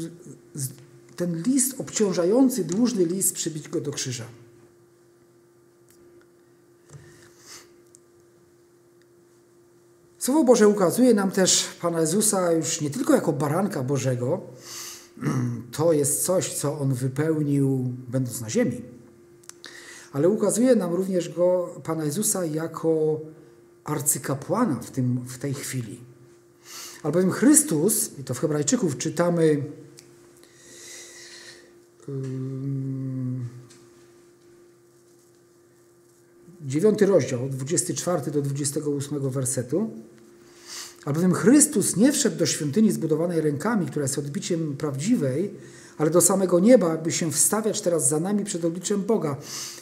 ten 1.16 1.42
list 1.42 1.76
obciążający, 1.78 2.64
dłużny 2.64 3.06
list, 3.06 3.34
przybić 3.34 3.70
go 3.70 3.82
do 3.82 3.92
krzyża. 3.92 4.26
Słowo 10.20 10.44
Boże 10.44 10.68
ukazuje 10.68 11.14
nam 11.14 11.32
też 11.32 11.66
Pana 11.82 12.02
Jezusa 12.02 12.52
już 12.52 12.82
nie 12.82 12.90
tylko 12.90 13.16
jako 13.16 13.34
baranka 13.34 13.84
Bożego, 13.84 14.42
to 15.78 15.94
jest 15.94 16.26
coś, 16.26 16.54
co 16.54 16.80
On 16.80 16.94
wypełnił 16.94 17.94
będąc 18.08 18.42
na 18.42 18.50
ziemi, 18.50 18.82
ale 20.12 20.30
ukazuje 20.30 20.76
nam 20.76 20.94
również 20.94 21.30
go, 21.30 21.76
Pana 21.84 22.06
Jezusa 22.06 22.46
jako 22.46 23.20
arcykapłana 23.90 24.76
w, 24.76 24.92
tym, 24.92 25.20
w 25.28 25.38
tej 25.38 25.54
chwili. 25.54 26.00
Albowiem 27.04 27.32
Chrystus, 27.32 28.12
i 28.20 28.24
to 28.24 28.34
w 28.34 28.40
Hebrajczyków 28.40 28.98
czytamy 28.98 29.64
dziewiąty 36.62 37.06
rozdział, 37.06 37.50
24 37.50 38.32
do 38.32 38.42
28 38.42 39.30
wersetu, 39.30 39.90
albowiem 41.06 41.34
Chrystus 41.34 41.96
nie 41.96 42.12
wszedł 42.12 42.38
do 42.38 42.46
świątyni 42.46 42.92
zbudowanej 42.92 43.42
rękami, 43.42 43.86
która 43.86 44.04
jest 44.04 44.18
odbiciem 44.18 44.78
prawdziwej, 44.78 45.54
ale 46.00 46.10
do 46.10 46.22
samego 46.22 46.60
nieba, 46.60 46.92
aby 46.92 47.12
się 47.12 47.32
wstawiać 47.32 47.82
teraz 47.82 48.08
za 48.08 48.20
nami 48.20 48.46
przed 48.46 48.66
obliczem 48.66 49.02
Boga. 49.02 49.36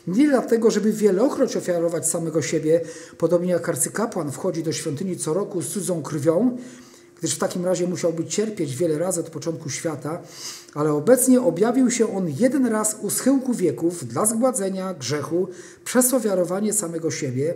Nie 0.08 0.28
dlatego, 0.28 0.72
żeby 0.72 0.92
wielokroć 0.92 1.58
ofiarować 1.58 2.08
samego 2.08 2.42
siebie, 2.42 2.82
podobnie 3.18 3.52
jak 3.52 3.70
arcykapłan 3.70 4.32
wchodzi 4.32 4.64
do 4.64 4.72
świątyni 4.72 5.18
co 5.18 5.34
roku 5.34 5.62
z 5.62 5.68
cudzą 5.68 6.02
krwią, 6.02 6.58
gdyż 7.20 7.36
w 7.36 7.38
takim 7.38 7.66
razie 7.66 7.88
musiałby 7.88 8.26
cierpieć 8.26 8.76
wiele 8.76 8.98
razy 8.98 9.20
od 9.20 9.30
początku 9.30 9.70
świata, 9.70 10.22
ale 10.74 10.94
obecnie 10.94 11.42
objawił 11.42 11.92
się 11.92 12.18
on 12.18 12.30
jeden 12.40 12.66
raz 12.66 12.98
u 13.02 13.10
schyłku 13.10 13.54
wieków 13.54 14.08
dla 14.08 14.26
zgładzenia 14.26 14.94
grzechu 14.94 15.48
przez 15.86 16.14
ofiarowanie 16.14 16.74
samego 16.74 17.12
siebie, 17.12 17.54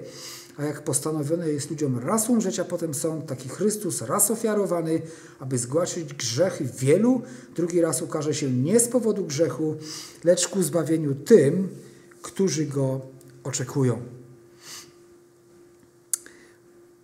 a 0.61 0.65
jak 0.65 0.83
postanowione 0.83 1.49
jest 1.49 1.69
ludziom 1.69 1.99
raz 1.99 2.29
umrzeć, 2.29 2.59
a 2.59 2.65
potem 2.65 2.93
sąd, 2.93 3.25
taki 3.25 3.49
Chrystus 3.49 4.01
raz 4.01 4.31
ofiarowany, 4.31 5.01
aby 5.39 5.57
zgłaszać 5.57 6.13
grzechy 6.13 6.69
wielu, 6.77 7.21
drugi 7.55 7.81
raz 7.81 8.01
ukaże 8.01 8.33
się 8.33 8.51
nie 8.51 8.79
z 8.79 8.87
powodu 8.87 9.25
grzechu, 9.25 9.75
lecz 10.23 10.47
ku 10.47 10.63
zbawieniu 10.63 11.15
tym, 11.15 11.69
którzy 12.21 12.65
go 12.65 13.01
oczekują. 13.43 14.01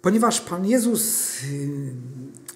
Ponieważ 0.01 0.41
Pan 0.41 0.65
Jezus, 0.65 1.33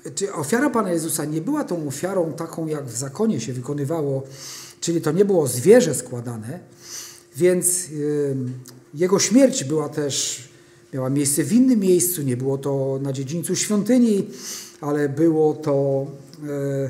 y, 0.05 0.11
czy 0.15 0.33
ofiara 0.33 0.69
Pana 0.69 0.91
Jezusa 0.91 1.25
nie 1.25 1.41
była 1.41 1.63
tą 1.63 1.87
ofiarą 1.87 2.33
taką, 2.33 2.67
jak 2.67 2.85
w 2.85 2.97
zakonie 2.97 3.41
się 3.41 3.53
wykonywało, 3.53 4.23
czyli 4.79 5.01
to 5.01 5.11
nie 5.11 5.25
było 5.25 5.47
zwierzę 5.47 5.95
składane, 5.95 6.59
więc 7.35 7.85
jego 8.93 9.19
śmierć 9.19 9.63
była 9.63 9.89
też, 9.89 10.50
miała 10.93 11.09
miejsce 11.09 11.43
w 11.43 11.53
innym 11.53 11.79
miejscu, 11.79 12.21
nie 12.21 12.37
było 12.37 12.57
to 12.57 12.99
na 13.01 13.13
dziedzińcu 13.13 13.55
świątyni, 13.55 14.27
ale 14.81 15.09
było 15.09 15.53
to 15.53 16.05
e, 16.43 16.89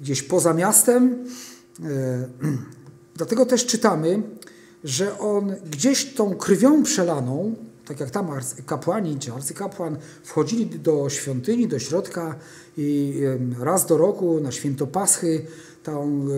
gdzieś 0.00 0.22
poza 0.22 0.54
miastem. 0.54 1.24
E, 1.84 2.28
dlatego 3.16 3.46
też 3.46 3.66
czytamy, 3.66 4.22
że 4.84 5.18
on 5.18 5.54
gdzieś 5.70 6.14
tą 6.14 6.34
krwią 6.34 6.82
przelaną, 6.82 7.54
tak 7.86 8.00
jak 8.00 8.10
tam 8.10 8.28
kapłani 8.66 9.18
czy 9.18 9.32
arcykapłan 9.32 9.96
wchodzili 10.22 10.66
do 10.66 11.10
świątyni, 11.10 11.68
do 11.68 11.78
środka 11.78 12.38
i 12.76 13.20
raz 13.60 13.86
do 13.86 13.98
roku 13.98 14.40
na 14.40 14.52
święto 14.52 14.86
Paschy, 14.86 15.46
tam 15.82 16.28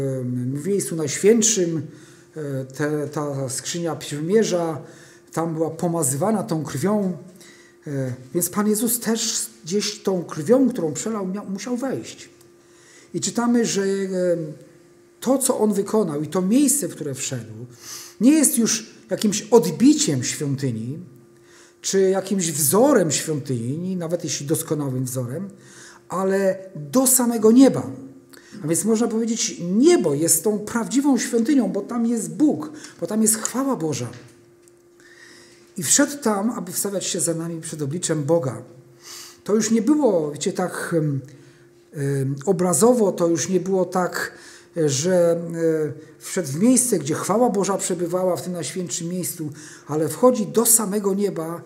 w 0.54 0.66
miejscu 0.66 0.96
najświętszym, 0.96 1.86
e, 2.36 2.64
te, 2.64 3.09
ta 3.09 3.48
skrzynia 3.48 3.96
przymierza, 3.96 4.82
tam 5.37 5.55
była 5.55 5.70
pomazywana 5.70 6.43
tą 6.43 6.64
krwią, 6.64 7.16
e, 7.87 8.12
więc 8.34 8.51
Pan 8.51 8.68
Jezus 8.68 9.01
też 9.01 9.47
gdzieś 9.64 10.03
tą 10.03 10.24
krwią, 10.24 10.68
którą 10.68 10.93
przelał, 10.93 11.26
miał, 11.26 11.51
musiał 11.51 11.76
wejść. 11.76 12.28
I 13.14 13.20
czytamy, 13.20 13.66
że 13.66 13.82
to, 15.20 15.39
co 15.39 15.59
On 15.59 15.72
wykonał 15.72 16.22
i 16.22 16.26
to 16.26 16.43
miejsce, 16.43 16.89
w 16.89 16.95
które 16.95 17.14
wszedł, 17.14 17.53
nie 18.20 18.32
jest 18.32 18.59
już 18.59 18.87
jakimś 19.11 19.43
odbiciem 19.43 20.24
świątyni, 20.24 20.99
czy 21.80 22.01
jakimś 22.01 22.53
wzorem 22.53 23.11
świątyni, 23.11 23.97
nawet 23.97 24.24
jeśli 24.24 24.47
doskonałym 24.47 25.05
wzorem, 25.05 25.49
ale 26.09 26.59
do 26.76 27.07
samego 27.07 27.53
nieba. 27.53 27.91
A 28.64 28.66
więc 28.66 28.84
można 28.84 29.09
powiedzieć, 29.09 29.57
niebo 29.61 30.14
jest 30.14 30.45
tą 30.45 30.59
prawdziwą 30.59 31.18
świątynią, 31.18 31.68
bo 31.68 31.80
tam 31.80 32.07
jest 32.07 32.34
Bóg, 32.34 32.72
bo 33.01 33.07
tam 33.07 33.22
jest 33.22 33.37
chwała 33.37 33.76
Boża. 33.76 34.09
I 35.77 35.83
wszedł 35.83 36.16
tam, 36.22 36.51
aby 36.51 36.72
wstawiać 36.72 37.07
się 37.07 37.20
za 37.20 37.35
nami 37.35 37.61
przed 37.61 37.83
obliczem 37.83 38.24
Boga. 38.24 38.62
To 39.45 39.55
już 39.55 39.70
nie 39.70 39.83
było, 39.83 40.33
wiecie, 40.33 40.53
tak 40.53 40.95
obrazowo, 42.47 43.12
to 43.12 43.29
już 43.29 43.49
nie 43.49 43.61
było 43.61 43.85
tak 43.85 44.33
że 44.87 45.31
e, 45.33 46.18
wszedł 46.18 46.49
w 46.49 46.61
miejsce, 46.61 46.99
gdzie 46.99 47.14
chwała 47.14 47.51
Boża 47.51 47.79
przebywała 47.79 48.37
w 48.37 48.43
tym 48.43 48.53
najświętszym 48.53 49.09
miejscu, 49.09 49.51
ale 49.87 50.09
wchodzi 50.09 50.47
do 50.47 50.66
samego 50.66 51.14
nieba 51.14 51.62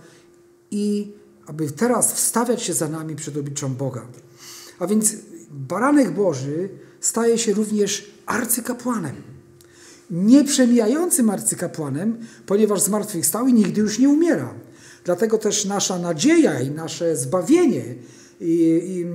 i 0.71 1.13
aby 1.47 1.71
teraz 1.71 2.13
wstawiać 2.13 2.63
się 2.63 2.75
za 2.75 2.89
nami 2.89 3.17
przed 3.17 3.37
obliczem 3.37 3.75
Boga. 3.75 4.07
A 4.79 4.87
więc 4.87 5.15
baranek 5.51 6.11
Boży 6.11 6.69
staje 7.01 7.39
się 7.39 7.53
również 7.53 8.11
arcykapłanem. 8.27 9.15
Nieprzemijającym 10.11 11.31
arcykapłanem, 11.31 12.19
ponieważ 12.47 12.83
zmartwychwstał 12.83 13.49
i 13.49 13.53
nigdy 13.53 13.81
już 13.81 13.99
nie 13.99 14.09
umiera. 14.09 14.55
Dlatego 15.05 15.39
też 15.39 15.65
nasza 15.65 15.99
nadzieja 15.99 16.61
i 16.61 16.71
nasze 16.71 17.17
zbawienie 17.17 17.85
i, 18.41 18.55
i, 18.87 19.07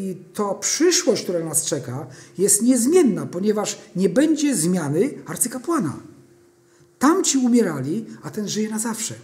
I 0.00 0.16
to 0.34 0.54
przyszłość, 0.54 1.22
która 1.22 1.44
nas 1.44 1.64
czeka, 1.64 2.06
jest 2.38 2.62
niezmienna, 2.62 3.26
ponieważ 3.26 3.78
nie 3.96 4.08
będzie 4.08 4.56
zmiany 4.56 5.10
arcykapłana. 5.26 6.00
Tamci 6.98 7.38
umierali, 7.38 8.06
a 8.22 8.30
ten 8.30 8.48
żyje 8.48 8.70
na 8.70 8.78
zawsze. 8.78 9.14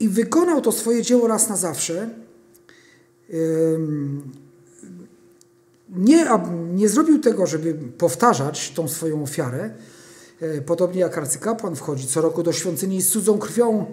I 0.00 0.08
wykonał 0.08 0.60
to 0.60 0.72
swoje 0.72 1.02
dzieło 1.02 1.28
raz 1.28 1.48
na 1.48 1.56
zawsze. 1.56 2.10
Nie, 5.96 6.26
nie 6.74 6.88
zrobił 6.88 7.18
tego, 7.18 7.46
żeby 7.46 7.74
powtarzać 7.74 8.70
tą 8.70 8.88
swoją 8.88 9.22
ofiarę. 9.22 9.70
E, 10.40 10.60
podobnie 10.60 11.00
jak 11.00 11.18
arcykapłan 11.18 11.76
wchodzi 11.76 12.06
co 12.06 12.20
roku 12.20 12.42
do 12.42 12.52
świątyni 12.52 13.02
z 13.02 13.08
cudzą 13.08 13.38
krwią 13.38 13.86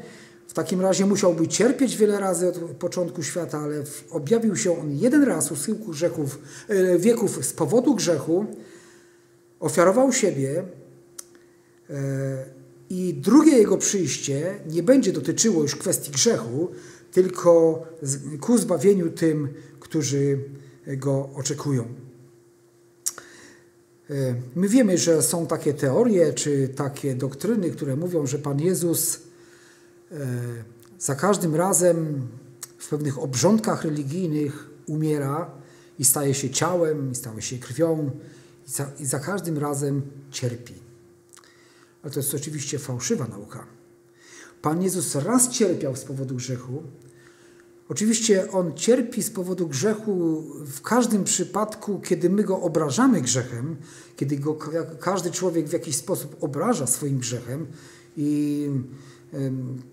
w 0.48 0.54
takim 0.54 0.82
razie 0.82 1.06
musiałby 1.06 1.48
cierpieć 1.48 1.98
wiele 1.98 2.20
razy 2.20 2.48
od 2.48 2.58
początku 2.58 3.24
świata, 3.24 3.60
ale 3.60 3.84
objawił 4.10 4.56
się 4.56 4.80
on 4.80 4.92
jeden 4.92 5.24
raz 5.24 5.52
u 5.52 5.56
schyłku 5.56 5.92
grzechów, 5.92 6.40
e, 6.68 7.00
wieków 7.00 7.46
z 7.46 7.54
powodu 7.54 7.96
grzechu, 7.96 8.46
ofiarował 9.60 10.14
siebie 10.14 10.64
e, 11.90 11.94
i 12.90 13.14
drugie 13.14 13.58
jego 13.58 13.78
przyjście 13.78 14.60
nie 14.70 14.84
będzie 14.84 15.12
dotyczyło 15.12 15.62
już 15.62 15.76
kwestii 15.76 16.12
grzechu, 16.12 16.72
tylko 17.12 17.84
ku 18.42 18.58
zbawieniu 18.58 19.10
tym, 19.10 19.48
którzy 19.80 20.40
go 20.88 21.30
oczekują. 21.36 21.84
E, 24.10 24.36
my 24.56 24.70
wiemy, 24.70 24.98
że 24.98 25.22
są 25.24 25.48
takie 25.48 25.74
teorie 25.74 26.34
czy 26.34 26.70
takie 26.70 27.16
doktryny, 27.16 27.72
które 27.72 27.96
mówią, 27.96 28.28
że 28.28 28.40
Pan 28.40 28.60
Jezus 28.60 29.28
E, 30.12 30.18
za 31.00 31.16
każdym 31.16 31.56
razem 31.56 32.28
w 32.78 32.90
pewnych 32.90 33.20
obrządkach 33.20 33.84
religijnych 33.84 34.70
umiera 34.86 35.52
i 36.00 36.06
staje 36.06 36.34
się 36.34 36.50
ciałem, 36.50 37.12
i 37.12 37.16
staje 37.16 37.42
się 37.42 37.58
krwią, 37.58 38.12
i 38.68 38.72
za, 38.72 38.92
i 39.00 39.06
za 39.06 39.20
każdym 39.20 39.58
razem 39.58 40.02
cierpi. 40.32 40.74
Ale 42.04 42.14
to 42.14 42.20
jest 42.20 42.34
oczywiście 42.34 42.80
fałszywa 42.80 43.28
nauka. 43.28 43.68
Pan 44.62 44.84
Jezus 44.84 45.16
raz 45.16 45.50
cierpiał 45.50 45.96
z 45.96 46.04
powodu 46.04 46.36
grzechu. 46.36 46.84
Oczywiście 47.90 48.52
On 48.52 48.74
cierpi 48.74 49.24
z 49.24 49.30
powodu 49.30 49.68
grzechu 49.68 50.44
w 50.66 50.82
każdym 50.82 51.24
przypadku, 51.24 52.00
kiedy 52.00 52.30
my 52.30 52.44
Go 52.44 52.62
obrażamy 52.62 53.22
grzechem, 53.22 53.76
kiedy 54.16 54.38
go, 54.38 54.58
każdy 55.00 55.32
człowiek 55.32 55.68
w 55.68 55.74
jakiś 55.74 55.96
sposób 55.96 56.36
obraża 56.44 56.88
swoim 56.88 57.18
grzechem 57.18 57.68
i 58.18 58.70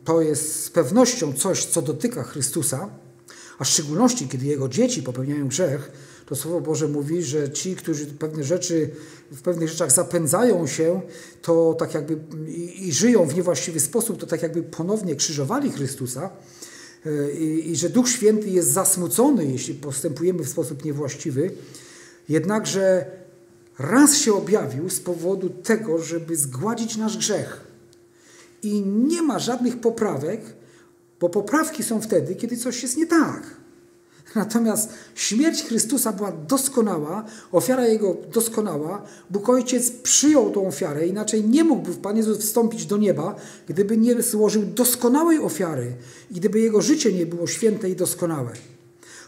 to 0.05 0.21
jest 0.21 0.65
z 0.65 0.71
pewnością 0.71 1.33
coś, 1.33 1.65
co 1.65 1.83
dotyka 1.83 2.23
Chrystusa, 2.23 2.91
a 3.59 3.65
w 3.65 3.69
szczególności, 3.69 4.29
kiedy 4.29 4.47
Jego 4.47 4.69
dzieci 4.69 5.03
popełniają 5.03 5.49
grzech, 5.49 5.93
to 6.27 6.37
Słowo 6.37 6.61
Boże 6.61 6.89
mówi, 6.89 7.23
że 7.23 7.51
ci, 7.51 7.77
którzy 7.77 8.07
pewne 8.07 8.45
rzeczy, 8.45 8.91
w 9.33 9.43
pewnych 9.43 9.69
rzeczach 9.69 9.93
zapędzają 9.93 10.67
się, 10.67 11.01
to 11.43 11.75
tak 11.79 11.95
jakby 11.95 12.19
i, 12.49 12.89
i 12.89 12.93
żyją 12.93 13.27
w 13.27 13.35
niewłaściwy 13.35 13.81
sposób, 13.81 14.21
to 14.21 14.27
tak 14.27 14.43
jakby 14.43 14.63
ponownie 14.63 15.17
krzyżowali 15.17 15.73
Chrystusa 15.73 16.31
i, 17.39 17.71
i 17.71 17.77
że 17.77 17.89
Duch 17.89 18.09
Święty 18.09 18.51
jest 18.51 18.69
zasmucony, 18.69 19.47
jeśli 19.47 19.75
postępujemy 19.75 20.45
w 20.45 20.49
sposób 20.49 20.85
niewłaściwy. 20.85 21.51
Jednakże 22.29 23.07
raz 23.79 24.17
się 24.17 24.35
objawił 24.35 24.91
z 24.91 25.01
powodu 25.01 25.51
tego, 25.51 25.99
żeby 25.99 26.37
zgładzić 26.37 26.97
nasz 26.97 27.19
grzech 27.19 27.61
i 28.63 28.81
nie 28.87 29.23
ma 29.23 29.39
żadnych 29.39 29.81
poprawek, 29.81 30.41
bo 31.21 31.29
poprawki 31.29 31.83
są 31.83 32.01
wtedy, 32.01 32.35
kiedy 32.35 32.57
coś 32.57 32.83
jest 32.83 32.97
nie 32.97 33.07
tak. 33.07 33.64
Natomiast 34.35 34.93
śmierć 35.15 35.63
Chrystusa 35.63 36.13
była 36.13 36.33
doskonała, 36.33 37.25
ofiara 37.53 37.87
Jego 37.87 38.17
doskonała. 38.33 39.03
Bóg 39.31 39.49
Ojciec 39.49 39.91
przyjął 39.91 40.51
tą 40.51 40.67
ofiarę, 40.67 41.07
inaczej 41.07 41.45
nie 41.45 41.65
mógłby 41.65 41.95
Pan 41.95 42.17
Jezus 42.17 42.39
wstąpić 42.39 42.87
do 42.87 42.97
nieba, 42.97 43.37
gdyby 43.69 43.97
nie 43.97 44.23
złożył 44.23 44.63
doskonałej 44.63 45.39
ofiary 45.39 45.93
i 46.31 46.35
gdyby 46.35 46.61
Jego 46.61 46.83
życie 46.83 47.13
nie 47.13 47.27
było 47.27 47.47
święte 47.47 47.91
i 47.91 47.97
doskonałe. 47.97 48.51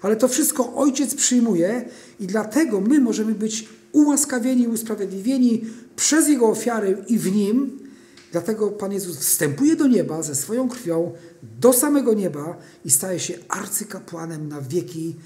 Ale 0.03 0.17
to 0.17 0.29
wszystko 0.29 0.75
Ojciec 0.75 1.15
przyjmuje 1.15 1.89
i 2.21 2.27
dlatego 2.27 2.81
my 2.81 3.01
możemy 3.01 3.35
być 3.35 3.69
ułaskawieni, 3.93 4.69
usprawiedliwieni 4.69 5.65
przez 5.97 6.29
Jego 6.29 6.49
ofiarę 6.49 6.95
i 7.09 7.19
w 7.19 7.37
Nim, 7.37 7.87
Dlatego 8.33 8.71
Pan 8.71 8.93
Jezus 8.93 9.19
wstępuje 9.19 9.77
do 9.77 9.87
nieba 9.87 10.23
ze 10.23 10.35
swoją 10.35 10.69
krwią, 10.69 11.13
do 11.61 11.73
samego 11.73 12.15
nieba 12.15 12.57
i 12.85 12.91
staje 12.91 13.21
się 13.21 13.35
arcykapłanem 13.49 14.49
na 14.49 14.61
wieki 14.61 15.17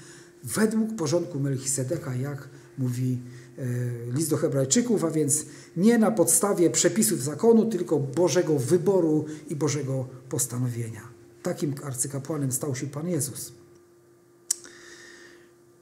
według 0.43 0.95
porządku 0.95 1.39
Melchisedeka, 1.39 2.15
jak 2.15 2.49
mówi 2.77 3.19
e, 3.57 3.63
list 4.11 4.29
do 4.29 4.37
Hebrajczyków, 4.37 5.03
a 5.03 5.11
więc 5.11 5.45
nie 5.77 5.97
na 5.97 6.11
podstawie 6.11 6.69
przepisów 6.69 7.23
zakonu, 7.23 7.65
tylko 7.65 7.99
Bożego 7.99 8.59
wyboru 8.59 9.25
i 9.49 9.55
Bożego 9.55 10.07
postanowienia. 10.29 11.01
Takim 11.43 11.75
arcykapłanem 11.83 12.51
stał 12.51 12.75
się 12.75 12.87
Pan 12.87 13.09
Jezus. 13.09 13.51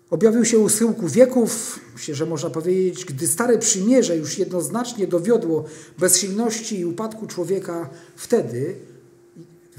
Objawił 0.10 0.46
się 0.46 0.60
u 0.60 0.70
schyłku 0.70 1.08
wieków, 1.08 1.80
myślę, 1.94 2.16
że 2.16 2.26
można 2.26 2.50
powiedzieć, 2.50 3.06
gdy 3.06 3.28
Stare 3.28 3.58
Przymierze 3.58 4.18
już 4.18 4.38
jednoznacznie 4.38 5.08
dowiodło 5.08 5.66
bezsilności 6.00 6.80
i 6.80 6.86
upadku 6.86 7.28
człowieka, 7.28 7.90
wtedy 8.16 8.76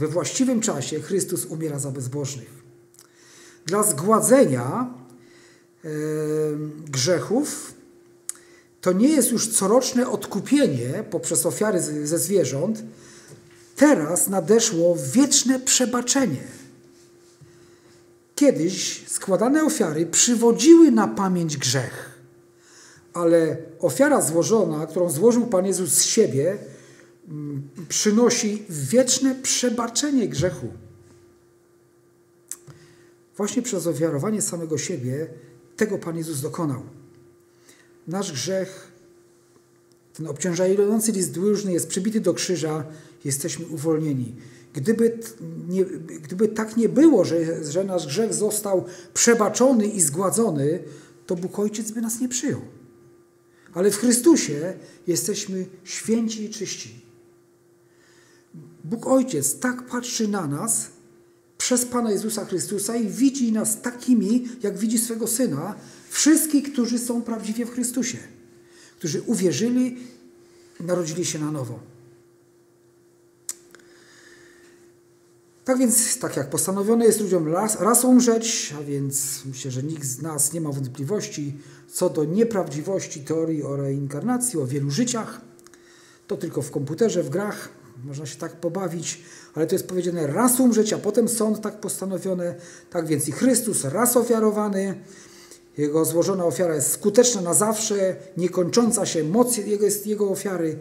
we 0.00 0.08
właściwym 0.08 0.60
czasie 0.60 1.00
Chrystus 1.00 1.46
umiera 1.46 1.78
za 1.78 1.90
bezbożnych. 1.90 2.48
Dla 3.66 3.82
zgładzenia 3.82 4.94
e, 5.84 5.88
grzechów 6.88 7.74
to 8.80 8.92
nie 8.92 9.08
jest 9.08 9.30
już 9.30 9.48
coroczne 9.48 10.08
odkupienie 10.08 11.04
poprzez 11.10 11.46
ofiary 11.46 11.80
ze 12.06 12.18
zwierząt, 12.18 12.82
teraz 13.76 14.28
nadeszło 14.28 14.96
wieczne 15.12 15.60
przebaczenie. 15.60 16.44
Kiedyś 18.34 19.04
składane 19.08 19.64
ofiary 19.64 20.06
przywodziły 20.06 20.90
na 20.90 21.08
pamięć 21.08 21.56
grzech, 21.56 22.10
ale 23.14 23.56
ofiara 23.80 24.22
złożona, 24.22 24.86
którą 24.86 25.10
złożył 25.10 25.46
Pan 25.46 25.66
Jezus 25.66 25.92
z 25.92 26.04
siebie, 26.04 26.58
przynosi 27.88 28.64
wieczne 28.68 29.34
przebaczenie 29.34 30.28
grzechu. 30.28 30.68
Właśnie 33.36 33.62
przez 33.62 33.86
ofiarowanie 33.86 34.42
samego 34.42 34.78
siebie 34.78 35.28
tego 35.76 35.98
Pan 35.98 36.16
Jezus 36.16 36.40
dokonał. 36.40 36.82
Nasz 38.06 38.32
grzech, 38.32 38.92
ten 40.12 40.26
obciążający 40.26 41.12
list 41.12 41.32
dłużny 41.32 41.72
jest 41.72 41.88
przybity 41.88 42.20
do 42.20 42.34
krzyża, 42.34 42.84
jesteśmy 43.24 43.66
uwolnieni. 43.66 44.34
Gdyby, 44.72 45.18
nie, 45.68 45.84
gdyby 46.22 46.48
tak 46.48 46.76
nie 46.76 46.88
było, 46.88 47.24
że, 47.24 47.64
że 47.64 47.84
nasz 47.84 48.06
grzech 48.06 48.34
został 48.34 48.84
przebaczony 49.14 49.86
i 49.86 50.00
zgładzony, 50.00 50.82
to 51.26 51.36
Bóg 51.36 51.58
Ojciec 51.58 51.90
by 51.90 52.00
nas 52.00 52.20
nie 52.20 52.28
przyjął. 52.28 52.60
Ale 53.74 53.90
w 53.90 53.96
Chrystusie 53.96 54.74
jesteśmy 55.06 55.66
święci 55.84 56.44
i 56.44 56.50
czyści. 56.50 57.09
Bóg 58.84 59.06
Ojciec 59.06 59.58
tak 59.58 59.86
patrzy 59.86 60.28
na 60.28 60.46
nas 60.46 60.86
przez 61.58 61.84
Pana 61.84 62.10
Jezusa 62.10 62.44
Chrystusa 62.44 62.96
i 62.96 63.08
widzi 63.08 63.52
nas 63.52 63.82
takimi, 63.82 64.48
jak 64.62 64.78
widzi 64.78 64.98
swego 64.98 65.26
Syna, 65.26 65.74
wszystkich, 66.10 66.72
którzy 66.72 66.98
są 66.98 67.22
prawdziwie 67.22 67.66
w 67.66 67.70
Chrystusie, 67.70 68.18
którzy 68.98 69.22
uwierzyli 69.22 69.96
narodzili 70.80 71.24
się 71.24 71.38
na 71.38 71.50
nowo. 71.50 71.78
Tak 75.64 75.78
więc, 75.78 76.18
tak 76.18 76.36
jak 76.36 76.50
postanowione 76.50 77.04
jest 77.04 77.20
ludziom 77.20 77.48
raz, 77.48 77.80
raz 77.80 78.04
umrzeć, 78.04 78.74
a 78.78 78.82
więc 78.82 79.44
myślę, 79.44 79.70
że 79.70 79.82
nikt 79.82 80.04
z 80.04 80.22
nas 80.22 80.52
nie 80.52 80.60
ma 80.60 80.72
wątpliwości 80.72 81.56
co 81.92 82.10
do 82.10 82.24
nieprawdziwości 82.24 83.20
teorii 83.20 83.62
o 83.62 83.76
reinkarnacji, 83.76 84.58
o 84.58 84.66
wielu 84.66 84.90
życiach, 84.90 85.40
to 86.26 86.36
tylko 86.36 86.62
w 86.62 86.70
komputerze, 86.70 87.22
w 87.22 87.30
grach 87.30 87.68
można 88.04 88.26
się 88.26 88.36
tak 88.36 88.56
pobawić, 88.56 89.22
ale 89.54 89.66
to 89.66 89.74
jest 89.74 89.86
powiedziane 89.86 90.26
raz 90.26 90.60
umrzeć, 90.60 90.92
a 90.92 90.98
potem 90.98 91.28
sąd 91.28 91.60
tak 91.60 91.80
postanowione. 91.80 92.54
Tak 92.90 93.06
więc 93.06 93.28
i 93.28 93.32
Chrystus 93.32 93.84
raz 93.84 94.16
ofiarowany, 94.16 94.94
jego 95.78 96.04
złożona 96.04 96.44
ofiara 96.44 96.74
jest 96.74 96.92
skuteczna 96.92 97.40
na 97.40 97.54
zawsze, 97.54 98.16
niekończąca 98.36 99.06
się 99.06 99.24
moc 99.24 99.56
jego, 99.56 99.84
jest 99.84 100.06
jego 100.06 100.30
ofiary, 100.30 100.78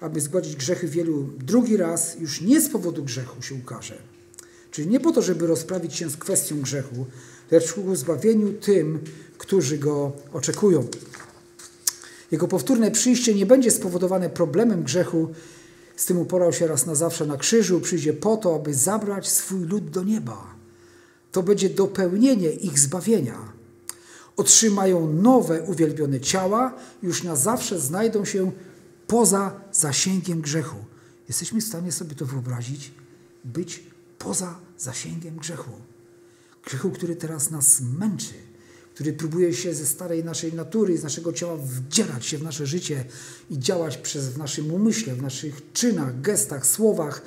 aby 0.00 0.20
zgładzić 0.20 0.56
grzechy 0.56 0.88
wielu. 0.88 1.28
Drugi 1.38 1.76
raz 1.76 2.16
już 2.20 2.40
nie 2.40 2.60
z 2.60 2.68
powodu 2.68 3.04
grzechu 3.04 3.42
się 3.42 3.54
ukaże. 3.54 3.98
Czyli 4.70 4.88
nie 4.88 5.00
po 5.00 5.12
to, 5.12 5.22
żeby 5.22 5.46
rozprawić 5.46 5.94
się 5.94 6.10
z 6.10 6.16
kwestią 6.16 6.60
grzechu, 6.60 7.06
lecz 7.50 7.72
ku 7.72 7.96
zbawieniu 7.96 8.52
tym, 8.52 9.00
którzy 9.38 9.78
go 9.78 10.12
oczekują. 10.32 10.86
Jego 12.30 12.48
powtórne 12.48 12.90
przyjście 12.90 13.34
nie 13.34 13.46
będzie 13.46 13.70
spowodowane 13.70 14.30
problemem 14.30 14.82
grzechu, 14.82 15.28
z 15.96 16.06
tym 16.06 16.18
uporał 16.18 16.52
się 16.52 16.66
raz 16.66 16.86
na 16.86 16.94
zawsze 16.94 17.26
na 17.26 17.36
krzyżu, 17.36 17.80
przyjdzie 17.80 18.12
po 18.12 18.36
to, 18.36 18.54
aby 18.54 18.74
zabrać 18.74 19.28
swój 19.28 19.60
lud 19.60 19.90
do 19.90 20.02
nieba. 20.02 20.54
To 21.32 21.42
będzie 21.42 21.70
dopełnienie 21.70 22.50
ich 22.50 22.78
zbawienia. 22.78 23.52
Otrzymają 24.36 25.12
nowe, 25.12 25.62
uwielbione 25.62 26.20
ciała, 26.20 26.74
już 27.02 27.22
na 27.22 27.36
zawsze 27.36 27.80
znajdą 27.80 28.24
się 28.24 28.52
poza 29.06 29.60
zasięgiem 29.72 30.40
grzechu. 30.40 30.76
Jesteśmy 31.28 31.60
w 31.60 31.64
stanie 31.64 31.92
sobie 31.92 32.14
to 32.14 32.26
wyobrazić? 32.26 32.92
Być 33.44 33.84
poza 34.18 34.58
zasięgiem 34.78 35.36
grzechu. 35.36 35.70
Grzechu, 36.64 36.90
który 36.90 37.16
teraz 37.16 37.50
nas 37.50 37.80
męczy, 37.98 38.34
który 38.94 39.12
próbuje 39.12 39.54
się 39.54 39.74
ze 39.74 39.86
starej 39.86 40.24
naszej 40.24 40.52
natury, 40.52 40.98
z 40.98 41.02
naszego 41.02 41.32
ciała 41.32 41.56
wdzierać 41.56 42.26
się 42.26 42.38
w 42.38 42.42
nasze 42.42 42.66
życie 42.66 43.04
i 43.50 43.58
działać 43.58 43.96
przez 43.96 44.28
w 44.28 44.38
naszym 44.38 44.72
umyśle, 44.72 45.14
w 45.14 45.22
naszych 45.22 45.72
czynach, 45.72 46.20
gestach, 46.20 46.66
słowach, 46.66 47.22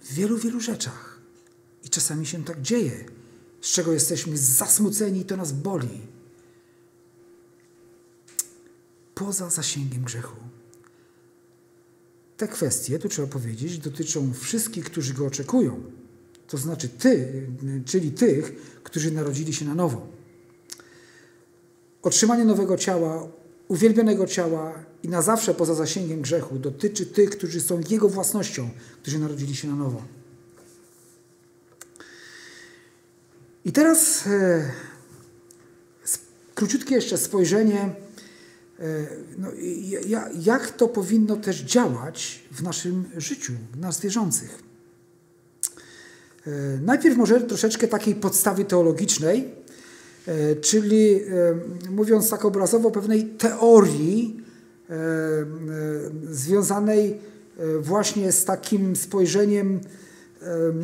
w 0.00 0.14
wielu, 0.14 0.38
wielu 0.38 0.60
rzeczach. 0.60 1.18
I 1.84 1.88
czasami 1.88 2.26
się 2.26 2.44
tak 2.44 2.62
dzieje, 2.62 3.04
z 3.60 3.72
czego 3.72 3.92
jesteśmy 3.92 4.38
zasmuceni 4.38 5.20
i 5.20 5.24
to 5.24 5.36
nas 5.36 5.52
boli. 5.52 6.00
Poza 9.14 9.50
zasięgiem 9.50 10.04
grzechu. 10.04 10.36
Te 12.36 12.48
kwestie, 12.48 12.98
tu 12.98 13.08
trzeba 13.08 13.28
powiedzieć, 13.28 13.78
dotyczą 13.78 14.32
wszystkich, 14.34 14.84
którzy 14.84 15.14
go 15.14 15.26
oczekują. 15.26 15.82
To 16.48 16.58
znaczy 16.58 16.88
ty, 16.88 17.46
czyli 17.84 18.10
tych, 18.10 18.54
którzy 18.82 19.10
narodzili 19.10 19.54
się 19.54 19.64
na 19.64 19.74
nowo. 19.74 20.17
Otrzymanie 22.02 22.44
nowego 22.44 22.76
ciała, 22.76 23.28
uwielbionego 23.68 24.26
ciała 24.26 24.74
i 25.02 25.08
na 25.08 25.22
zawsze 25.22 25.54
poza 25.54 25.74
zasięgiem 25.74 26.22
grzechu 26.22 26.58
dotyczy 26.58 27.06
tych, 27.06 27.30
którzy 27.30 27.60
są 27.60 27.80
Jego 27.90 28.08
własnością, 28.08 28.70
którzy 29.02 29.18
narodzili 29.18 29.56
się 29.56 29.68
na 29.68 29.74
nowo. 29.74 30.02
I 33.64 33.72
teraz 33.72 34.26
e, 34.26 34.70
króciutkie 36.54 36.94
jeszcze 36.94 37.18
spojrzenie 37.18 37.94
E, 38.80 39.06
no, 39.38 39.48
jak 40.40 40.70
to 40.70 40.88
powinno 40.88 41.36
też 41.36 41.60
działać 41.60 42.42
w 42.52 42.62
naszym 42.62 43.04
życiu, 43.16 43.52
nas 43.80 44.00
wierzących. 44.00 44.62
E, 46.46 46.50
najpierw 46.82 47.16
może 47.16 47.40
troszeczkę 47.40 47.88
takiej 47.88 48.14
podstawy 48.14 48.64
teologicznej, 48.64 49.54
czyli 50.60 51.20
mówiąc 51.90 52.30
tak 52.30 52.44
obrazowo, 52.44 52.90
pewnej 52.90 53.24
teorii 53.24 54.40
związanej 56.30 57.18
właśnie 57.80 58.32
z 58.32 58.44
takim 58.44 58.96
spojrzeniem 58.96 59.80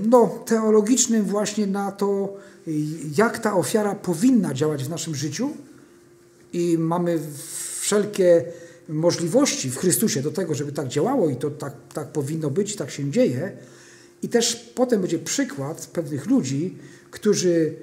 no, 0.08 0.26
teologicznym 0.46 1.24
właśnie 1.24 1.66
na 1.66 1.92
to, 1.92 2.36
jak 3.18 3.38
ta 3.38 3.54
ofiara 3.54 3.94
powinna 3.94 4.54
działać 4.54 4.84
w 4.84 4.90
naszym 4.90 5.14
życiu. 5.14 5.50
I 6.52 6.78
mamy 6.78 7.18
wszelkie 7.80 8.44
możliwości 8.88 9.70
w 9.70 9.76
Chrystusie 9.76 10.22
do 10.22 10.30
tego, 10.30 10.54
żeby 10.54 10.72
tak 10.72 10.88
działało 10.88 11.28
i 11.28 11.36
to 11.36 11.50
tak, 11.50 11.74
tak 11.94 12.08
powinno 12.08 12.50
być, 12.50 12.76
tak 12.76 12.90
się 12.90 13.10
dzieje. 13.10 13.52
I 14.22 14.28
też 14.28 14.72
potem 14.74 15.00
będzie 15.00 15.18
przykład 15.18 15.86
pewnych 15.86 16.26
ludzi, 16.26 16.78
którzy 17.10 17.76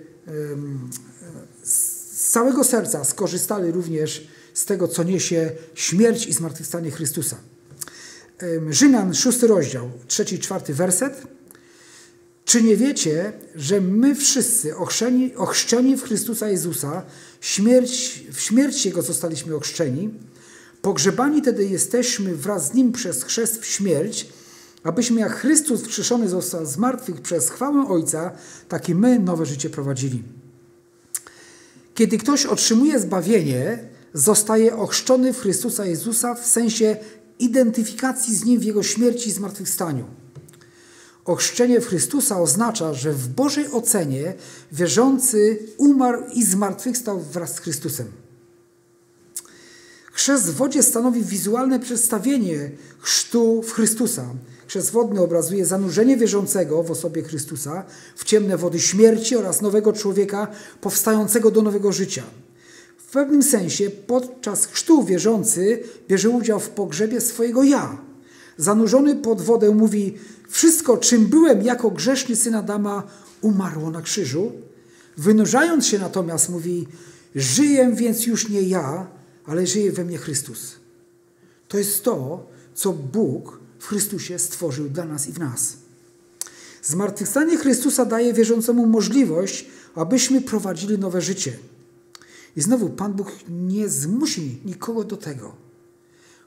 z 1.63 2.30
całego 2.30 2.63
serca 2.63 3.03
skorzystali 3.03 3.72
również 3.72 4.28
z 4.53 4.65
tego, 4.65 4.88
co 4.88 5.03
niesie 5.03 5.51
śmierć 5.76 6.28
i 6.28 6.34
zmartwychwstanie 6.34 6.91
Chrystusa. 6.91 7.38
Rzymian, 8.69 9.13
szósty 9.13 9.47
rozdział, 9.47 9.91
trzeci 10.07 10.36
i 10.36 10.39
czwarty 10.39 10.74
werset. 10.74 11.22
Czy 12.45 12.63
nie 12.63 12.78
wiecie, 12.78 13.34
że 13.55 13.82
my 13.82 14.15
wszyscy 14.15 14.78
ochrzczeni, 14.78 15.36
ochrzczeni 15.36 15.97
w 15.97 16.03
Chrystusa 16.03 16.49
Jezusa, 16.49 17.05
śmierć, 17.41 18.24
w 18.34 18.39
śmierć 18.41 18.86
Jego 18.86 19.01
zostaliśmy 19.01 19.55
ochrzczeni, 19.55 20.09
pogrzebani 20.82 21.41
tedy 21.41 21.65
jesteśmy 21.65 22.36
wraz 22.36 22.67
z 22.67 22.74
Nim 22.74 22.91
przez 22.91 23.24
chrzest 23.24 23.61
w 23.61 23.65
śmierć, 23.65 24.28
abyśmy 24.84 25.21
jak 25.21 25.36
Chrystus 25.36 25.82
wskrzeszony 25.82 26.29
został 26.29 26.65
z 26.65 26.77
martwych 26.77 27.21
przez 27.21 27.49
chwałę 27.49 27.88
Ojca, 27.88 28.32
tak 28.69 28.89
i 28.89 28.95
my 28.95 29.19
nowe 29.19 29.45
życie 29.45 29.69
prowadzili. 29.69 30.23
Kiedy 31.95 32.17
ktoś 32.17 32.45
otrzymuje 32.45 32.99
zbawienie, 32.99 33.79
zostaje 34.13 34.75
ochrzczony 34.75 35.34
w 35.34 35.39
Chrystusa 35.39 35.86
Jezusa 35.86 36.36
w 36.36 36.45
sensie 36.47 36.97
identyfikacji 37.39 38.36
z 38.36 38.45
Nim 38.45 38.59
w 38.59 38.63
Jego 38.63 38.84
śmierci 38.84 39.29
i 39.29 39.34
zmartwychwstaniu. 39.34 40.05
Ochrzczenie 41.25 41.82
w 41.82 41.88
Chrystusa 41.88 42.41
oznacza, 42.41 42.93
że 42.93 43.13
w 43.13 43.27
Bożej 43.27 43.71
ocenie 43.71 44.34
wierzący 44.71 45.59
umarł 45.77 46.23
i 46.34 46.43
zmartwychwstał 46.43 47.19
wraz 47.19 47.55
z 47.55 47.59
Chrystusem. 47.59 48.07
Chrzest 50.11 50.45
w 50.45 50.55
wodzie 50.55 50.84
stanowi 50.84 51.23
wizualne 51.23 51.79
przedstawienie 51.79 52.71
chrztu 52.99 53.61
w 53.61 53.71
Chrystusa. 53.71 54.25
Chrzest 54.72 54.91
wodny 54.91 55.22
obrazuje 55.22 55.65
zanurzenie 55.65 56.17
wierzącego 56.17 56.84
w 56.84 56.91
osobie 56.91 57.24
Chrystusa 57.24 57.84
w 58.15 58.24
ciemne 58.24 58.57
wody 58.57 58.80
śmierci 58.80 59.36
oraz 59.36 59.61
nowego 59.61 59.93
człowieka 59.93 60.47
powstającego 60.82 61.51
do 61.51 61.61
nowego 61.61 61.91
życia. 61.91 62.24
W 62.97 63.11
pewnym 63.11 63.43
sensie 63.43 63.89
podczas 63.89 64.65
chrztu 64.65 65.03
wierzący 65.03 65.84
bierze 66.07 66.30
udział 66.30 66.59
w 66.59 66.69
pogrzebie 66.69 67.22
swojego 67.22 67.63
ja. 67.63 67.97
Zanurzony 68.57 69.15
pod 69.15 69.41
wodę 69.41 69.72
mówi: 69.72 70.17
Wszystko, 70.49 70.97
czym 70.97 71.26
byłem 71.26 71.61
jako 71.61 71.91
grzeszny 71.91 72.36
syn 72.36 72.55
Adama, 72.55 73.03
umarło 73.41 73.91
na 73.91 74.01
krzyżu. 74.01 74.51
Wynurzając 75.17 75.88
się 75.88 75.99
natomiast 75.99 76.49
mówi: 76.49 76.88
Żyję 77.36 77.91
więc 77.93 78.28
już 78.28 78.49
nie 78.49 78.61
ja, 78.61 79.07
ale 79.45 79.67
żyje 79.67 79.91
we 79.91 80.03
mnie 80.03 80.17
Chrystus. 80.17 80.76
To 81.67 81.78
jest 81.78 82.03
to, 82.03 82.45
co 82.74 82.93
Bóg 82.93 83.61
w 83.82 83.88
Chrystusie 83.88 84.39
stworzył 84.39 84.89
dla 84.89 85.05
nas 85.05 85.27
i 85.27 85.32
w 85.32 85.39
nas. 85.39 85.73
Zmartwychwstanie 86.84 87.57
Chrystusa 87.57 88.05
daje 88.05 88.34
wierzącemu 88.34 88.86
możliwość, 88.86 89.65
abyśmy 89.95 90.41
prowadzili 90.41 90.97
nowe 90.97 91.21
życie. 91.21 91.57
I 92.55 92.61
znowu 92.61 92.89
Pan 92.89 93.13
Bóg 93.13 93.32
nie 93.49 93.89
zmusi 93.89 94.59
nikogo 94.65 95.03
do 95.03 95.17
tego. 95.17 95.55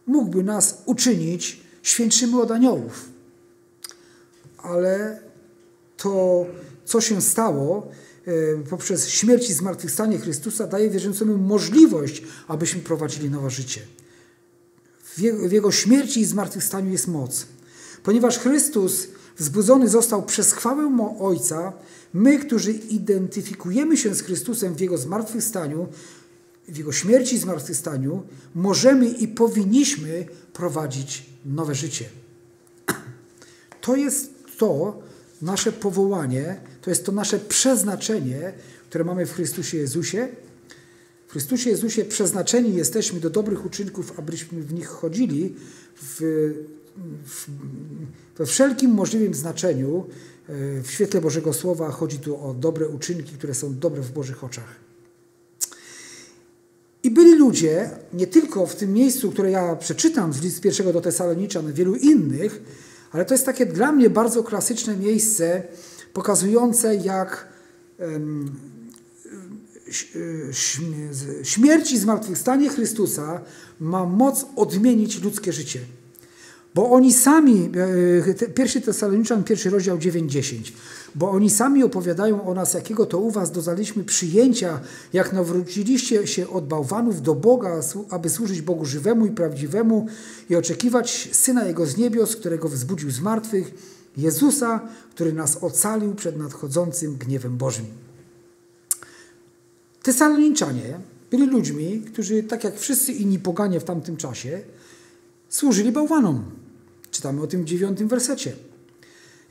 Mógłby 0.07 0.43
nas 0.43 0.82
uczynić 0.87 1.61
świętszymi 1.82 2.35
od 2.35 2.51
aniołów. 2.51 3.09
Ale 4.59 5.20
to, 5.97 6.47
co 6.85 7.01
się 7.01 7.22
stało 7.22 7.89
e, 8.26 8.32
poprzez 8.70 9.09
śmierć 9.09 9.51
i 9.51 9.55
zmartwychwstanie 9.55 10.18
Chrystusa, 10.18 10.66
daje 10.66 10.91
wierzącemu 10.91 11.39
możliwość, 11.39 12.22
abyśmy 12.49 12.80
prowadzili 12.80 13.30
nowe 13.30 13.51
życie. 13.51 13.80
W 15.19 15.53
Jego 15.53 15.73
śmierci 15.73 16.21
i 16.21 16.25
zmartwychwstaniu 16.25 16.93
jest 16.93 17.09
moc. 17.09 17.47
Ponieważ 18.03 18.39
Chrystus 18.39 19.07
wzbudzony 19.39 19.89
został 19.89 20.23
przez 20.23 20.53
chwałę 20.53 21.17
Ojca, 21.21 21.73
my, 22.15 22.39
którzy 22.39 22.73
identyfikujemy 22.73 23.97
się 23.97 24.15
z 24.15 24.21
Chrystusem 24.21 24.75
w 24.75 24.81
Jego 24.81 24.99
zmartwychwstaniu, 24.99 25.89
w 26.69 26.77
Jego 26.77 26.93
śmierci 26.93 27.37
i 27.37 27.39
zmartwychwstaniu, 27.39 28.23
możemy 28.55 29.09
i 29.09 29.29
powinniśmy 29.29 30.27
prowadzić 30.53 31.27
nowe 31.47 31.75
życie. 31.75 32.05
To 33.81 33.97
jest 33.97 34.31
to 34.59 35.03
nasze 35.43 35.73
powołanie, 35.73 36.61
to 36.83 36.91
jest 36.91 37.07
to 37.07 37.12
nasze 37.12 37.39
przeznaczenie, 37.39 38.53
które 38.89 39.05
mamy 39.05 39.27
w 39.27 39.33
Chrystusie 39.33 39.79
Jezusie, 39.79 40.29
Chrystusie 41.35 41.70
Jezusie 41.70 42.05
przeznaczeni 42.05 42.74
jesteśmy 42.74 43.20
do 43.20 43.30
dobrych 43.30 43.66
uczynków, 43.66 44.18
abyśmy 44.18 44.62
w 44.62 44.74
nich 44.74 44.89
chodzili 44.89 45.55
w, 45.97 46.20
w, 47.26 47.47
we 48.37 48.47
wszelkim 48.47 48.91
możliwym 48.91 49.35
znaczeniu. 49.35 50.07
E, 50.49 50.82
w 50.82 50.91
świetle 50.91 51.20
Bożego 51.20 51.53
Słowa 51.53 51.91
chodzi 51.91 52.18
tu 52.18 52.37
o 52.37 52.55
dobre 52.55 52.89
uczynki, 52.89 53.32
które 53.32 53.55
są 53.55 53.78
dobre 53.78 54.03
w 54.03 54.12
Bożych 54.12 54.45
oczach. 54.45 54.74
I 57.03 57.11
byli 57.11 57.39
ludzie, 57.39 57.91
nie 58.12 58.26
tylko 58.26 58.66
w 58.66 58.76
tym 58.76 58.93
miejscu, 58.93 59.30
które 59.30 59.51
ja 59.51 59.76
przeczytam 59.76 60.32
z 60.32 60.41
list 60.41 60.61
pierwszego 60.61 60.93
do 60.93 61.01
Tesaloniczan, 61.01 61.72
wielu 61.72 61.95
innych, 61.95 62.62
ale 63.12 63.24
to 63.24 63.35
jest 63.35 63.47
takie 63.47 63.66
dla 63.66 63.93
mnie 63.93 64.11
bardzo 64.11 64.45
klasyczne 64.45 64.97
miejsce, 64.97 65.62
pokazujące 66.12 66.97
jak 66.97 67.49
śmierć 71.43 71.93
i 71.93 71.99
zmartwychwstanie 71.99 72.69
Chrystusa 72.69 73.41
ma 73.81 74.05
moc 74.05 74.47
odmienić 74.57 75.23
ludzkie 75.23 75.53
życie. 75.53 75.81
Bo 76.75 76.91
oni 76.91 77.13
sami, 77.13 77.71
e, 78.47 78.49
pierwszy 78.49 78.81
Tesaloniczan, 78.81 79.45
pierwszy 79.45 79.71
rozdział 79.71 79.99
9-10, 79.99 80.73
bo 81.15 81.31
oni 81.31 81.51
sami 81.51 81.85
opowiadają 81.85 82.47
o 82.47 82.55
nas, 82.55 82.75
jakiego 82.75 83.07
to 83.07 83.19
u 83.19 83.31
was 83.31 83.51
dozaliśmy 83.51 84.05
przyjęcia, 84.05 84.81
jak 85.13 85.33
nawróciliście 85.33 86.27
się 86.27 86.49
od 86.49 86.67
bałwanów 86.69 87.23
do 87.23 87.35
Boga, 87.35 87.81
aby 88.11 88.31
służyć 88.31 88.63
Bogu 88.63 88.85
żywemu 88.85 89.27
i 89.27 89.31
prawdziwemu 89.31 90.07
i 90.51 90.57
oczekiwać 90.57 91.29
Syna 91.33 91.65
Jego 91.65 91.87
z 91.87 91.97
niebios, 91.97 92.37
którego 92.37 92.69
wzbudził 92.69 93.11
z 93.11 93.21
martwych, 93.21 93.75
Jezusa, 94.17 94.81
który 95.11 95.33
nas 95.33 95.59
ocalił 95.61 96.15
przed 96.15 96.39
nadchodzącym 96.39 97.17
gniewem 97.17 97.57
Bożym. 97.57 98.04
Tesaloniczanie 100.05 100.99
byli 101.31 101.47
ludźmi, 101.47 102.03
którzy, 102.07 102.43
tak 102.43 102.65
jak 102.65 102.79
wszyscy 102.79 103.13
inni 103.13 103.39
poganie 103.39 103.81
w 103.81 103.85
tamtym 103.85 104.17
czasie, 104.17 104.61
służyli 105.49 105.93
bałwanom. 105.93 106.45
Czytamy 107.11 107.43
o 107.43 107.47
tym 107.47 107.63
w 107.63 107.65
dziewiątym 107.65 108.09
wersecie. 108.09 108.53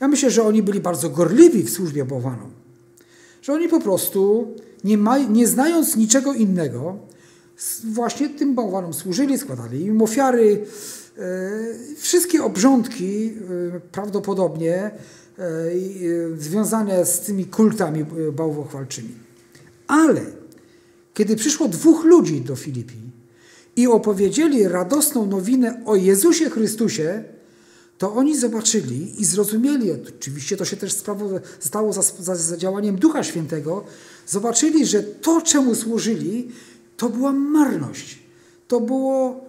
Ja 0.00 0.08
myślę, 0.08 0.30
że 0.30 0.42
oni 0.42 0.62
byli 0.62 0.80
bardzo 0.80 1.10
gorliwi 1.10 1.62
w 1.62 1.70
służbie 1.70 2.04
bałwanom. 2.04 2.50
Że 3.42 3.52
oni 3.52 3.68
po 3.68 3.80
prostu, 3.80 4.46
nie, 4.84 4.98
ma, 4.98 5.18
nie 5.18 5.48
znając 5.48 5.96
niczego 5.96 6.32
innego, 6.32 6.98
właśnie 7.84 8.28
tym 8.28 8.54
bałwanom 8.54 8.94
służyli, 8.94 9.38
składali 9.38 9.84
im 9.84 10.02
ofiary. 10.02 10.66
E, 11.18 11.50
wszystkie 11.96 12.44
obrządki 12.44 13.26
e, 13.26 13.80
prawdopodobnie 13.80 14.74
e, 14.74 14.90
związane 16.38 17.06
z 17.06 17.20
tymi 17.20 17.44
kultami 17.44 18.04
bałwochwalczymi. 18.32 19.14
Ale 19.86 20.43
kiedy 21.14 21.36
przyszło 21.36 21.68
dwóch 21.68 22.04
ludzi 22.04 22.40
do 22.40 22.56
Filipi 22.56 22.96
i 23.76 23.86
opowiedzieli 23.86 24.68
radosną 24.68 25.26
nowinę 25.26 25.82
o 25.84 25.96
Jezusie 25.96 26.50
Chrystusie, 26.50 27.24
to 27.98 28.14
oni 28.14 28.38
zobaczyli 28.38 29.20
i 29.20 29.24
zrozumieli, 29.24 29.90
oczywiście 29.92 30.56
to 30.56 30.64
się 30.64 30.76
też 30.76 30.92
stało 31.60 31.92
za, 31.92 32.02
za, 32.02 32.34
za 32.36 32.56
działaniem 32.56 32.96
Ducha 32.96 33.24
Świętego, 33.24 33.84
zobaczyli, 34.26 34.86
że 34.86 35.02
to, 35.02 35.42
czemu 35.42 35.74
służyli, 35.74 36.48
to 36.96 37.08
była 37.08 37.32
marność. 37.32 38.18
To 38.68 38.80
było 38.80 39.40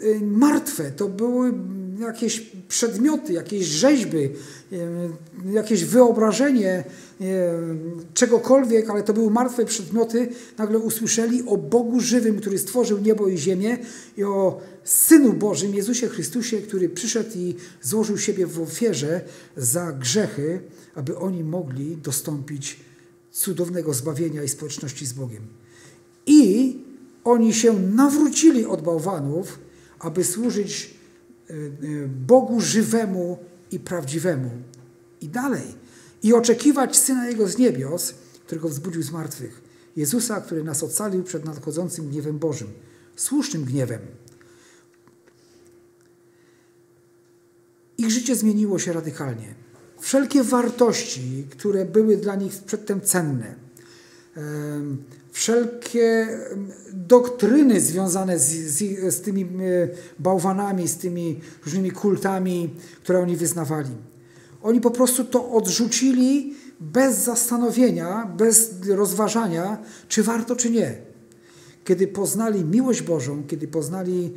y, 0.00 0.20
martwe, 0.22 0.90
to 0.90 1.08
były 1.08 1.52
jakieś 1.98 2.40
przedmioty, 2.68 3.32
jakieś 3.32 3.66
rzeźby, 3.66 4.30
jakieś 5.52 5.84
wyobrażenie 5.84 6.84
czegokolwiek, 8.14 8.90
ale 8.90 9.02
to 9.02 9.12
były 9.12 9.30
martwe 9.30 9.64
przedmioty, 9.64 10.28
nagle 10.58 10.78
usłyszeli 10.78 11.42
o 11.46 11.56
Bogu 11.56 12.00
żywym, 12.00 12.40
który 12.40 12.58
stworzył 12.58 12.98
niebo 12.98 13.28
i 13.28 13.38
ziemię 13.38 13.78
i 14.16 14.24
o 14.24 14.60
Synu 14.84 15.32
Bożym, 15.32 15.74
Jezusie 15.74 16.08
Chrystusie, 16.08 16.58
który 16.58 16.88
przyszedł 16.88 17.30
i 17.34 17.54
złożył 17.82 18.18
siebie 18.18 18.46
w 18.46 18.60
ofierze 18.60 19.20
za 19.56 19.92
grzechy, 19.92 20.60
aby 20.94 21.18
oni 21.18 21.44
mogli 21.44 21.96
dostąpić 21.96 22.80
cudownego 23.32 23.94
zbawienia 23.94 24.42
i 24.42 24.48
społeczności 24.48 25.06
z 25.06 25.12
Bogiem. 25.12 25.42
I 26.26 26.76
oni 27.24 27.54
się 27.54 27.72
nawrócili 27.72 28.66
od 28.66 28.82
bałwanów, 28.82 29.58
aby 29.98 30.24
służyć 30.24 30.97
Bogu 32.08 32.60
żywemu 32.60 33.38
i 33.70 33.80
prawdziwemu. 33.80 34.50
I 35.20 35.28
dalej 35.28 35.74
i 36.22 36.34
oczekiwać 36.34 36.96
Syna 36.96 37.28
Jego 37.28 37.48
z 37.48 37.58
niebios, 37.58 38.14
którego 38.46 38.68
wzbudził 38.68 39.02
z 39.02 39.10
martwych. 39.10 39.62
Jezusa, 39.96 40.40
który 40.40 40.64
nas 40.64 40.82
ocalił 40.82 41.24
przed 41.24 41.44
nadchodzącym 41.44 42.08
gniewem 42.08 42.38
Bożym, 42.38 42.68
słusznym 43.16 43.64
gniewem. 43.64 44.00
Ich 47.98 48.10
życie 48.10 48.36
zmieniło 48.36 48.78
się 48.78 48.92
radykalnie. 48.92 49.54
Wszelkie 50.00 50.42
wartości, 50.42 51.46
które 51.50 51.84
były 51.84 52.16
dla 52.16 52.34
nich 52.34 52.52
przedtem 52.66 53.00
cenne, 53.00 53.54
wszelkie 55.32 56.28
doktryny 56.92 57.80
związane 57.80 58.38
z, 58.38 58.48
z, 58.48 58.78
z 59.14 59.20
tymi 59.20 59.48
bałwanami, 60.18 60.88
z 60.88 60.96
tymi 60.96 61.40
różnymi 61.64 61.90
kultami, 61.90 62.74
które 63.02 63.18
oni 63.18 63.36
wyznawali, 63.36 63.90
oni 64.62 64.80
po 64.80 64.90
prostu 64.90 65.24
to 65.24 65.50
odrzucili 65.50 66.54
bez 66.80 67.18
zastanowienia, 67.18 68.32
bez 68.36 68.74
rozważania, 68.88 69.78
czy 70.08 70.22
warto, 70.22 70.56
czy 70.56 70.70
nie. 70.70 70.94
Kiedy 71.84 72.06
poznali 72.06 72.64
miłość 72.64 73.02
Bożą, 73.02 73.44
kiedy 73.48 73.68
poznali 73.68 74.34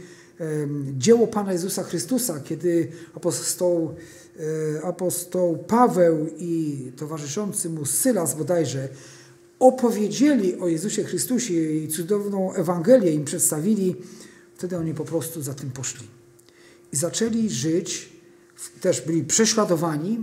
dzieło 0.97 1.27
Pana 1.27 1.53
Jezusa 1.53 1.83
Chrystusa, 1.83 2.39
kiedy 2.39 2.87
apostoł, 3.15 3.95
e, 4.75 4.85
apostoł 4.85 5.57
Paweł 5.57 6.27
i 6.37 6.91
towarzyszący 6.97 7.69
mu 7.69 7.85
Sylas 7.85 8.35
bodajże 8.35 8.89
opowiedzieli 9.61 10.59
o 10.59 10.67
Jezusie 10.67 11.03
Chrystusie 11.03 11.53
i 11.53 11.87
cudowną 11.87 12.53
Ewangelię 12.53 13.11
im 13.11 13.25
przedstawili, 13.25 13.95
wtedy 14.55 14.77
oni 14.77 14.93
po 14.93 15.05
prostu 15.05 15.41
za 15.41 15.53
tym 15.53 15.71
poszli. 15.71 16.07
I 16.93 16.95
zaczęli 16.95 17.49
żyć 17.49 18.09
też 18.81 19.01
byli 19.01 19.23
prześladowani, 19.23 20.19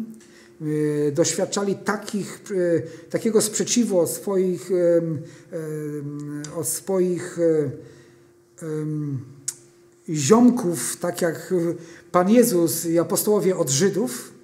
y, 0.62 1.12
doświadczali 1.14 1.74
takich, 1.74 2.40
y, 2.50 2.82
takiego 3.10 3.40
sprzeciwu 3.40 4.00
od 4.00 4.10
swoich, 4.10 4.70
od 6.56 6.68
swoich 6.68 7.38
ziomków, 10.08 10.96
tak 10.96 11.22
jak 11.22 11.54
Pan 12.12 12.30
Jezus 12.30 12.86
i 12.86 12.98
apostołowie 12.98 13.56
od 13.56 13.70
Żydów, 13.70 14.37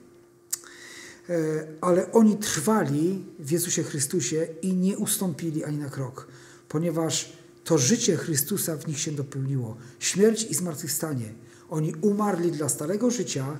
ale 1.81 2.13
oni 2.13 2.37
trwali 2.37 3.25
w 3.39 3.51
Jezusie 3.51 3.83
Chrystusie 3.83 4.47
i 4.63 4.73
nie 4.73 4.99
ustąpili 4.99 5.65
ani 5.65 5.79
na 5.79 5.91
krok, 5.91 6.27
ponieważ 6.69 7.33
to 7.65 7.79
życie 7.79 8.17
Chrystusa 8.17 8.77
w 8.77 8.87
nich 8.87 8.99
się 8.99 9.13
dopełniło. 9.13 9.77
Śmierć 9.99 10.45
i 10.45 10.55
zmartwychwstanie. 10.55 11.33
Oni 11.71 11.95
umarli 11.95 12.53
dla 12.53 12.69
starego 12.69 13.11
życia, 13.11 13.59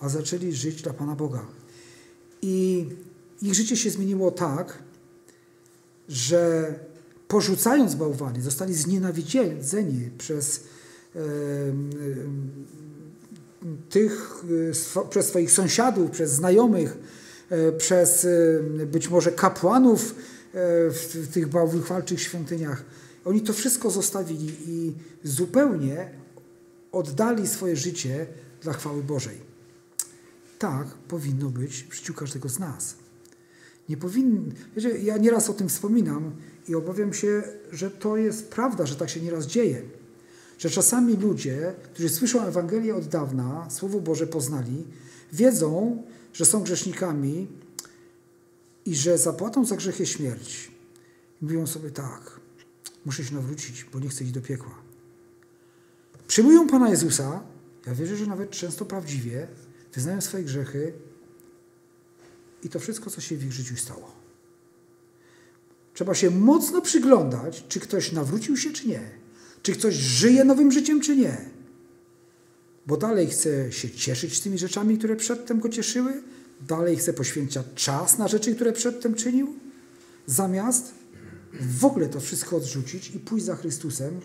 a 0.00 0.08
zaczęli 0.08 0.52
żyć 0.52 0.82
dla 0.82 0.92
Pana 0.92 1.14
Boga. 1.14 1.46
I 2.42 2.86
ich 3.42 3.54
życie 3.54 3.76
się 3.76 3.90
zmieniło 3.90 4.30
tak, 4.30 4.78
że 6.08 6.74
porzucając 7.28 7.94
bałwany, 7.94 8.42
zostali 8.42 8.74
znienawidzeni 8.74 10.10
przez 10.18 10.64
e, 11.16 11.20
tych, 13.90 14.44
e, 15.00 15.08
przez 15.08 15.26
swoich 15.26 15.52
sąsiadów, 15.52 16.10
przez 16.10 16.32
znajomych, 16.32 16.98
e, 17.50 17.72
przez 17.72 18.24
e, 18.24 18.86
być 18.86 19.10
może 19.10 19.32
kapłanów 19.32 20.14
w 20.90 21.28
tych 21.32 21.48
bałwychwalczych 21.48 22.20
świątyniach. 22.20 22.84
Oni 23.24 23.40
to 23.40 23.52
wszystko 23.52 23.90
zostawili 23.90 24.56
i 24.66 24.92
zupełnie 25.24 26.10
oddali 26.92 27.46
swoje 27.46 27.76
życie 27.76 28.26
dla 28.62 28.72
chwały 28.72 29.02
Bożej. 29.02 29.36
Tak 30.58 30.86
powinno 30.86 31.50
być 31.50 31.86
w 31.90 31.94
życiu 31.94 32.14
każdego 32.14 32.48
z 32.48 32.58
nas. 32.58 32.94
Nie 33.88 33.96
powinno, 33.96 34.40
wiecie, 34.76 34.98
ja 34.98 35.16
nieraz 35.16 35.50
o 35.50 35.54
tym 35.54 35.68
wspominam 35.68 36.32
i 36.68 36.74
obawiam 36.74 37.12
się, 37.12 37.42
że 37.72 37.90
to 37.90 38.16
jest 38.16 38.48
prawda, 38.48 38.86
że 38.86 38.96
tak 38.96 39.10
się 39.10 39.20
nieraz 39.20 39.46
dzieje. 39.46 39.82
Że 40.58 40.70
czasami 40.70 41.16
ludzie, 41.16 41.74
którzy 41.92 42.08
słyszą 42.08 42.42
Ewangelię 42.42 42.96
od 42.96 43.06
dawna, 43.06 43.70
Słowo 43.70 44.00
Boże 44.00 44.26
poznali, 44.26 44.84
wiedzą, 45.32 46.02
że 46.32 46.44
są 46.44 46.62
grzesznikami 46.62 47.46
i 48.84 48.94
że 48.94 49.18
zapłatą 49.18 49.64
za 49.64 49.76
grzech 49.76 50.00
jest 50.00 50.12
śmierć. 50.12 50.70
I 51.42 51.44
mówią 51.44 51.66
sobie 51.66 51.90
tak, 51.90 52.40
muszę 53.04 53.24
się 53.24 53.34
nawrócić, 53.34 53.84
bo 53.84 54.00
nie 54.00 54.08
chcę 54.08 54.24
iść 54.24 54.32
do 54.32 54.40
piekła. 54.40 54.74
Przyjmują 56.28 56.68
Pana 56.68 56.90
Jezusa, 56.90 57.42
ja 57.86 57.94
wierzę, 57.94 58.16
że 58.16 58.26
nawet 58.26 58.50
często 58.50 58.84
prawdziwie, 58.84 59.48
wyznają 59.94 60.20
swoje 60.20 60.44
grzechy 60.44 60.92
i 62.62 62.68
to 62.68 62.80
wszystko, 62.80 63.10
co 63.10 63.20
się 63.20 63.36
w 63.36 63.44
ich 63.44 63.52
życiu 63.52 63.76
stało. 63.76 64.12
Trzeba 65.94 66.14
się 66.14 66.30
mocno 66.30 66.82
przyglądać, 66.82 67.64
czy 67.68 67.80
ktoś 67.80 68.12
nawrócił 68.12 68.56
się, 68.56 68.72
czy 68.72 68.88
nie. 68.88 69.10
Czy 69.66 69.72
ktoś 69.72 69.94
żyje 69.94 70.44
nowym 70.44 70.72
życiem, 70.72 71.00
czy 71.00 71.16
nie. 71.16 71.36
Bo 72.86 72.96
dalej 72.96 73.26
chce 73.26 73.72
się 73.72 73.90
cieszyć 73.90 74.40
tymi 74.40 74.58
rzeczami, 74.58 74.98
które 74.98 75.16
przedtem 75.16 75.60
go 75.60 75.68
cieszyły, 75.68 76.22
dalej 76.68 76.96
chce 76.96 77.12
poświęcać 77.12 77.66
czas 77.74 78.18
na 78.18 78.28
rzeczy, 78.28 78.54
które 78.54 78.72
przedtem 78.72 79.14
czynił, 79.14 79.54
zamiast 80.26 80.94
w 81.60 81.84
ogóle 81.84 82.08
to 82.08 82.20
wszystko 82.20 82.56
odrzucić 82.56 83.10
i 83.14 83.18
pójść 83.18 83.44
za 83.46 83.56
Chrystusem 83.56 84.20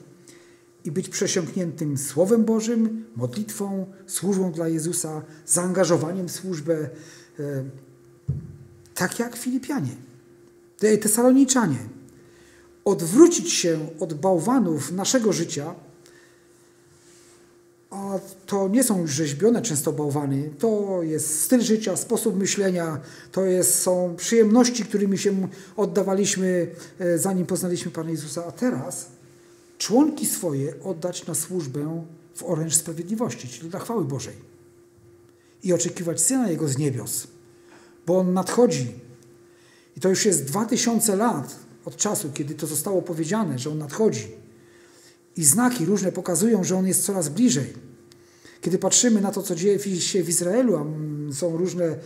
i 0.85 0.91
być 0.91 1.09
przesiąkniętym 1.09 1.97
Słowem 1.97 2.45
Bożym, 2.45 3.05
modlitwą, 3.15 3.85
służbą 4.07 4.51
dla 4.51 4.67
Jezusa, 4.67 5.21
zaangażowaniem 5.45 6.27
w 6.27 6.31
służbę, 6.31 6.89
e, 7.39 7.63
tak 8.93 9.19
jak 9.19 9.35
Filipianie, 9.35 9.95
Tesaloniczanie. 11.01 12.00
Odwrócić 12.86 13.53
się 13.53 13.88
od 13.99 14.13
bałwanów 14.13 14.91
naszego 14.91 15.34
życia, 15.34 15.75
a 17.91 18.19
to 18.45 18.67
nie 18.67 18.84
są 18.84 19.01
już 19.01 19.11
rzeźbione 19.11 19.61
często 19.61 19.93
bałwany, 19.93 20.49
to 20.59 20.99
jest 21.03 21.41
styl 21.41 21.61
życia, 21.61 21.95
sposób 21.95 22.39
myślenia, 22.39 22.99
to 23.32 23.45
jest, 23.45 23.79
są 23.79 24.15
przyjemności, 24.17 24.86
którymi 24.86 25.17
się 25.17 25.47
oddawaliśmy, 25.77 26.67
e, 26.99 27.17
zanim 27.17 27.45
poznaliśmy 27.45 27.91
Pana 27.91 28.09
Jezusa, 28.09 28.45
a 28.47 28.51
teraz 28.51 29.07
członki 29.77 30.25
swoje 30.25 30.84
oddać 30.84 31.27
na 31.27 31.36
służbę 31.36 32.03
w 32.36 32.43
oręż 32.43 32.75
sprawiedliwości, 32.75 33.47
czyli 33.47 33.69
dla 33.69 33.79
chwały 33.79 34.05
Bożej. 34.05 34.36
I 35.63 35.73
oczekiwać 35.73 36.21
Syna 36.21 36.49
Jego 36.49 36.67
z 36.67 36.77
niebios, 36.77 37.27
bo 38.07 38.19
On 38.19 38.34
nadchodzi. 38.34 38.91
I 39.97 39.99
to 39.99 40.09
już 40.09 40.25
jest 40.25 40.45
dwa 40.45 40.65
tysiące 40.65 41.15
lat 41.15 41.55
od 41.86 41.97
czasu, 41.97 42.32
kiedy 42.34 42.55
to 42.55 42.67
zostało 42.67 43.01
powiedziane, 43.01 43.59
że 43.59 43.69
On 43.69 43.77
nadchodzi. 43.77 44.27
I 45.38 45.43
znaki 45.43 45.86
różne 45.86 46.11
pokazują, 46.11 46.63
że 46.63 46.77
On 46.77 46.88
jest 46.88 47.03
coraz 47.03 47.29
bliżej. 47.29 47.73
Kiedy 48.61 48.77
patrzymy 48.77 49.21
na 49.21 49.32
to, 49.32 49.43
co 49.43 49.55
dzieje 49.55 49.79
się 49.99 50.23
w 50.23 50.29
Izraelu, 50.29 50.75
a 50.75 50.86
są 51.34 51.57
różne 51.57 51.86
e, 51.86 51.99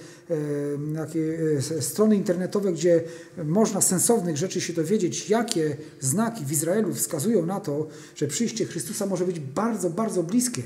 takie, 0.95 1.39
e, 1.77 1.81
strony 1.81 2.15
internetowe, 2.15 2.73
gdzie 2.73 3.03
można 3.45 3.81
sensownych 3.81 4.37
rzeczy 4.37 4.61
się 4.61 4.73
dowiedzieć, 4.73 5.29
jakie 5.29 5.77
znaki 5.99 6.45
w 6.45 6.51
Izraelu 6.51 6.93
wskazują 6.93 7.45
na 7.45 7.59
to, 7.59 7.87
że 8.15 8.27
przyjście 8.27 8.65
Chrystusa 8.65 9.05
może 9.05 9.25
być 9.25 9.39
bardzo, 9.39 9.89
bardzo 9.89 10.23
bliskie. 10.23 10.63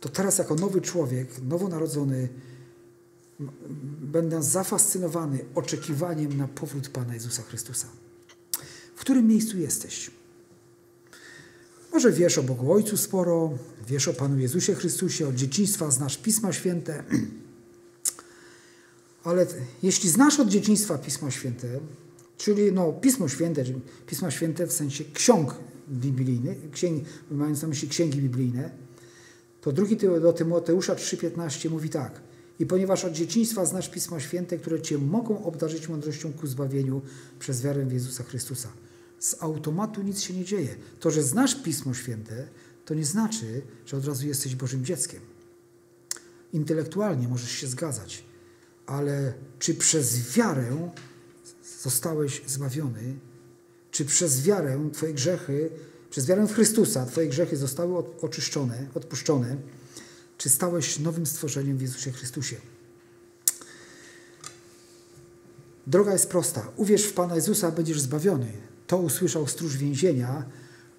To 0.00 0.08
teraz, 0.08 0.38
jako 0.38 0.54
nowy 0.54 0.80
człowiek, 0.80 1.28
nowonarodzony, 1.48 2.28
będę 4.00 4.42
zafascynowany 4.42 5.44
oczekiwaniem 5.54 6.36
na 6.36 6.48
powrót 6.48 6.88
Pana 6.88 7.14
Jezusa 7.14 7.42
Chrystusa. 7.42 7.86
W 8.96 9.00
którym 9.00 9.26
miejscu 9.26 9.58
jesteś? 9.58 10.10
Może 11.92 12.12
wiesz 12.12 12.38
o 12.38 12.42
Bogu 12.42 12.72
Ojcu 12.72 12.96
sporo, 12.96 13.58
wiesz 13.88 14.08
o 14.08 14.14
Panu 14.14 14.38
Jezusie 14.38 14.74
Chrystusie, 14.74 15.28
od 15.28 15.34
dzieciństwa 15.34 15.90
znasz 15.90 16.18
Pisma 16.18 16.52
Święte, 16.52 17.04
ale 19.24 19.46
jeśli 19.82 20.10
znasz 20.10 20.40
od 20.40 20.48
dzieciństwa 20.48 20.98
Pisma 20.98 21.30
Święte, 21.30 21.68
czyli 22.38 22.72
no, 22.72 22.92
Pismo 22.92 23.28
Święte, 23.28 23.64
czyli 23.64 23.80
Pisma 24.06 24.30
Święte 24.30 24.66
w 24.66 24.72
sensie 24.72 25.04
ksiąg 25.04 25.54
biblijnych, 25.88 26.70
księg, 26.70 27.04
mając 27.30 27.62
na 27.62 27.68
myśli 27.68 27.88
księgi 27.88 28.20
biblijne, 28.20 28.70
to 29.60 29.72
drugi 29.72 29.96
do 29.96 30.32
Tymoteusza 30.32 30.94
3,15 30.94 31.70
mówi 31.70 31.88
tak. 31.88 32.20
I 32.60 32.66
ponieważ 32.66 33.04
od 33.04 33.12
dzieciństwa 33.12 33.66
znasz 33.66 33.88
Pisma 33.88 34.20
Święte, 34.20 34.58
które 34.58 34.82
Cię 34.82 34.98
mogą 34.98 35.44
obdarzyć 35.44 35.88
mądrością 35.88 36.32
ku 36.32 36.46
zbawieniu 36.46 37.02
przez 37.38 37.62
wiarę 37.62 37.86
w 37.86 37.92
Jezusa 37.92 38.24
Chrystusa 38.24 38.68
z 39.20 39.42
automatu 39.42 40.02
nic 40.02 40.20
się 40.20 40.34
nie 40.34 40.44
dzieje. 40.44 40.76
To, 41.00 41.10
że 41.10 41.22
znasz 41.22 41.62
Pismo 41.62 41.94
Święte, 41.94 42.48
to 42.84 42.94
nie 42.94 43.04
znaczy, 43.04 43.62
że 43.86 43.96
od 43.96 44.04
razu 44.04 44.26
jesteś 44.26 44.54
Bożym 44.56 44.84
dzieckiem. 44.84 45.20
Intelektualnie 46.52 47.28
możesz 47.28 47.50
się 47.50 47.66
zgadzać, 47.66 48.24
ale 48.86 49.32
czy 49.58 49.74
przez 49.74 50.34
wiarę 50.36 50.90
zostałeś 51.82 52.42
zbawiony? 52.46 53.14
Czy 53.90 54.04
przez 54.04 54.42
wiarę 54.42 54.90
Twoje 54.92 55.14
grzechy, 55.14 55.70
przez 56.10 56.26
wiarę 56.26 56.46
w 56.46 56.52
Chrystusa 56.52 57.06
Twoje 57.06 57.28
grzechy 57.28 57.56
zostały 57.56 58.20
oczyszczone, 58.20 58.86
odpuszczone? 58.94 59.56
Czy 60.40 60.50
stałeś 60.50 60.98
nowym 60.98 61.26
stworzeniem 61.26 61.78
w 61.78 61.82
Jezusie 61.82 62.12
Chrystusie? 62.12 62.56
Droga 65.86 66.12
jest 66.12 66.30
prosta. 66.30 66.68
Uwierz 66.76 67.04
w 67.04 67.12
Pana 67.12 67.34
Jezusa, 67.34 67.70
będziesz 67.70 68.00
zbawiony. 68.00 68.52
To 68.86 68.98
usłyszał 68.98 69.46
stróż 69.46 69.76
więzienia 69.76 70.44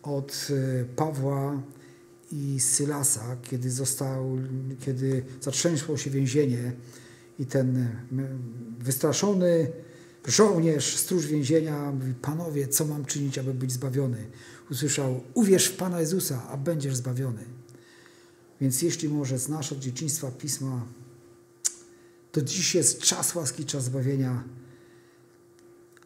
od 0.04 0.48
e, 0.50 0.86
Pawła 0.86 1.62
i 2.32 2.60
Sylasa, 2.60 3.38
kiedy 3.44 3.72
został, 3.72 4.38
kiedy 4.80 5.24
zatrzęsło 5.42 5.98
się 5.98 6.10
więzienie 6.10 6.72
i 7.40 7.46
ten 7.46 7.88
wystraszony 8.80 9.72
żołnierz, 10.26 10.98
stróż 10.98 11.28
więzienia 11.28 11.92
mówi, 11.92 12.14
panowie, 12.14 12.68
co 12.68 12.86
mam 12.86 13.06
czynić, 13.06 13.38
aby 13.38 13.54
być 13.54 13.72
zbawiony? 13.72 14.26
Usłyszał, 14.72 15.24
uwierz 15.34 15.66
w 15.66 15.78
Pana 15.78 16.00
Jezusa, 16.00 16.48
a 16.50 16.58
będziesz 16.58 16.96
zbawiony. 16.96 17.61
Więc 18.62 18.82
jeśli 18.82 19.10
może 19.10 19.40
znasz 19.40 19.72
od 19.72 19.80
dzieciństwa 19.80 20.32
Pisma, 20.32 20.86
to 22.32 22.42
dziś 22.42 22.76
jest 22.76 23.00
czas 23.00 23.36
łaski, 23.36 23.66
czas 23.66 23.84
zbawienia. 23.84 24.44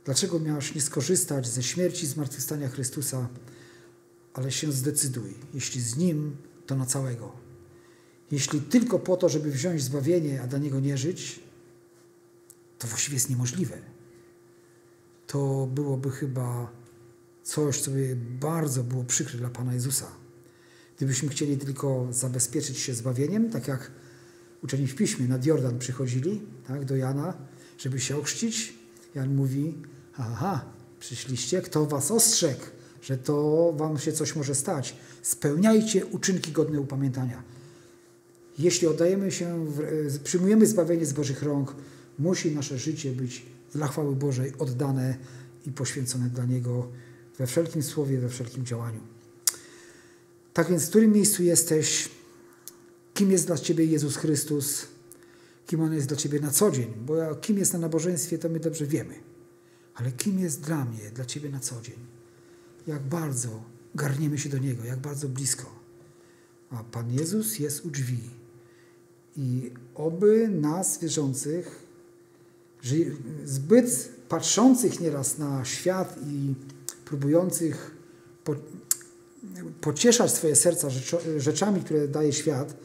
Dlaczego 0.05 0.39
miałeś 0.39 0.75
nie 0.75 0.81
skorzystać 0.81 1.47
ze 1.47 1.63
śmierci, 1.63 2.07
zmartwychwstania 2.07 2.69
Chrystusa, 2.69 3.27
ale 4.33 4.51
się 4.51 4.71
zdecyduj. 4.71 5.33
Jeśli 5.53 5.81
z 5.81 5.97
Nim, 5.97 6.37
to 6.65 6.75
na 6.75 6.85
całego. 6.85 7.31
Jeśli 8.31 8.61
tylko 8.61 8.99
po 8.99 9.17
to, 9.17 9.29
żeby 9.29 9.51
wziąć 9.51 9.83
zbawienie, 9.83 10.41
a 10.41 10.47
dla 10.47 10.59
Niego 10.59 10.79
nie 10.79 10.97
żyć, 10.97 11.39
to 12.79 12.87
właściwie 12.87 13.15
jest 13.15 13.29
niemożliwe. 13.29 13.77
To 15.27 15.67
byłoby 15.73 16.11
chyba 16.11 16.71
coś, 17.43 17.81
co 17.81 17.91
by 17.91 18.17
bardzo 18.39 18.83
było 18.83 19.03
przykre 19.03 19.37
dla 19.37 19.49
Pana 19.49 19.73
Jezusa. 19.73 20.24
Gdybyśmy 20.97 21.29
chcieli 21.29 21.57
tylko 21.57 22.07
zabezpieczyć 22.11 22.77
się 22.77 22.93
zbawieniem, 22.93 23.49
tak 23.49 23.67
jak 23.67 23.91
uczeni 24.63 24.87
w 24.87 24.95
piśmie 24.95 25.27
nad 25.27 25.45
Jordan 25.45 25.79
przychodzili 25.79 26.41
tak, 26.67 26.85
do 26.85 26.95
Jana, 26.95 27.33
żeby 27.77 27.99
się 27.99 28.17
ochrzcić, 28.17 28.73
Jan 29.15 29.35
mówi, 29.35 29.73
Aha, 30.17 30.65
przyszliście, 30.99 31.61
kto 31.61 31.85
was 31.85 32.11
ostrzegł, 32.11 32.61
że 33.01 33.17
to 33.17 33.73
wam 33.77 33.99
się 33.99 34.13
coś 34.13 34.35
może 34.35 34.55
stać. 34.55 34.95
Spełniajcie 35.21 36.05
uczynki 36.05 36.51
godne 36.51 36.79
upamiętania. 36.79 37.43
Jeśli 38.59 38.87
oddajemy 38.87 39.31
się, 39.31 39.65
w, 39.65 40.19
przyjmujemy 40.23 40.65
zbawienie 40.67 41.05
z 41.05 41.13
Bożych 41.13 41.43
rąk, 41.43 41.75
musi 42.19 42.55
nasze 42.55 42.77
życie 42.77 43.11
być 43.11 43.45
dla 43.73 43.87
chwały 43.87 44.15
Bożej 44.15 44.53
oddane 44.59 45.17
i 45.65 45.71
poświęcone 45.71 46.29
dla 46.29 46.45
Niego 46.45 46.87
we 47.37 47.47
wszelkim 47.47 47.83
słowie, 47.83 48.17
we 48.17 48.29
wszelkim 48.29 48.65
działaniu. 48.65 49.14
Tak 50.55 50.69
więc 50.69 50.85
w 50.85 50.89
którym 50.89 51.11
miejscu 51.11 51.43
jesteś? 51.43 52.09
Kim 53.13 53.31
jest 53.31 53.47
dla 53.47 53.57
Ciebie 53.57 53.85
Jezus 53.85 54.17
Chrystus? 54.17 54.87
Kim 55.67 55.81
On 55.81 55.93
jest 55.93 56.07
dla 56.07 56.17
Ciebie 56.17 56.39
na 56.39 56.51
co 56.51 56.71
dzień? 56.71 56.93
Bo 57.05 57.35
kim 57.35 57.57
jest 57.57 57.73
na 57.73 57.79
nabożeństwie, 57.79 58.37
to 58.37 58.49
my 58.49 58.59
dobrze 58.59 58.85
wiemy. 58.85 59.15
Ale 59.95 60.11
kim 60.11 60.39
jest 60.39 60.61
dla 60.61 60.85
mnie, 60.85 61.11
dla 61.13 61.25
Ciebie 61.25 61.49
na 61.49 61.59
co 61.59 61.81
dzień? 61.81 61.95
Jak 62.87 63.01
bardzo 63.01 63.63
garniemy 63.95 64.37
się 64.37 64.49
do 64.49 64.57
Niego, 64.57 64.83
jak 64.83 64.99
bardzo 64.99 65.29
blisko. 65.29 65.79
A 66.69 66.83
Pan 66.83 67.11
Jezus 67.11 67.59
jest 67.59 67.85
u 67.85 67.89
drzwi. 67.89 68.29
I 69.37 69.71
oby 69.95 70.49
nas 70.49 70.99
wierzących, 70.99 71.85
zbyt 73.45 74.09
patrzących 74.29 74.99
nieraz 74.99 75.37
na 75.37 75.65
świat 75.65 76.17
i 76.27 76.53
próbujących 77.05 77.95
pocieszać 79.81 80.31
swoje 80.31 80.55
serca 80.55 80.87
rzeczami, 81.37 81.81
które 81.81 82.07
daje 82.07 82.33
świat, 82.33 82.77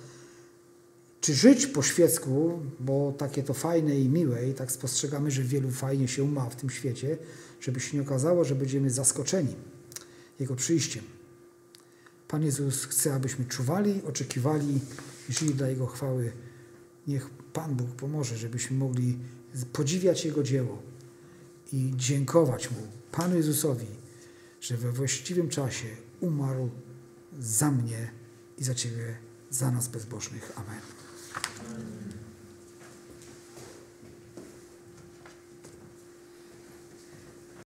czy 1.21 1.35
żyć 1.35 1.67
po 1.67 1.83
świecku, 1.83 2.61
bo 2.81 3.15
takie 3.19 3.43
to 3.43 3.55
fajne 3.55 4.01
i 4.01 4.09
miłe 4.09 4.49
i 4.49 4.55
tak 4.55 4.73
spostrzegamy, 4.73 5.31
że 5.31 5.43
wielu 5.43 5.71
fajnie 5.71 6.09
się 6.09 6.29
ma 6.29 6.51
w 6.51 6.57
tym 6.57 6.71
świecie, 6.71 7.19
żeby 7.61 7.81
się 7.81 7.97
nie 7.97 8.03
okazało, 8.03 8.45
że 8.45 8.55
będziemy 8.55 8.91
zaskoczeni 8.91 9.55
Jego 10.41 10.57
przyjściem. 10.57 11.05
Pan 12.29 12.43
Jezus 12.43 12.85
chce, 12.85 13.15
abyśmy 13.15 13.45
czuwali, 13.45 14.03
oczekiwali 14.09 14.79
i 15.29 15.33
żyli 15.33 15.55
dla 15.55 15.69
Jego 15.69 15.87
chwały. 15.87 16.33
Niech 17.07 17.31
Pan 17.31 17.75
Bóg 17.75 17.91
pomoże, 17.91 18.37
żebyśmy 18.37 18.77
mogli 18.77 19.19
podziwiać 19.73 20.25
Jego 20.25 20.43
dzieło 20.43 20.83
i 21.73 21.93
dziękować 21.97 22.71
Mu, 22.71 22.77
Panu 23.13 23.37
Jezusowi, 23.37 23.87
że 24.61 24.77
we 24.77 24.93
właściwym 24.93 25.49
czasie 25.49 25.87
umarł 26.21 26.71
za 27.39 27.71
mnie 27.71 28.11
i 28.59 28.65
za 28.65 28.75
Ciebie, 28.75 29.17
za 29.51 29.71
nas 29.71 29.89
bezbożnych. 29.89 30.53
Amen. 30.57 31.00